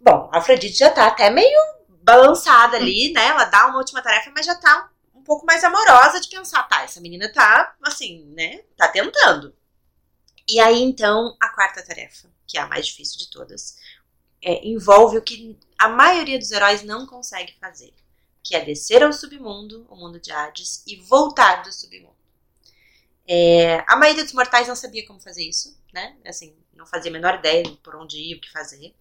Bom, 0.00 0.30
a 0.32 0.38
Afrodite 0.38 0.78
já 0.78 0.90
tá 0.90 1.06
até 1.06 1.28
meio 1.28 1.58
balançada 2.02 2.78
ali, 2.78 3.12
né? 3.12 3.26
Ela 3.26 3.44
dá 3.44 3.66
uma 3.66 3.78
última 3.78 4.00
tarefa, 4.00 4.32
mas 4.34 4.46
já 4.46 4.54
tá 4.54 4.90
um 5.14 5.22
pouco 5.22 5.44
mais 5.44 5.62
amorosa 5.62 6.20
de 6.20 6.28
pensar, 6.28 6.62
tá, 6.62 6.82
essa 6.82 7.00
menina 7.02 7.30
tá, 7.30 7.76
assim, 7.82 8.24
né? 8.34 8.62
Tá 8.78 8.88
tentando. 8.88 9.54
E 10.48 10.58
aí, 10.58 10.82
então, 10.82 11.36
a 11.38 11.50
quarta 11.50 11.84
tarefa, 11.84 12.30
que 12.46 12.56
é 12.56 12.62
a 12.62 12.66
mais 12.66 12.86
difícil 12.86 13.18
de 13.18 13.30
todas, 13.30 13.76
é, 14.42 14.66
envolve 14.66 15.18
o 15.18 15.22
que 15.22 15.58
a 15.78 15.88
maioria 15.88 16.38
dos 16.38 16.50
heróis 16.50 16.82
não 16.82 17.06
consegue 17.06 17.54
fazer, 17.60 17.92
que 18.42 18.56
é 18.56 18.64
descer 18.64 19.02
ao 19.02 19.12
submundo, 19.12 19.86
o 19.90 19.96
mundo 19.96 20.18
de 20.18 20.32
Hades, 20.32 20.82
e 20.86 20.96
voltar 20.96 21.62
do 21.62 21.70
submundo. 21.70 22.19
É, 23.32 23.84
a 23.86 23.94
maioria 23.94 24.24
dos 24.24 24.32
mortais 24.32 24.66
não 24.66 24.74
sabia 24.74 25.06
como 25.06 25.20
fazer 25.20 25.44
isso, 25.44 25.80
né? 25.92 26.16
Assim, 26.26 26.52
não 26.74 26.84
fazia 26.84 27.12
a 27.12 27.12
menor 27.12 27.36
ideia 27.36 27.62
de 27.62 27.76
por 27.76 27.94
onde 27.94 28.18
ir, 28.18 28.34
o 28.34 28.40
que 28.40 28.50
fazer. 28.50 28.92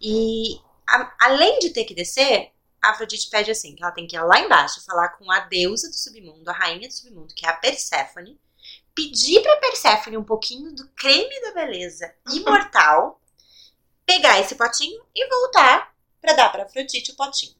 E 0.00 0.58
a, 0.88 1.14
além 1.20 1.58
de 1.58 1.68
ter 1.68 1.84
que 1.84 1.94
descer, 1.94 2.50
a 2.80 2.92
Afrodite 2.92 3.28
pede 3.28 3.50
assim, 3.50 3.74
que 3.74 3.82
ela 3.82 3.92
tem 3.92 4.06
que 4.06 4.16
ir 4.16 4.22
lá 4.22 4.40
embaixo 4.40 4.82
falar 4.86 5.10
com 5.10 5.30
a 5.30 5.40
deusa 5.40 5.90
do 5.90 5.94
submundo, 5.94 6.48
a 6.48 6.54
rainha 6.54 6.88
do 6.88 6.94
submundo, 6.94 7.34
que 7.34 7.44
é 7.44 7.50
a 7.50 7.56
Perséfone, 7.56 8.40
pedir 8.94 9.42
para 9.42 9.60
Perséfone 9.60 10.16
um 10.16 10.24
pouquinho 10.24 10.74
do 10.74 10.88
creme 10.96 11.38
da 11.42 11.52
beleza 11.52 12.10
imortal, 12.30 13.20
pegar 14.06 14.40
esse 14.40 14.54
potinho 14.54 15.04
e 15.14 15.28
voltar 15.28 15.94
para 16.22 16.32
dar 16.32 16.48
para 16.48 16.62
Afrodite 16.62 17.12
o 17.12 17.16
potinho. 17.16 17.54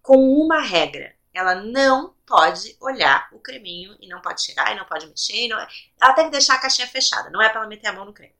Com 0.00 0.16
uma 0.40 0.62
regra, 0.62 1.14
ela 1.34 1.56
não 1.56 2.14
pode 2.24 2.76
olhar 2.80 3.28
o 3.32 3.40
creminho 3.40 3.96
e 4.00 4.08
não 4.08 4.20
pode 4.20 4.44
cheirar 4.44 4.72
e 4.72 4.76
não 4.76 4.84
pode 4.84 5.06
mexer. 5.06 5.48
Não... 5.48 5.58
Ela 6.00 6.14
tem 6.14 6.26
que 6.26 6.30
deixar 6.30 6.54
a 6.54 6.58
caixinha 6.58 6.86
fechada, 6.86 7.28
não 7.30 7.42
é 7.42 7.48
para 7.48 7.60
ela 7.60 7.68
meter 7.68 7.88
a 7.88 7.92
mão 7.92 8.04
no 8.04 8.12
creme. 8.14 8.34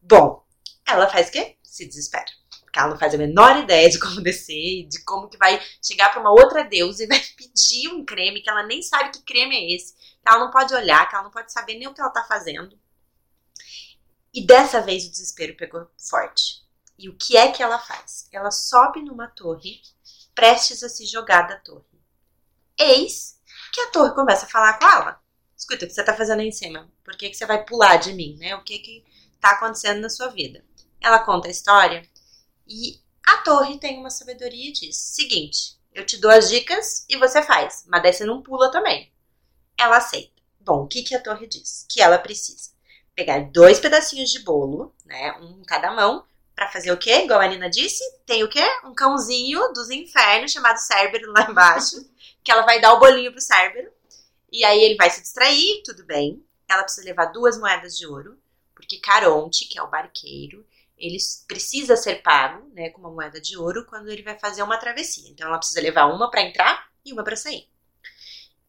Bom, 0.00 0.44
ela 0.86 1.08
faz 1.08 1.28
o 1.28 1.32
quê? 1.32 1.58
Se 1.62 1.86
desespera. 1.86 2.26
Porque 2.62 2.78
ela 2.78 2.88
não 2.88 2.98
faz 2.98 3.14
a 3.14 3.18
menor 3.18 3.58
ideia 3.58 3.88
de 3.90 3.98
como 3.98 4.20
descer, 4.22 4.86
de 4.88 5.04
como 5.04 5.28
que 5.28 5.36
vai 5.36 5.60
chegar 5.82 6.10
para 6.10 6.20
uma 6.20 6.30
outra 6.30 6.64
deusa 6.64 7.04
e 7.04 7.06
vai 7.06 7.20
pedir 7.36 7.88
um 7.88 8.04
creme 8.04 8.40
que 8.40 8.48
ela 8.48 8.62
nem 8.62 8.82
sabe 8.82 9.10
que 9.10 9.22
creme 9.22 9.56
é 9.56 9.74
esse, 9.74 9.94
que 9.94 10.28
ela 10.28 10.38
não 10.38 10.50
pode 10.50 10.74
olhar, 10.74 11.08
que 11.08 11.14
ela 11.14 11.24
não 11.24 11.30
pode 11.30 11.52
saber 11.52 11.78
nem 11.78 11.86
o 11.86 11.94
que 11.94 12.00
ela 12.00 12.10
tá 12.10 12.24
fazendo. 12.24 12.78
E 14.32 14.46
dessa 14.46 14.80
vez 14.80 15.06
o 15.06 15.10
desespero 15.10 15.56
pegou 15.56 15.90
forte. 15.98 16.64
E 16.98 17.08
o 17.08 17.16
que 17.16 17.36
é 17.36 17.50
que 17.50 17.62
ela 17.62 17.78
faz? 17.78 18.28
Ela 18.32 18.50
sobe 18.50 19.02
numa 19.02 19.28
torre, 19.28 19.82
prestes 20.34 20.82
a 20.82 20.88
se 20.88 21.04
jogar 21.06 21.42
da 21.42 21.56
torre. 21.56 21.95
Eis 22.78 23.36
que 23.72 23.80
a 23.80 23.90
torre 23.90 24.14
começa 24.14 24.46
a 24.46 24.48
falar 24.48 24.78
com 24.78 24.86
ela. 24.86 25.20
Escuta, 25.56 25.84
o 25.84 25.88
que 25.88 25.94
você 25.94 26.04
tá 26.04 26.14
fazendo 26.14 26.40
aí 26.40 26.48
em 26.48 26.52
cima? 26.52 26.90
Por 27.04 27.16
que, 27.16 27.30
que 27.30 27.36
você 27.36 27.46
vai 27.46 27.64
pular 27.64 27.96
de 27.96 28.12
mim, 28.12 28.36
né? 28.38 28.54
O 28.56 28.62
que 28.62 28.78
que 28.78 29.04
tá 29.40 29.50
acontecendo 29.50 30.00
na 30.00 30.08
sua 30.08 30.28
vida? 30.28 30.64
Ela 31.00 31.18
conta 31.18 31.48
a 31.48 31.50
história 31.50 32.08
e 32.66 33.00
a 33.26 33.38
torre 33.38 33.78
tem 33.78 33.98
uma 33.98 34.10
sabedoria 34.10 34.70
e 34.70 34.72
diz: 34.72 34.96
seguinte, 34.96 35.78
eu 35.92 36.04
te 36.04 36.18
dou 36.18 36.30
as 36.30 36.48
dicas 36.48 37.04
e 37.08 37.16
você 37.16 37.42
faz, 37.42 37.84
mas 37.86 38.02
daí 38.02 38.12
você 38.12 38.24
não 38.24 38.42
pula 38.42 38.70
também. 38.70 39.12
Ela 39.78 39.96
aceita. 39.98 40.42
Bom, 40.60 40.84
o 40.84 40.88
que, 40.88 41.02
que 41.02 41.14
a 41.14 41.22
torre 41.22 41.46
diz? 41.46 41.86
Que 41.88 42.00
ela 42.00 42.18
precisa 42.18 42.70
pegar 43.14 43.50
dois 43.50 43.80
pedacinhos 43.80 44.30
de 44.30 44.40
bolo, 44.40 44.94
né? 45.04 45.32
Um 45.40 45.60
em 45.60 45.64
cada 45.64 45.90
mão, 45.92 46.26
para 46.54 46.70
fazer 46.70 46.90
o 46.92 46.98
quê? 46.98 47.24
Igual 47.24 47.40
a 47.40 47.48
Nina 47.48 47.68
disse, 47.68 48.02
tem 48.24 48.42
o 48.42 48.48
quê? 48.48 48.64
Um 48.84 48.94
cãozinho 48.94 49.72
dos 49.72 49.90
infernos 49.90 50.52
chamado 50.52 50.78
Cérbero 50.78 51.30
lá 51.32 51.46
embaixo 51.50 51.96
que 52.46 52.52
ela 52.52 52.62
vai 52.62 52.80
dar 52.80 52.92
o 52.92 53.00
bolinho 53.00 53.32
pro 53.32 53.40
Cérbero. 53.40 53.90
E 54.52 54.64
aí 54.64 54.80
ele 54.80 54.94
vai 54.94 55.10
se 55.10 55.20
distrair, 55.20 55.82
tudo 55.84 56.06
bem. 56.06 56.46
Ela 56.68 56.84
precisa 56.84 57.04
levar 57.04 57.26
duas 57.26 57.58
moedas 57.58 57.98
de 57.98 58.06
ouro, 58.06 58.38
porque 58.72 59.00
Caronte, 59.00 59.64
que 59.64 59.76
é 59.76 59.82
o 59.82 59.90
barqueiro, 59.90 60.64
ele 60.96 61.18
precisa 61.48 61.96
ser 61.96 62.22
pago, 62.22 62.70
né, 62.72 62.90
com 62.90 63.00
uma 63.00 63.10
moeda 63.10 63.40
de 63.40 63.58
ouro 63.58 63.84
quando 63.84 64.08
ele 64.10 64.22
vai 64.22 64.38
fazer 64.38 64.62
uma 64.62 64.78
travessia. 64.78 65.28
Então 65.28 65.48
ela 65.48 65.58
precisa 65.58 65.80
levar 65.80 66.06
uma 66.06 66.30
para 66.30 66.42
entrar 66.42 66.88
e 67.04 67.12
uma 67.12 67.24
para 67.24 67.34
sair. 67.34 67.68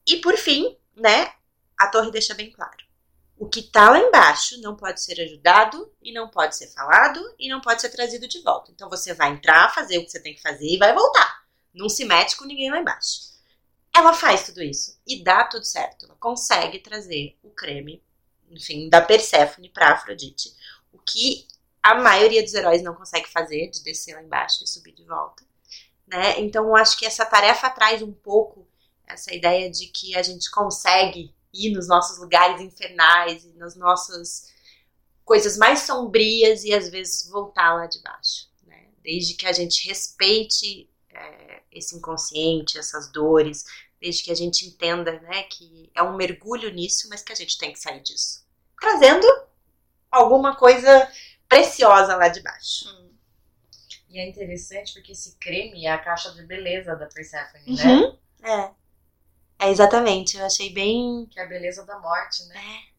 E 0.08 0.18
por 0.18 0.36
fim, 0.38 0.76
né, 0.96 1.32
a 1.78 1.88
torre 1.88 2.10
deixa 2.10 2.34
bem 2.34 2.52
claro. 2.52 2.84
O 3.38 3.48
que 3.48 3.62
tá 3.62 3.92
lá 3.92 4.00
embaixo 4.00 4.60
não 4.60 4.76
pode 4.76 5.04
ser 5.04 5.22
ajudado 5.22 5.94
e 6.02 6.12
não 6.12 6.28
pode 6.28 6.58
ser 6.58 6.68
falado 6.74 7.22
e 7.38 7.48
não 7.48 7.62
pode 7.62 7.80
ser 7.80 7.90
trazido 7.90 8.28
de 8.28 8.42
volta. 8.42 8.72
Então 8.72 8.90
você 8.90 9.14
vai 9.14 9.30
entrar, 9.30 9.72
fazer 9.72 10.00
o 10.00 10.04
que 10.04 10.10
você 10.10 10.20
tem 10.20 10.34
que 10.34 10.42
fazer 10.42 10.66
e 10.66 10.80
vai 10.80 10.96
voltar. 10.96 11.44
Não 11.76 11.88
se 11.88 12.04
mete 12.06 12.36
com 12.36 12.46
ninguém 12.46 12.72
lá 12.72 12.80
embaixo. 12.80 13.37
Ela 13.98 14.14
faz 14.14 14.46
tudo 14.46 14.62
isso 14.62 14.96
e 15.08 15.24
dá 15.24 15.44
tudo 15.44 15.66
certo. 15.66 16.06
Ela 16.06 16.16
consegue 16.20 16.78
trazer 16.78 17.36
o 17.42 17.50
creme, 17.50 18.04
enfim, 18.52 18.90
da 18.90 19.02
Perséfone 19.02 19.70
para 19.70 19.94
Afrodite. 19.94 20.54
O 20.94 21.00
que 21.00 21.48
a 21.82 21.96
maioria 21.96 22.44
dos 22.44 22.54
heróis 22.54 22.84
não 22.84 22.94
consegue 22.94 23.28
fazer, 23.28 23.72
de 23.72 23.82
descer 23.84 24.14
lá 24.14 24.22
embaixo 24.22 24.64
e 24.64 24.68
subir 24.68 24.94
de 24.94 25.04
volta. 25.04 25.44
Né? 26.06 26.40
Então, 26.42 26.66
eu 26.66 26.76
acho 26.76 26.96
que 26.96 27.08
essa 27.08 27.26
tarefa 27.26 27.72
traz 27.72 28.04
um 28.04 28.12
pouco 28.12 28.68
essa 29.08 29.34
ideia 29.34 29.68
de 29.68 29.88
que 29.88 30.16
a 30.16 30.22
gente 30.22 30.52
consegue 30.52 31.34
ir 31.52 31.72
nos 31.72 31.88
nossos 31.88 32.20
lugares 32.20 32.62
infernais 32.62 33.46
e 33.46 33.54
nas 33.54 33.76
nossas 33.76 34.54
coisas 35.26 35.58
mais 35.58 35.80
sombrias 35.80 36.64
e 36.64 36.72
às 36.72 36.88
vezes 36.88 37.28
voltar 37.32 37.74
lá 37.74 37.88
de 37.88 38.00
baixo. 38.04 38.48
Né? 38.68 38.90
Desde 39.02 39.34
que 39.34 39.48
a 39.48 39.52
gente 39.52 39.88
respeite 39.88 40.88
é, 41.10 41.64
esse 41.72 41.96
inconsciente, 41.96 42.78
essas 42.78 43.12
dores, 43.12 43.66
desde 44.00 44.24
que 44.24 44.32
a 44.32 44.36
gente 44.36 44.66
entenda, 44.66 45.20
né, 45.22 45.44
que 45.44 45.92
é 45.96 46.04
um 46.04 46.16
mergulho 46.16 46.72
nisso, 46.72 47.08
mas 47.10 47.22
que 47.22 47.32
a 47.32 47.36
gente 47.36 47.58
tem 47.58 47.74
que 47.74 47.80
sair 47.80 48.02
disso. 48.02 48.46
Trazendo 48.80 49.26
alguma 50.12 50.56
coisa 50.56 51.12
preciosa 51.50 52.16
lá 52.16 52.28
de 52.28 52.42
baixo. 52.42 52.90
Hum. 52.90 53.08
E 54.10 54.20
é 54.20 54.28
interessante 54.28 54.94
porque 54.94 55.12
esse 55.12 55.36
creme 55.38 55.86
é 55.86 55.92
a 55.92 55.98
caixa 55.98 56.32
de 56.32 56.44
beleza 56.44 56.96
da 56.96 57.08
Persephone, 57.08 57.64
uhum. 57.68 58.18
né? 58.40 58.74
É. 59.60 59.66
É, 59.68 59.70
exatamente. 59.70 60.38
Eu 60.38 60.46
achei 60.46 60.72
bem. 60.72 61.26
Que 61.32 61.40
é 61.40 61.44
a 61.44 61.48
beleza 61.48 61.84
da 61.86 62.00
morte, 62.00 62.46
né? 62.46 62.56
É. 62.56 62.98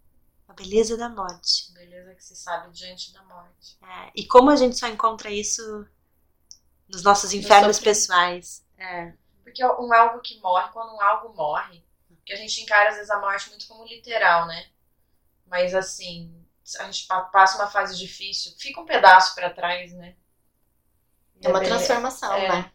A 0.48 0.52
beleza 0.52 0.96
da 0.96 1.08
morte. 1.08 1.70
A 1.70 1.78
beleza 1.78 2.14
que 2.14 2.24
se 2.24 2.34
sabe 2.34 2.70
diante 2.72 3.12
da 3.12 3.22
morte. 3.22 3.78
É. 3.82 4.10
E 4.14 4.26
como 4.26 4.50
a 4.50 4.56
gente 4.56 4.76
só 4.76 4.88
encontra 4.88 5.30
isso 5.30 5.86
nos 6.88 7.02
nossos 7.02 7.32
infernos 7.32 7.78
pessoais. 7.78 8.64
É. 8.76 9.12
Porque 9.48 9.64
um 9.64 9.92
algo 9.92 10.20
que 10.20 10.38
morre, 10.40 10.70
quando 10.72 10.94
um 10.94 11.00
algo 11.00 11.34
morre, 11.34 11.84
que 12.24 12.32
a 12.32 12.36
gente 12.36 12.60
encara 12.60 12.90
às 12.90 12.96
vezes 12.96 13.10
a 13.10 13.20
morte 13.20 13.48
muito 13.48 13.66
como 13.66 13.84
literal, 13.86 14.46
né? 14.46 14.66
Mas 15.46 15.74
assim, 15.74 16.44
a 16.78 16.84
gente 16.84 17.06
passa 17.06 17.56
uma 17.56 17.70
fase 17.70 17.96
difícil, 17.96 18.52
fica 18.58 18.80
um 18.80 18.84
pedaço 18.84 19.34
para 19.34 19.50
trás, 19.50 19.92
né? 19.94 20.14
É 21.40 21.48
uma 21.48 21.62
transformação, 21.62 22.34
é. 22.34 22.48
né? 22.48 22.72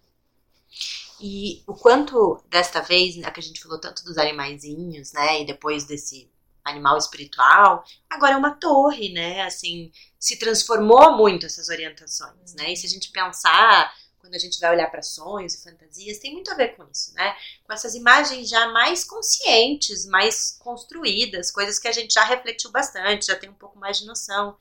E 1.22 1.64
o 1.68 1.76
quanto 1.76 2.44
desta 2.50 2.82
vez, 2.82 3.16
né, 3.16 3.30
que 3.30 3.40
a 3.40 3.44
gente 3.44 3.62
falou 3.62 3.80
tanto 3.80 4.04
dos 4.04 4.18
animaizinhos, 4.18 5.14
né, 5.14 5.42
e 5.42 5.46
depois 5.46 5.86
desse 5.86 6.30
animal 6.66 6.98
espiritual, 6.98 7.84
agora 8.10 8.34
é 8.34 8.38
uma 8.38 8.56
torre, 8.56 9.14
né? 9.14 9.42
Assim, 9.42 9.92
se 10.18 10.40
transformou 10.40 11.16
muito 11.16 11.46
essas 11.46 11.70
orientações, 11.70 12.56
né? 12.56 12.72
E 12.72 12.78
se 12.78 12.88
a 12.88 12.90
gente 12.90 13.12
pensar 13.12 13.94
quando 14.24 14.36
a 14.36 14.40
gente 14.40 14.58
vai 14.58 14.72
olhar 14.72 14.90
para 14.90 15.02
sonhos 15.02 15.54
e 15.54 15.62
fantasias, 15.62 16.18
tem 16.18 16.32
muito 16.32 16.50
a 16.50 16.56
ver 16.56 16.78
com 16.78 16.86
isso, 16.90 17.14
né? 17.14 17.36
Com 17.66 17.74
essas 17.74 17.94
imagens 17.94 18.50
já 18.50 18.70
mais 18.70 19.04
conscientes, 19.04 20.06
mais 20.06 20.58
construídas, 20.60 21.52
coisas 21.52 21.78
que 21.78 21.90
a 21.90 21.92
gente 21.92 22.14
já 22.14 22.24
refletiu 22.24 22.72
bastante, 22.72 23.26
já 23.26 23.36
tem 23.36 23.50
um 23.50 23.54
pouco 23.54 23.78
mais 23.78 24.00
de 24.00 24.06
noção. 24.06 24.58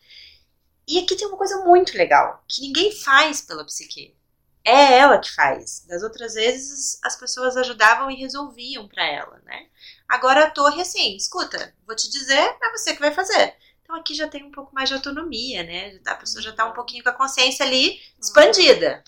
E 0.84 0.98
aqui 0.98 1.14
tem 1.14 1.28
uma 1.28 1.36
coisa 1.36 1.64
muito 1.64 1.96
legal, 1.96 2.42
que 2.48 2.60
ninguém 2.60 2.90
faz 2.90 3.40
pela 3.40 3.64
psique. 3.64 4.16
É 4.64 4.98
ela 4.98 5.18
que 5.18 5.32
faz. 5.32 5.84
Das 5.86 6.02
outras 6.02 6.34
vezes, 6.34 6.98
as 7.04 7.14
pessoas 7.14 7.56
ajudavam 7.56 8.10
e 8.10 8.16
resolviam 8.16 8.88
para 8.88 9.06
ela, 9.06 9.40
né? 9.44 9.68
Agora 10.08 10.42
a 10.42 10.50
torre, 10.50 10.82
assim, 10.82 11.16
escuta, 11.16 11.72
vou 11.86 11.94
te 11.94 12.10
dizer, 12.10 12.56
é 12.60 12.70
você 12.72 12.94
que 12.94 13.00
vai 13.00 13.14
fazer. 13.14 13.54
Então 13.80 13.94
aqui 13.94 14.12
já 14.12 14.26
tem 14.26 14.42
um 14.42 14.50
pouco 14.50 14.74
mais 14.74 14.88
de 14.88 14.96
autonomia, 14.96 15.62
né? 15.62 16.00
A 16.04 16.16
pessoa 16.16 16.42
já 16.42 16.50
tá 16.50 16.64
um 16.64 16.68
uhum. 16.70 16.74
pouquinho 16.74 17.04
com 17.04 17.10
a 17.10 17.14
consciência 17.14 17.64
ali 17.64 18.00
expandida. 18.20 19.04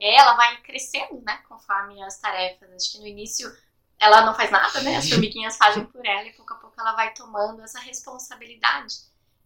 Ela 0.00 0.34
vai 0.34 0.60
crescendo, 0.62 1.20
né, 1.22 1.36
conforme 1.48 2.02
as 2.02 2.18
tarefas. 2.18 2.70
Acho 2.72 2.92
que 2.92 2.98
no 2.98 3.06
início 3.06 3.54
ela 3.98 4.24
não 4.24 4.34
faz 4.34 4.50
nada, 4.50 4.80
né? 4.80 4.96
As 4.96 5.08
formiguinhas 5.08 5.56
fazem 5.56 5.84
por 5.84 6.04
ela 6.04 6.26
e 6.26 6.32
pouco 6.32 6.54
a 6.54 6.56
pouco 6.56 6.80
ela 6.80 6.92
vai 6.94 7.12
tomando 7.12 7.62
essa 7.62 7.78
responsabilidade. 7.80 8.94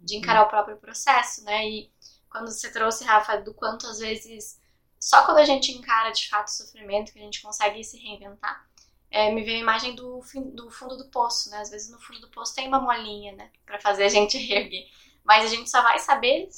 de 0.01 0.17
encarar 0.17 0.43
o 0.43 0.49
próprio 0.49 0.77
processo, 0.77 1.43
né? 1.45 1.67
E 1.67 1.91
quando 2.29 2.51
você 2.51 2.71
trouxe, 2.71 3.05
Rafa, 3.05 3.39
do 3.39 3.55
quanto 3.55 3.87
às 3.87 3.99
vezes 3.99 4.61
só 5.05 5.23
quando 5.27 5.37
a 5.39 5.45
gente 5.45 5.71
encara 5.71 6.11
de 6.13 6.27
fato 6.31 6.49
o 6.49 6.51
sofrimento 6.51 7.13
que 7.13 7.19
a 7.19 7.23
gente 7.23 7.43
consegue 7.43 7.85
se 7.85 7.99
reinventar. 7.99 8.67
É, 9.11 9.31
me 9.31 9.43
veio 9.45 9.59
a 9.59 9.61
imagem 9.61 9.95
do, 9.95 10.23
do 10.55 10.71
fundo 10.71 10.97
do 10.97 11.11
poço, 11.11 11.51
né? 11.51 11.59
Às 11.59 11.69
vezes 11.71 11.91
no 11.91 12.01
fundo 12.01 12.21
do 12.21 12.31
poço 12.31 12.55
tem 12.55 12.67
uma 12.67 12.81
molinha, 12.81 13.33
né? 13.35 13.51
Pra 13.67 13.79
fazer 13.79 14.05
a 14.05 14.09
gente 14.09 14.37
reerguer. 14.39 14.89
Mas 15.23 15.45
a 15.45 15.49
gente 15.49 15.69
só 15.69 15.83
vai 15.83 15.99
saber 15.99 16.49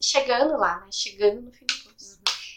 chegando 0.00 0.56
lá, 0.56 0.78
né? 0.80 0.92
Chegando 0.92 1.42
no 1.42 1.52
fim 1.52 1.66
do. 1.66 1.81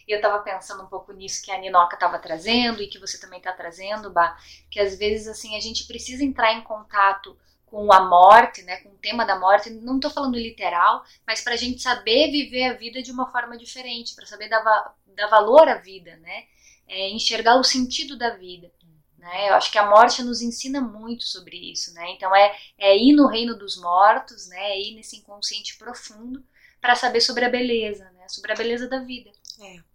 E 0.08 0.12
eu 0.12 0.22
tava 0.22 0.40
pensando 0.40 0.84
um 0.84 0.88
pouco 0.88 1.12
nisso 1.12 1.44
que 1.44 1.52
a 1.52 1.58
Ninoca 1.58 1.98
tava 1.98 2.20
trazendo 2.20 2.82
e 2.82 2.88
que 2.88 3.00
você 3.00 3.20
também 3.20 3.42
tá 3.42 3.52
trazendo, 3.52 4.12
Bah, 4.12 4.38
que 4.70 4.80
às 4.80 4.98
vezes, 4.98 5.28
assim, 5.28 5.56
a 5.58 5.60
gente 5.60 5.86
precisa 5.86 6.24
entrar 6.24 6.54
em 6.54 6.62
contato 6.62 7.38
com 7.66 7.92
a 7.92 8.08
morte, 8.08 8.62
né, 8.62 8.78
com 8.78 8.90
o 8.90 8.98
tema 8.98 9.26
da 9.26 9.38
morte, 9.38 9.70
não 9.70 9.96
estou 9.96 10.12
falando 10.12 10.38
literal, 10.38 11.04
mas 11.26 11.42
para 11.42 11.54
a 11.54 11.58
gente 11.58 11.82
saber 11.82 12.32
viver 12.32 12.66
a 12.66 12.74
vida 12.74 13.02
de 13.02 13.12
uma 13.12 13.30
forma 13.32 13.58
diferente, 13.58 14.16
para 14.16 14.26
saber 14.26 14.48
dar, 14.48 14.96
dar, 15.08 15.28
valor 15.28 15.68
à 15.68 15.76
vida, 15.76 16.16
né, 16.18 16.46
é, 16.88 17.10
enxergar 17.10 17.58
o 17.58 17.64
sentido 17.64 18.18
da 18.18 18.30
vida. 18.30 18.72
Né? 19.18 19.50
Eu 19.50 19.56
acho 19.56 19.72
que 19.72 19.78
a 19.80 19.90
morte 19.90 20.22
nos 20.22 20.42
ensina 20.42 20.80
muito 20.80 21.24
sobre 21.24 21.58
isso, 21.72 21.92
né? 21.96 22.12
Então 22.12 22.34
é, 22.36 22.56
é 22.78 22.96
ir 22.96 23.12
no 23.14 23.26
reino 23.26 23.58
dos 23.58 23.76
mortos, 23.76 24.48
né? 24.48 24.74
É 24.74 24.80
ir 24.80 24.94
nesse 24.94 25.18
inconsciente 25.18 25.80
profundo 25.80 26.46
para 26.80 26.96
saber 26.96 27.22
sobre 27.22 27.44
a 27.44 27.50
beleza, 27.50 28.08
né? 28.12 28.28
Sobre 28.28 28.52
a 28.52 28.56
beleza 28.56 28.88
da 28.88 29.00
vida. 29.00 29.32
É. 29.60 29.95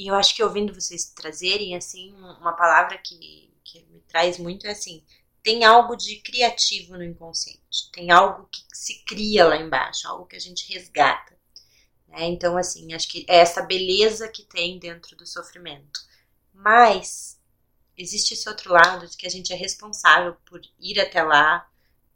E 0.00 0.06
eu 0.08 0.14
acho 0.14 0.34
que 0.34 0.42
ouvindo 0.42 0.74
vocês 0.74 1.12
trazerem 1.14 1.76
assim 1.76 2.14
uma 2.14 2.52
palavra 2.52 2.96
que, 2.98 3.52
que 3.62 3.82
me 3.86 4.00
traz 4.08 4.38
muito 4.38 4.66
é 4.66 4.70
assim 4.70 5.04
tem 5.42 5.64
algo 5.64 5.96
de 5.96 6.16
criativo 6.16 6.96
no 6.96 7.04
inconsciente, 7.04 7.90
tem 7.92 8.10
algo 8.10 8.48
que 8.50 8.62
se 8.72 9.02
cria 9.04 9.46
lá 9.46 9.56
embaixo, 9.56 10.06
algo 10.06 10.26
que 10.26 10.36
a 10.36 10.40
gente 10.40 10.70
resgata. 10.72 11.36
Né? 12.08 12.24
Então, 12.24 12.56
assim, 12.56 12.92
acho 12.92 13.08
que 13.08 13.24
é 13.28 13.38
essa 13.38 13.62
beleza 13.62 14.28
que 14.28 14.42
tem 14.42 14.78
dentro 14.78 15.16
do 15.16 15.26
sofrimento. 15.26 16.00
Mas 16.52 17.38
existe 17.96 18.34
esse 18.34 18.48
outro 18.48 18.72
lado 18.72 19.06
de 19.06 19.16
que 19.16 19.26
a 19.26 19.30
gente 19.30 19.52
é 19.52 19.56
responsável 19.56 20.36
por 20.44 20.60
ir 20.78 21.00
até 21.00 21.22
lá, 21.22 21.66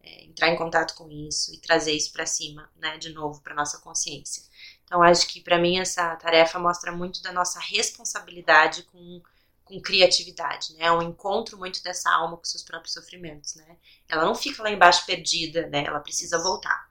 é, 0.03 0.24
entrar 0.24 0.51
em 0.51 0.57
contato 0.57 0.95
com 0.95 1.11
isso 1.11 1.55
e 1.55 1.59
trazer 1.59 1.93
isso 1.93 2.12
para 2.12 2.26
cima, 2.26 2.70
né, 2.76 2.99
de 2.99 3.11
novo, 3.11 3.41
para 3.41 3.55
nossa 3.55 3.78
consciência. 3.78 4.43
Então, 4.95 5.03
acho 5.03 5.26
que 5.26 5.40
para 5.40 5.59
mim 5.59 5.80
essa 5.80 6.14
tarefa 6.14 6.57
mostra 6.57 6.92
muito 6.92 7.20
da 7.20 7.32
nossa 7.32 7.59
responsabilidade 7.59 8.84
com 8.84 9.20
com 9.64 9.80
criatividade, 9.80 10.74
né? 10.74 10.84
É 10.84 10.92
um 10.92 11.01
encontro 11.01 11.57
muito 11.57 11.82
dessa 11.82 12.11
alma 12.11 12.36
com 12.36 12.45
seus 12.45 12.62
próprios 12.62 12.92
sofrimentos, 12.92 13.55
né? 13.55 13.78
Ela 14.07 14.22
não 14.22 14.34
fica 14.34 14.62
lá 14.62 14.70
embaixo 14.70 15.07
perdida, 15.07 15.66
né? 15.68 15.84
Ela 15.86 16.01
precisa 16.01 16.38
voltar. 16.38 16.90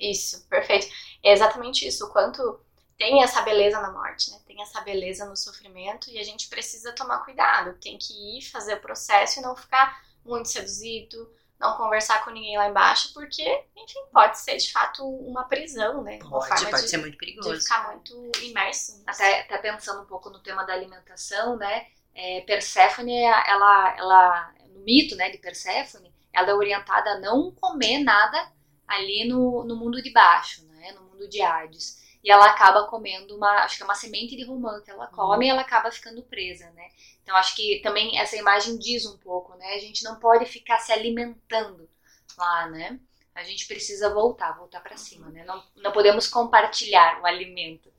Isso, 0.00 0.46
perfeito. 0.48 0.88
É 1.22 1.32
exatamente 1.32 1.86
isso. 1.86 2.06
O 2.06 2.10
quanto 2.10 2.58
tem 2.96 3.22
essa 3.22 3.42
beleza 3.42 3.78
na 3.78 3.92
morte, 3.92 4.30
né? 4.30 4.40
Tem 4.46 4.60
essa 4.62 4.80
beleza 4.80 5.26
no 5.26 5.36
sofrimento 5.36 6.10
e 6.10 6.18
a 6.18 6.24
gente 6.24 6.48
precisa 6.48 6.92
tomar 6.92 7.18
cuidado. 7.26 7.78
Tem 7.78 7.98
que 7.98 8.38
ir 8.38 8.42
fazer 8.50 8.74
o 8.76 8.80
processo 8.80 9.38
e 9.38 9.42
não 9.42 9.54
ficar 9.54 10.02
muito 10.24 10.48
seduzido, 10.48 11.30
não 11.58 11.76
conversar 11.76 12.24
com 12.24 12.30
ninguém 12.30 12.56
lá 12.56 12.68
embaixo, 12.68 13.12
porque, 13.12 13.64
enfim, 13.76 14.00
pode 14.12 14.38
ser 14.38 14.56
de 14.56 14.70
fato 14.70 15.04
uma 15.04 15.44
prisão, 15.44 16.02
né? 16.02 16.18
Pode, 16.18 16.66
pode 16.66 16.82
de, 16.82 16.88
ser 16.88 16.98
muito 16.98 17.18
perigoso. 17.18 17.54
De 17.54 17.60
ficar 17.60 17.88
muito 17.88 18.30
imerso. 18.42 19.02
Até, 19.06 19.40
até 19.40 19.58
pensando 19.58 20.02
um 20.02 20.06
pouco 20.06 20.30
no 20.30 20.38
tema 20.38 20.64
da 20.64 20.72
alimentação, 20.72 21.56
né? 21.56 21.86
é, 22.18 22.40
Perséfone, 22.40 23.16
ela, 23.22 23.96
ela, 23.96 24.54
no 24.74 24.80
mito 24.80 25.14
né, 25.14 25.30
de 25.30 25.38
Perséfone, 25.38 26.12
ela 26.32 26.50
é 26.50 26.54
orientada 26.54 27.10
a 27.10 27.20
não 27.20 27.52
comer 27.52 28.02
nada 28.02 28.52
ali 28.88 29.24
no, 29.28 29.62
no 29.64 29.76
mundo 29.76 30.02
de 30.02 30.10
baixo, 30.10 30.66
né, 30.66 30.90
no 30.92 31.02
mundo 31.02 31.28
de 31.28 31.40
Hades. 31.40 32.07
E 32.28 32.30
ela 32.30 32.44
acaba 32.50 32.86
comendo 32.86 33.34
uma, 33.34 33.64
acho 33.64 33.78
que 33.78 33.82
é 33.82 33.86
uma 33.86 33.94
semente 33.94 34.36
de 34.36 34.44
romã 34.44 34.82
que 34.82 34.90
ela 34.90 35.06
come 35.06 35.36
uhum. 35.36 35.42
e 35.44 35.48
ela 35.48 35.62
acaba 35.62 35.90
ficando 35.90 36.22
presa, 36.22 36.70
né? 36.72 36.90
Então 37.22 37.34
acho 37.34 37.56
que 37.56 37.80
também 37.82 38.18
essa 38.18 38.36
imagem 38.36 38.76
diz 38.76 39.06
um 39.06 39.16
pouco, 39.16 39.56
né? 39.56 39.66
A 39.72 39.78
gente 39.78 40.04
não 40.04 40.16
pode 40.16 40.44
ficar 40.44 40.78
se 40.78 40.92
alimentando 40.92 41.88
lá, 42.36 42.68
né? 42.68 43.00
A 43.34 43.42
gente 43.44 43.66
precisa 43.66 44.12
voltar, 44.12 44.58
voltar 44.58 44.82
para 44.82 44.94
cima, 44.98 45.30
né? 45.30 45.42
Não, 45.46 45.64
não 45.76 45.90
podemos 45.90 46.28
compartilhar 46.28 47.18
o 47.22 47.24
alimento. 47.24 47.90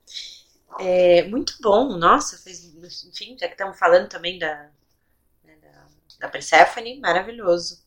É, 0.80 1.24
muito 1.24 1.56
bom, 1.60 1.98
nossa, 1.98 2.38
fez, 2.38 2.64
enfim, 3.06 3.36
já 3.36 3.48
que 3.48 3.56
estamos 3.56 3.80
falando 3.80 4.10
também 4.10 4.38
da, 4.38 4.70
né, 5.44 5.56
da, 5.56 5.88
da 6.20 6.30
Persephone, 6.30 7.00
maravilhoso. 7.00 7.84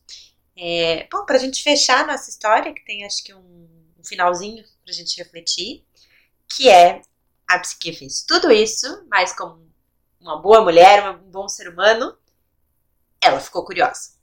É, 0.57 1.07
bom, 1.09 1.25
para 1.25 1.37
a 1.37 1.39
gente 1.39 1.63
fechar 1.63 2.05
nossa 2.05 2.29
história, 2.29 2.73
que 2.73 2.83
tem 2.83 3.05
acho 3.05 3.23
que 3.23 3.33
um, 3.33 3.69
um 3.97 4.03
finalzinho 4.03 4.61
para 4.83 4.91
a 4.91 4.93
gente 4.93 5.17
refletir, 5.17 5.85
que 6.47 6.69
é 6.69 7.01
a 7.47 7.59
psique 7.59 7.93
fez 7.93 8.23
tudo 8.23 8.51
isso, 8.51 9.05
mas 9.09 9.33
como 9.33 9.67
uma 10.19 10.41
boa 10.41 10.61
mulher, 10.61 11.09
um 11.09 11.29
bom 11.29 11.47
ser 11.47 11.67
humano, 11.67 12.17
ela 13.21 13.39
ficou 13.39 13.65
curiosa. 13.65 14.13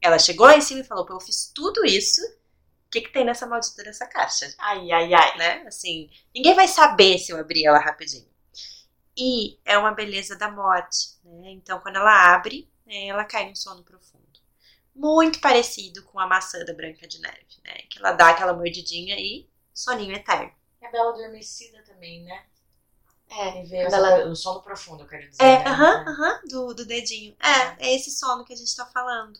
Ela 0.00 0.18
chegou 0.18 0.46
lá 0.46 0.56
em 0.56 0.60
cima 0.60 0.80
e 0.80 0.84
falou: 0.84 1.06
eu 1.08 1.20
fiz 1.20 1.52
tudo 1.54 1.84
isso 1.84 2.22
o 2.86 2.92
que, 2.92 3.02
que 3.02 3.12
tem 3.12 3.24
nessa 3.24 3.46
maldita 3.46 3.84
dessa 3.84 4.04
caixa? 4.04 4.52
Ai, 4.58 4.90
ai, 4.90 5.14
ai. 5.14 5.38
Né? 5.38 5.64
Assim, 5.68 6.10
ninguém 6.34 6.54
vai 6.56 6.66
saber 6.66 7.18
se 7.18 7.30
eu 7.30 7.38
abrir 7.38 7.64
ela 7.64 7.78
rapidinho. 7.78 8.28
E 9.16 9.60
é 9.64 9.78
uma 9.78 9.92
beleza 9.92 10.34
da 10.34 10.50
morte, 10.50 11.10
né? 11.22 11.52
Então, 11.52 11.78
quando 11.78 11.96
ela 11.96 12.34
abre, 12.34 12.68
né, 12.84 13.06
ela 13.06 13.24
cai 13.24 13.48
num 13.48 13.54
sono 13.54 13.84
profundo. 13.84 14.40
Muito 14.92 15.40
parecido 15.40 16.02
com 16.02 16.18
a 16.18 16.26
maçã 16.26 16.64
da 16.64 16.74
Branca 16.74 17.06
de 17.06 17.20
Neve, 17.20 17.46
né? 17.64 17.74
Que 17.88 18.00
ela 18.00 18.10
dá 18.10 18.30
aquela 18.30 18.54
mordidinha 18.54 19.14
e 19.16 19.48
soninho 19.72 20.16
eterno. 20.16 20.52
E 20.80 20.86
a 20.86 20.90
Bela 20.90 21.10
Adormecida 21.10 21.82
também, 21.82 22.24
né? 22.24 22.44
É, 23.30 23.62
e 23.62 23.66
veio 23.66 23.86
ela... 23.86 24.26
o 24.26 24.34
sono 24.34 24.60
profundo, 24.60 25.04
eu 25.04 25.06
quero 25.06 25.28
dizer. 25.28 25.42
É, 25.42 25.58
né? 25.58 25.64
aham, 25.66 26.04
né? 26.04 26.10
aham, 26.10 26.40
do, 26.48 26.74
do 26.74 26.84
dedinho. 26.84 27.36
É, 27.40 27.88
é 27.88 27.94
esse 27.94 28.10
sono 28.10 28.44
que 28.44 28.52
a 28.52 28.56
gente 28.56 28.74
tá 28.74 28.84
falando. 28.86 29.38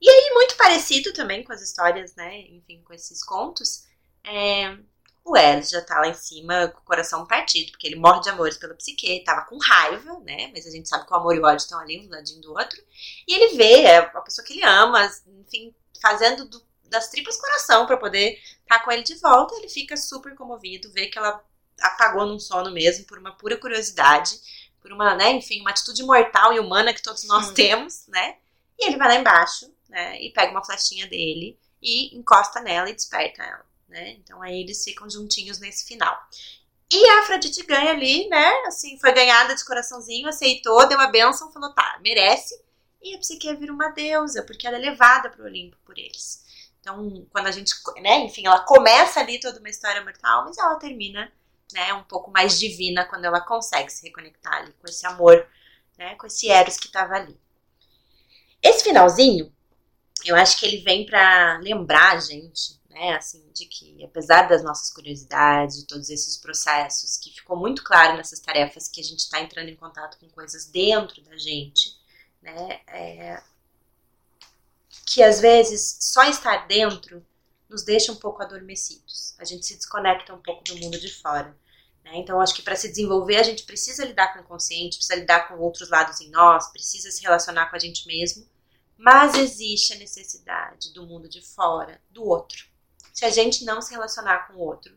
E 0.00 0.08
aí, 0.08 0.30
muito 0.34 0.56
parecido 0.56 1.12
também 1.12 1.44
com 1.44 1.52
as 1.52 1.62
histórias, 1.62 2.14
né? 2.16 2.40
Enfim, 2.40 2.82
com 2.82 2.92
esses 2.92 3.22
contos. 3.22 3.84
É, 4.24 4.76
o 5.24 5.36
Eros 5.36 5.70
já 5.70 5.80
tá 5.82 6.00
lá 6.00 6.08
em 6.08 6.14
cima 6.14 6.68
com 6.68 6.80
o 6.80 6.84
coração 6.84 7.26
partido, 7.26 7.70
porque 7.70 7.86
ele 7.86 7.96
morre 7.96 8.20
de 8.20 8.30
amores 8.30 8.56
pela 8.56 8.74
psique, 8.74 9.22
tava 9.22 9.42
com 9.42 9.58
raiva, 9.58 10.18
né? 10.20 10.50
Mas 10.52 10.66
a 10.66 10.70
gente 10.70 10.88
sabe 10.88 11.06
que 11.06 11.12
o 11.12 11.16
amor 11.16 11.36
e 11.36 11.38
o 11.38 11.44
ódio 11.44 11.62
estão 11.62 11.78
ali 11.78 12.04
um 12.04 12.10
ladinho 12.10 12.40
do 12.40 12.52
outro. 12.52 12.82
E 13.28 13.34
ele 13.34 13.56
vê 13.56 13.82
é 13.82 13.98
a 13.98 14.20
pessoa 14.22 14.44
que 14.44 14.54
ele 14.54 14.64
ama, 14.64 15.08
enfim, 15.38 15.74
fazendo 16.00 16.48
do, 16.48 16.60
das 16.90 17.08
tripas 17.08 17.40
coração 17.40 17.86
para 17.86 17.96
poder 17.96 18.38
estar 18.62 18.78
tá 18.78 18.84
com 18.84 18.92
ele 18.92 19.02
de 19.02 19.14
volta. 19.14 19.54
Ele 19.54 19.68
fica 19.68 19.96
super 19.96 20.34
comovido, 20.34 20.92
vê 20.92 21.06
que 21.06 21.18
ela 21.18 21.42
apagou 21.80 22.26
num 22.26 22.38
sono 22.38 22.70
mesmo, 22.70 23.06
por 23.06 23.18
uma 23.18 23.32
pura 23.32 23.56
curiosidade, 23.56 24.38
por 24.82 24.92
uma, 24.92 25.14
né, 25.14 25.32
enfim, 25.32 25.60
uma 25.60 25.70
atitude 25.70 26.02
mortal 26.02 26.52
e 26.52 26.60
humana 26.60 26.92
que 26.92 27.02
todos 27.02 27.24
nós 27.24 27.50
temos, 27.52 28.06
né? 28.08 28.36
E 28.78 28.86
ele 28.86 28.96
vai 28.96 29.08
lá 29.08 29.14
embaixo, 29.16 29.72
né? 29.88 30.20
E 30.20 30.30
pega 30.30 30.50
uma 30.50 30.64
flechinha 30.64 31.06
dele 31.06 31.58
e 31.80 32.16
encosta 32.16 32.60
nela 32.60 32.90
e 32.90 32.94
desperta 32.94 33.42
ela, 33.42 33.64
né? 33.88 34.10
Então 34.12 34.42
aí 34.42 34.60
eles 34.60 34.82
ficam 34.82 35.08
juntinhos 35.08 35.58
nesse 35.58 35.86
final. 35.86 36.18
E 36.92 37.08
a 37.08 37.20
Afrodite 37.20 37.62
ganha 37.62 37.92
ali, 37.92 38.28
né? 38.28 38.50
Assim, 38.66 38.98
foi 38.98 39.12
ganhada 39.12 39.54
de 39.54 39.64
coraçãozinho, 39.64 40.28
aceitou, 40.28 40.88
deu 40.88 41.00
a 41.00 41.06
benção, 41.06 41.52
falou, 41.52 41.72
tá, 41.72 41.98
merece. 42.02 42.60
E 43.00 43.14
a 43.14 43.18
Psique 43.18 43.54
vira 43.54 43.72
uma 43.72 43.90
deusa, 43.90 44.42
porque 44.42 44.66
ela 44.66 44.76
é 44.76 44.80
levada 44.80 45.30
para 45.30 45.42
o 45.42 45.46
Olimpo 45.46 45.76
por 45.84 45.96
eles. 45.96 46.44
Então, 46.80 47.26
quando 47.30 47.46
a 47.46 47.50
gente, 47.50 47.74
né, 48.00 48.20
enfim, 48.20 48.46
ela 48.46 48.60
começa 48.60 49.20
ali 49.20 49.38
toda 49.38 49.58
uma 49.58 49.68
história 49.68 50.02
mortal, 50.02 50.44
mas 50.44 50.56
ela 50.56 50.76
termina, 50.76 51.30
né, 51.72 51.92
um 51.92 52.02
pouco 52.04 52.30
mais 52.30 52.58
divina 52.58 53.04
quando 53.04 53.26
ela 53.26 53.40
consegue 53.40 53.90
se 53.90 54.06
reconectar 54.06 54.54
ali 54.54 54.72
com 54.72 54.88
esse 54.88 55.06
amor, 55.06 55.46
né, 55.98 56.14
com 56.16 56.26
esse 56.26 56.48
Eros 56.50 56.78
que 56.78 56.86
estava 56.86 57.14
ali. 57.14 57.38
Esse 58.62 58.84
finalzinho, 58.84 59.52
eu 60.24 60.36
acho 60.36 60.58
que 60.58 60.66
ele 60.66 60.78
vem 60.78 61.04
para 61.04 61.58
lembrar 61.58 62.16
a 62.16 62.20
gente, 62.20 62.80
né, 62.88 63.14
assim, 63.14 63.46
de 63.52 63.66
que 63.66 64.02
apesar 64.04 64.48
das 64.48 64.64
nossas 64.64 64.90
curiosidades, 64.90 65.80
de 65.80 65.86
todos 65.86 66.08
esses 66.08 66.36
processos, 66.38 67.18
que 67.18 67.30
ficou 67.30 67.56
muito 67.56 67.84
claro 67.84 68.16
nessas 68.16 68.40
tarefas 68.40 68.88
que 68.88 69.00
a 69.00 69.04
gente 69.04 69.20
está 69.20 69.40
entrando 69.40 69.68
em 69.68 69.76
contato 69.76 70.18
com 70.18 70.28
coisas 70.30 70.66
dentro 70.66 71.22
da 71.22 71.36
gente, 71.36 71.94
né, 72.42 72.80
é, 72.86 73.42
que 75.10 75.22
às 75.22 75.40
vezes 75.40 75.96
só 76.00 76.24
estar 76.24 76.66
dentro 76.68 77.24
nos 77.68 77.82
deixa 77.82 78.12
um 78.12 78.16
pouco 78.16 78.42
adormecidos. 78.42 79.34
A 79.38 79.44
gente 79.44 79.64
se 79.66 79.76
desconecta 79.76 80.34
um 80.34 80.42
pouco 80.42 80.62
do 80.64 80.76
mundo 80.76 80.98
de 81.00 81.12
fora. 81.12 81.56
Né? 82.04 82.12
Então, 82.14 82.40
acho 82.40 82.54
que 82.54 82.62
para 82.62 82.76
se 82.76 82.88
desenvolver, 82.88 83.36
a 83.36 83.42
gente 83.42 83.64
precisa 83.64 84.04
lidar 84.04 84.32
com 84.32 84.40
o 84.40 84.42
inconsciente, 84.42 84.96
precisa 84.96 85.18
lidar 85.18 85.48
com 85.48 85.58
outros 85.58 85.88
lados 85.88 86.20
em 86.20 86.30
nós, 86.30 86.70
precisa 86.70 87.10
se 87.10 87.22
relacionar 87.22 87.70
com 87.70 87.76
a 87.76 87.78
gente 87.78 88.06
mesmo 88.06 88.46
mas 89.02 89.34
existe 89.34 89.94
a 89.94 89.96
necessidade 89.96 90.92
do 90.92 91.06
mundo 91.06 91.26
de 91.26 91.40
fora, 91.40 91.98
do 92.10 92.22
outro. 92.22 92.66
Se 93.14 93.24
a 93.24 93.30
gente 93.30 93.64
não 93.64 93.80
se 93.80 93.92
relacionar 93.92 94.46
com 94.46 94.58
o 94.58 94.60
outro, 94.60 94.94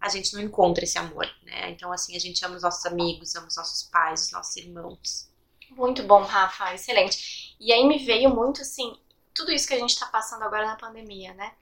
a 0.00 0.08
gente 0.08 0.32
não 0.32 0.40
encontra 0.40 0.84
esse 0.84 0.96
amor, 0.96 1.28
né? 1.42 1.68
Então, 1.70 1.92
assim, 1.92 2.14
a 2.14 2.18
gente 2.20 2.44
ama 2.44 2.54
os 2.54 2.62
nossos 2.62 2.86
amigos, 2.86 3.34
ama 3.34 3.48
os 3.48 3.56
nossos 3.56 3.82
pais, 3.90 4.22
os 4.22 4.30
nossos 4.30 4.54
irmãos. 4.54 5.28
Muito 5.70 6.04
bom, 6.04 6.22
Rafa, 6.22 6.72
excelente. 6.74 7.56
E 7.58 7.72
aí 7.72 7.84
me 7.88 7.98
veio 7.98 8.30
muito, 8.32 8.62
assim, 8.62 8.96
tudo 9.34 9.52
isso 9.52 9.66
que 9.66 9.74
a 9.74 9.78
gente 9.78 9.98
tá 9.98 10.06
passando 10.06 10.42
agora 10.42 10.66
na 10.66 10.76
pandemia, 10.76 11.34
né? 11.34 11.52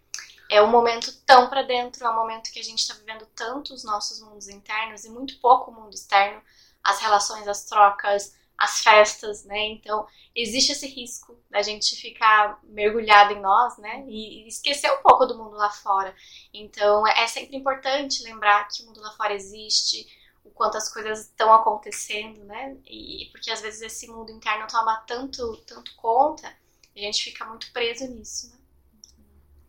é 0.48 0.62
um 0.62 0.70
momento 0.70 1.12
tão 1.26 1.48
para 1.48 1.62
dentro, 1.62 2.04
é 2.04 2.10
um 2.10 2.14
momento 2.14 2.50
que 2.50 2.58
a 2.58 2.64
gente 2.64 2.78
está 2.78 2.94
vivendo 2.94 3.26
tanto 3.34 3.74
os 3.74 3.84
nossos 3.84 4.20
mundos 4.20 4.48
internos 4.48 5.04
e 5.04 5.10
muito 5.10 5.38
pouco 5.40 5.70
o 5.70 5.74
mundo 5.74 5.92
externo, 5.92 6.40
as 6.82 7.00
relações, 7.00 7.46
as 7.46 7.66
trocas, 7.66 8.34
as 8.56 8.80
festas, 8.80 9.44
né? 9.44 9.66
Então, 9.68 10.06
existe 10.34 10.72
esse 10.72 10.86
risco 10.86 11.38
da 11.50 11.60
gente 11.62 11.94
ficar 11.94 12.58
mergulhado 12.64 13.34
em 13.34 13.40
nós, 13.40 13.76
né? 13.76 14.04
E 14.08 14.48
esquecer 14.48 14.90
um 14.90 15.02
pouco 15.02 15.26
do 15.26 15.36
mundo 15.36 15.56
lá 15.56 15.70
fora. 15.70 16.14
Então, 16.52 17.06
é 17.06 17.26
sempre 17.26 17.56
importante 17.56 18.24
lembrar 18.24 18.66
que 18.68 18.82
o 18.82 18.86
mundo 18.86 19.00
lá 19.00 19.12
fora 19.12 19.34
existe, 19.34 20.08
o 20.42 20.50
quanto 20.50 20.78
as 20.78 20.92
coisas 20.92 21.20
estão 21.20 21.52
acontecendo, 21.52 22.42
né? 22.44 22.76
E 22.86 23.28
porque 23.32 23.50
às 23.50 23.60
vezes 23.60 23.82
esse 23.82 24.08
mundo 24.08 24.32
interno 24.32 24.66
toma 24.66 24.96
tanto, 25.06 25.58
tanto 25.66 25.94
conta, 25.96 26.52
a 27.00 27.02
gente 27.02 27.24
fica 27.24 27.44
muito 27.44 27.72
preso 27.72 28.06
nisso, 28.08 28.50
né? 28.50 28.58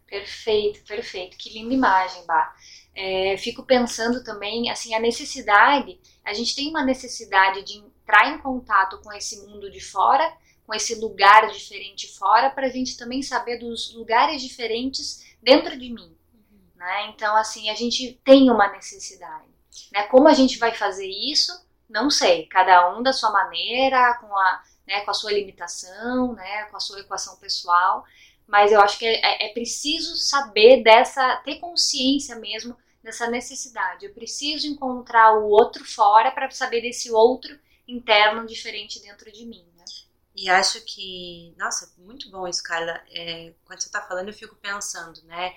Perfeito, 0.09 0.83
perfeito. 0.85 1.37
Que 1.37 1.53
linda 1.53 1.73
imagem, 1.73 2.25
Bah. 2.25 2.55
É, 2.95 3.37
fico 3.37 3.63
pensando 3.63 4.23
também, 4.23 4.69
assim, 4.69 4.93
a 4.93 4.99
necessidade, 4.99 5.99
a 6.25 6.33
gente 6.33 6.55
tem 6.55 6.69
uma 6.69 6.83
necessidade 6.83 7.63
de 7.63 7.77
entrar 7.77 8.33
em 8.33 8.39
contato 8.39 8.99
com 9.01 9.13
esse 9.13 9.45
mundo 9.45 9.69
de 9.71 9.79
fora, 9.79 10.35
com 10.65 10.73
esse 10.73 10.95
lugar 10.95 11.49
diferente 11.51 12.07
fora, 12.17 12.49
para 12.49 12.67
a 12.67 12.69
gente 12.69 12.97
também 12.97 13.21
saber 13.21 13.57
dos 13.57 13.93
lugares 13.93 14.41
diferentes 14.41 15.23
dentro 15.41 15.77
de 15.77 15.93
mim. 15.93 16.15
Né? 16.75 17.09
Então, 17.09 17.35
assim, 17.37 17.69
a 17.69 17.75
gente 17.75 18.19
tem 18.23 18.49
uma 18.49 18.71
necessidade. 18.71 19.47
Né? 19.91 20.03
Como 20.03 20.27
a 20.27 20.33
gente 20.33 20.57
vai 20.57 20.73
fazer 20.73 21.07
isso? 21.07 21.53
Não 21.89 22.09
sei. 22.09 22.47
Cada 22.47 22.95
um 22.97 23.03
da 23.03 23.13
sua 23.13 23.31
maneira, 23.31 24.15
com 24.15 24.35
a, 24.35 24.63
né, 24.89 25.01
com 25.05 25.11
a 25.11 25.13
sua 25.13 25.31
limitação, 25.31 26.33
né, 26.33 26.65
com 26.65 26.75
a 26.75 26.79
sua 26.81 26.99
equação 26.99 27.37
pessoal 27.37 28.05
mas 28.49 28.71
eu 28.71 28.81
acho 28.81 28.97
que 28.97 29.05
é, 29.05 29.45
é, 29.45 29.53
preciso 29.53 30.15
saber 30.15 30.81
dessa, 30.81 31.37
ter 31.45 31.59
consciência 31.59 32.35
mesmo 32.35 32.75
dessa 33.03 33.29
necessidade. 33.29 34.05
Eu 34.05 34.13
preciso 34.13 34.67
encontrar 34.67 35.37
o 35.37 35.47
outro 35.49 35.85
fora 35.85 36.31
para 36.31 36.49
saber 36.49 36.81
desse 36.81 37.11
outro 37.11 37.57
interno 37.87 38.47
diferente 38.47 38.99
dentro 39.01 39.31
de 39.31 39.45
mim. 39.45 39.63
Né? 39.77 39.85
E 40.35 40.49
acho 40.49 40.81
que, 40.81 41.53
nossa, 41.57 41.93
muito 41.99 42.29
bom 42.31 42.47
isso, 42.47 42.63
Carla. 42.63 42.99
É, 43.11 43.53
quando 43.65 43.81
você 43.81 43.87
está 43.87 44.01
falando, 44.01 44.29
eu 44.29 44.33
fico 44.33 44.55
pensando, 44.55 45.21
né? 45.25 45.53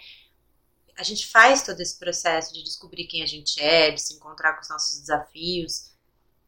A 0.94 1.02
gente 1.02 1.26
faz 1.26 1.62
todo 1.62 1.80
esse 1.80 1.98
processo 1.98 2.52
de 2.52 2.62
descobrir 2.62 3.06
quem 3.06 3.22
a 3.22 3.26
gente 3.26 3.58
é, 3.58 3.90
de 3.90 4.02
se 4.02 4.14
encontrar 4.14 4.52
com 4.52 4.60
os 4.60 4.68
nossos 4.68 5.00
desafios. 5.00 5.91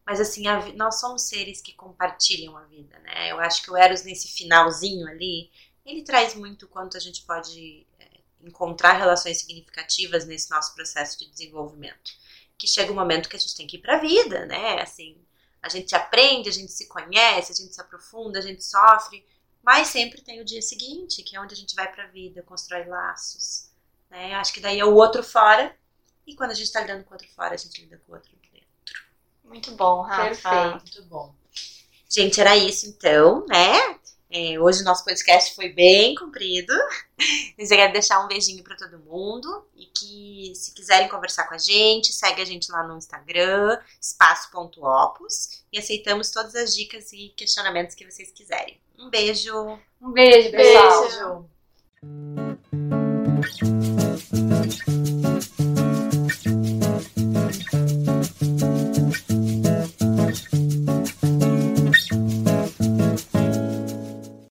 Mas 0.07 0.21
assim, 0.21 0.47
a, 0.47 0.73
nós 0.75 1.01
somos 1.01 1.23
seres 1.23 1.61
que 1.61 1.73
compartilham 1.73 2.57
a 2.57 2.65
vida, 2.65 2.99
né? 3.01 3.31
Eu 3.31 3.39
acho 3.41 3.63
que 3.63 3.71
o 3.71 3.77
Eros 3.77 4.03
nesse 4.03 4.29
finalzinho 4.29 5.07
ali, 5.07 5.51
ele 5.85 6.03
traz 6.03 6.35
muito 6.35 6.69
quanto 6.69 6.97
a 6.97 7.01
gente 7.01 7.23
pode 7.23 7.87
é, 7.99 8.21
encontrar 8.43 8.93
relações 8.93 9.39
significativas 9.39 10.27
nesse 10.27 10.51
nosso 10.51 10.75
processo 10.75 11.19
de 11.19 11.31
desenvolvimento. 11.31 12.13
Que 12.59 12.67
chega 12.67 12.93
um 12.93 12.95
momento 12.95 13.29
que 13.29 13.37
a 13.37 13.39
gente 13.39 13.57
tem 13.57 13.67
que 13.67 13.77
ir 13.77 13.81
para 13.81 13.97
a 13.97 14.01
vida, 14.01 14.47
né? 14.47 14.81
Assim, 14.83 15.17
a 15.63 15.69
gente 15.69 15.95
aprende, 15.95 16.49
a 16.49 16.53
gente 16.53 16.73
se 16.73 16.87
conhece, 16.87 17.53
a 17.53 17.55
gente 17.55 17.75
se 17.75 17.81
aprofunda, 17.81 18.39
a 18.39 18.43
gente 18.43 18.63
sofre, 18.63 19.27
mas 19.63 19.89
sempre 19.89 20.21
tem 20.21 20.41
o 20.41 20.45
dia 20.45 20.61
seguinte, 20.61 21.23
que 21.23 21.35
é 21.35 21.41
onde 21.41 21.55
a 21.55 21.57
gente 21.57 21.75
vai 21.75 21.91
para 21.91 22.05
a 22.05 22.09
vida, 22.09 22.43
constrói 22.43 22.85
laços. 22.85 23.71
Né? 24.11 24.35
Acho 24.35 24.53
que 24.53 24.61
daí 24.61 24.79
é 24.79 24.85
o 24.85 24.95
outro 24.95 25.23
fora, 25.23 25.75
e 26.27 26.37
quando 26.37 26.51
a 26.51 26.55
gente 26.55 26.67
está 26.67 26.81
lidando 26.81 27.05
com 27.05 27.11
o 27.11 27.15
outro 27.15 27.29
fora, 27.29 27.55
a 27.55 27.57
gente 27.57 27.81
lida 27.81 28.01
com 28.05 28.13
o 28.13 28.15
outro. 28.15 28.44
Muito 29.45 29.73
bom, 29.73 30.03
Rafa. 30.03 30.25
Perfeito. 30.25 30.83
Muito 30.83 31.03
bom. 31.05 31.35
Gente, 32.09 32.41
era 32.41 32.57
isso 32.57 32.87
então, 32.87 33.45
né? 33.47 33.99
É, 34.31 34.59
hoje 34.59 34.83
o 34.83 34.85
nosso 34.85 35.05
podcast 35.05 35.55
foi 35.55 35.69
bem 35.69 36.17
comprido. 36.17 36.73
Eu 37.57 37.69
quero 37.69 37.93
deixar 37.93 38.25
um 38.25 38.27
beijinho 38.27 38.65
para 38.65 38.77
todo 38.77 38.99
mundo 38.99 39.65
e 39.77 39.87
que 39.87 40.53
se 40.57 40.75
quiserem 40.75 41.09
conversar 41.09 41.45
com 41.45 41.55
a 41.55 41.59
gente, 41.59 42.13
segue 42.13 42.43
a 42.43 42.45
gente 42.45 42.71
lá 42.73 42.83
no 42.83 42.97
Instagram, 42.97 43.79
espaço.opus 44.01 45.63
e 45.73 45.79
aceitamos 45.79 46.31
todas 46.31 46.57
as 46.57 46.75
dicas 46.75 47.13
e 47.13 47.33
questionamentos 47.37 47.95
que 47.95 48.11
vocês 48.11 48.33
quiserem. 48.33 48.81
Um 48.99 49.09
beijo. 49.09 49.79
Um 50.01 50.11
beijo, 50.11 50.51
pessoal. 50.51 51.49
Beijo. 52.03 53.94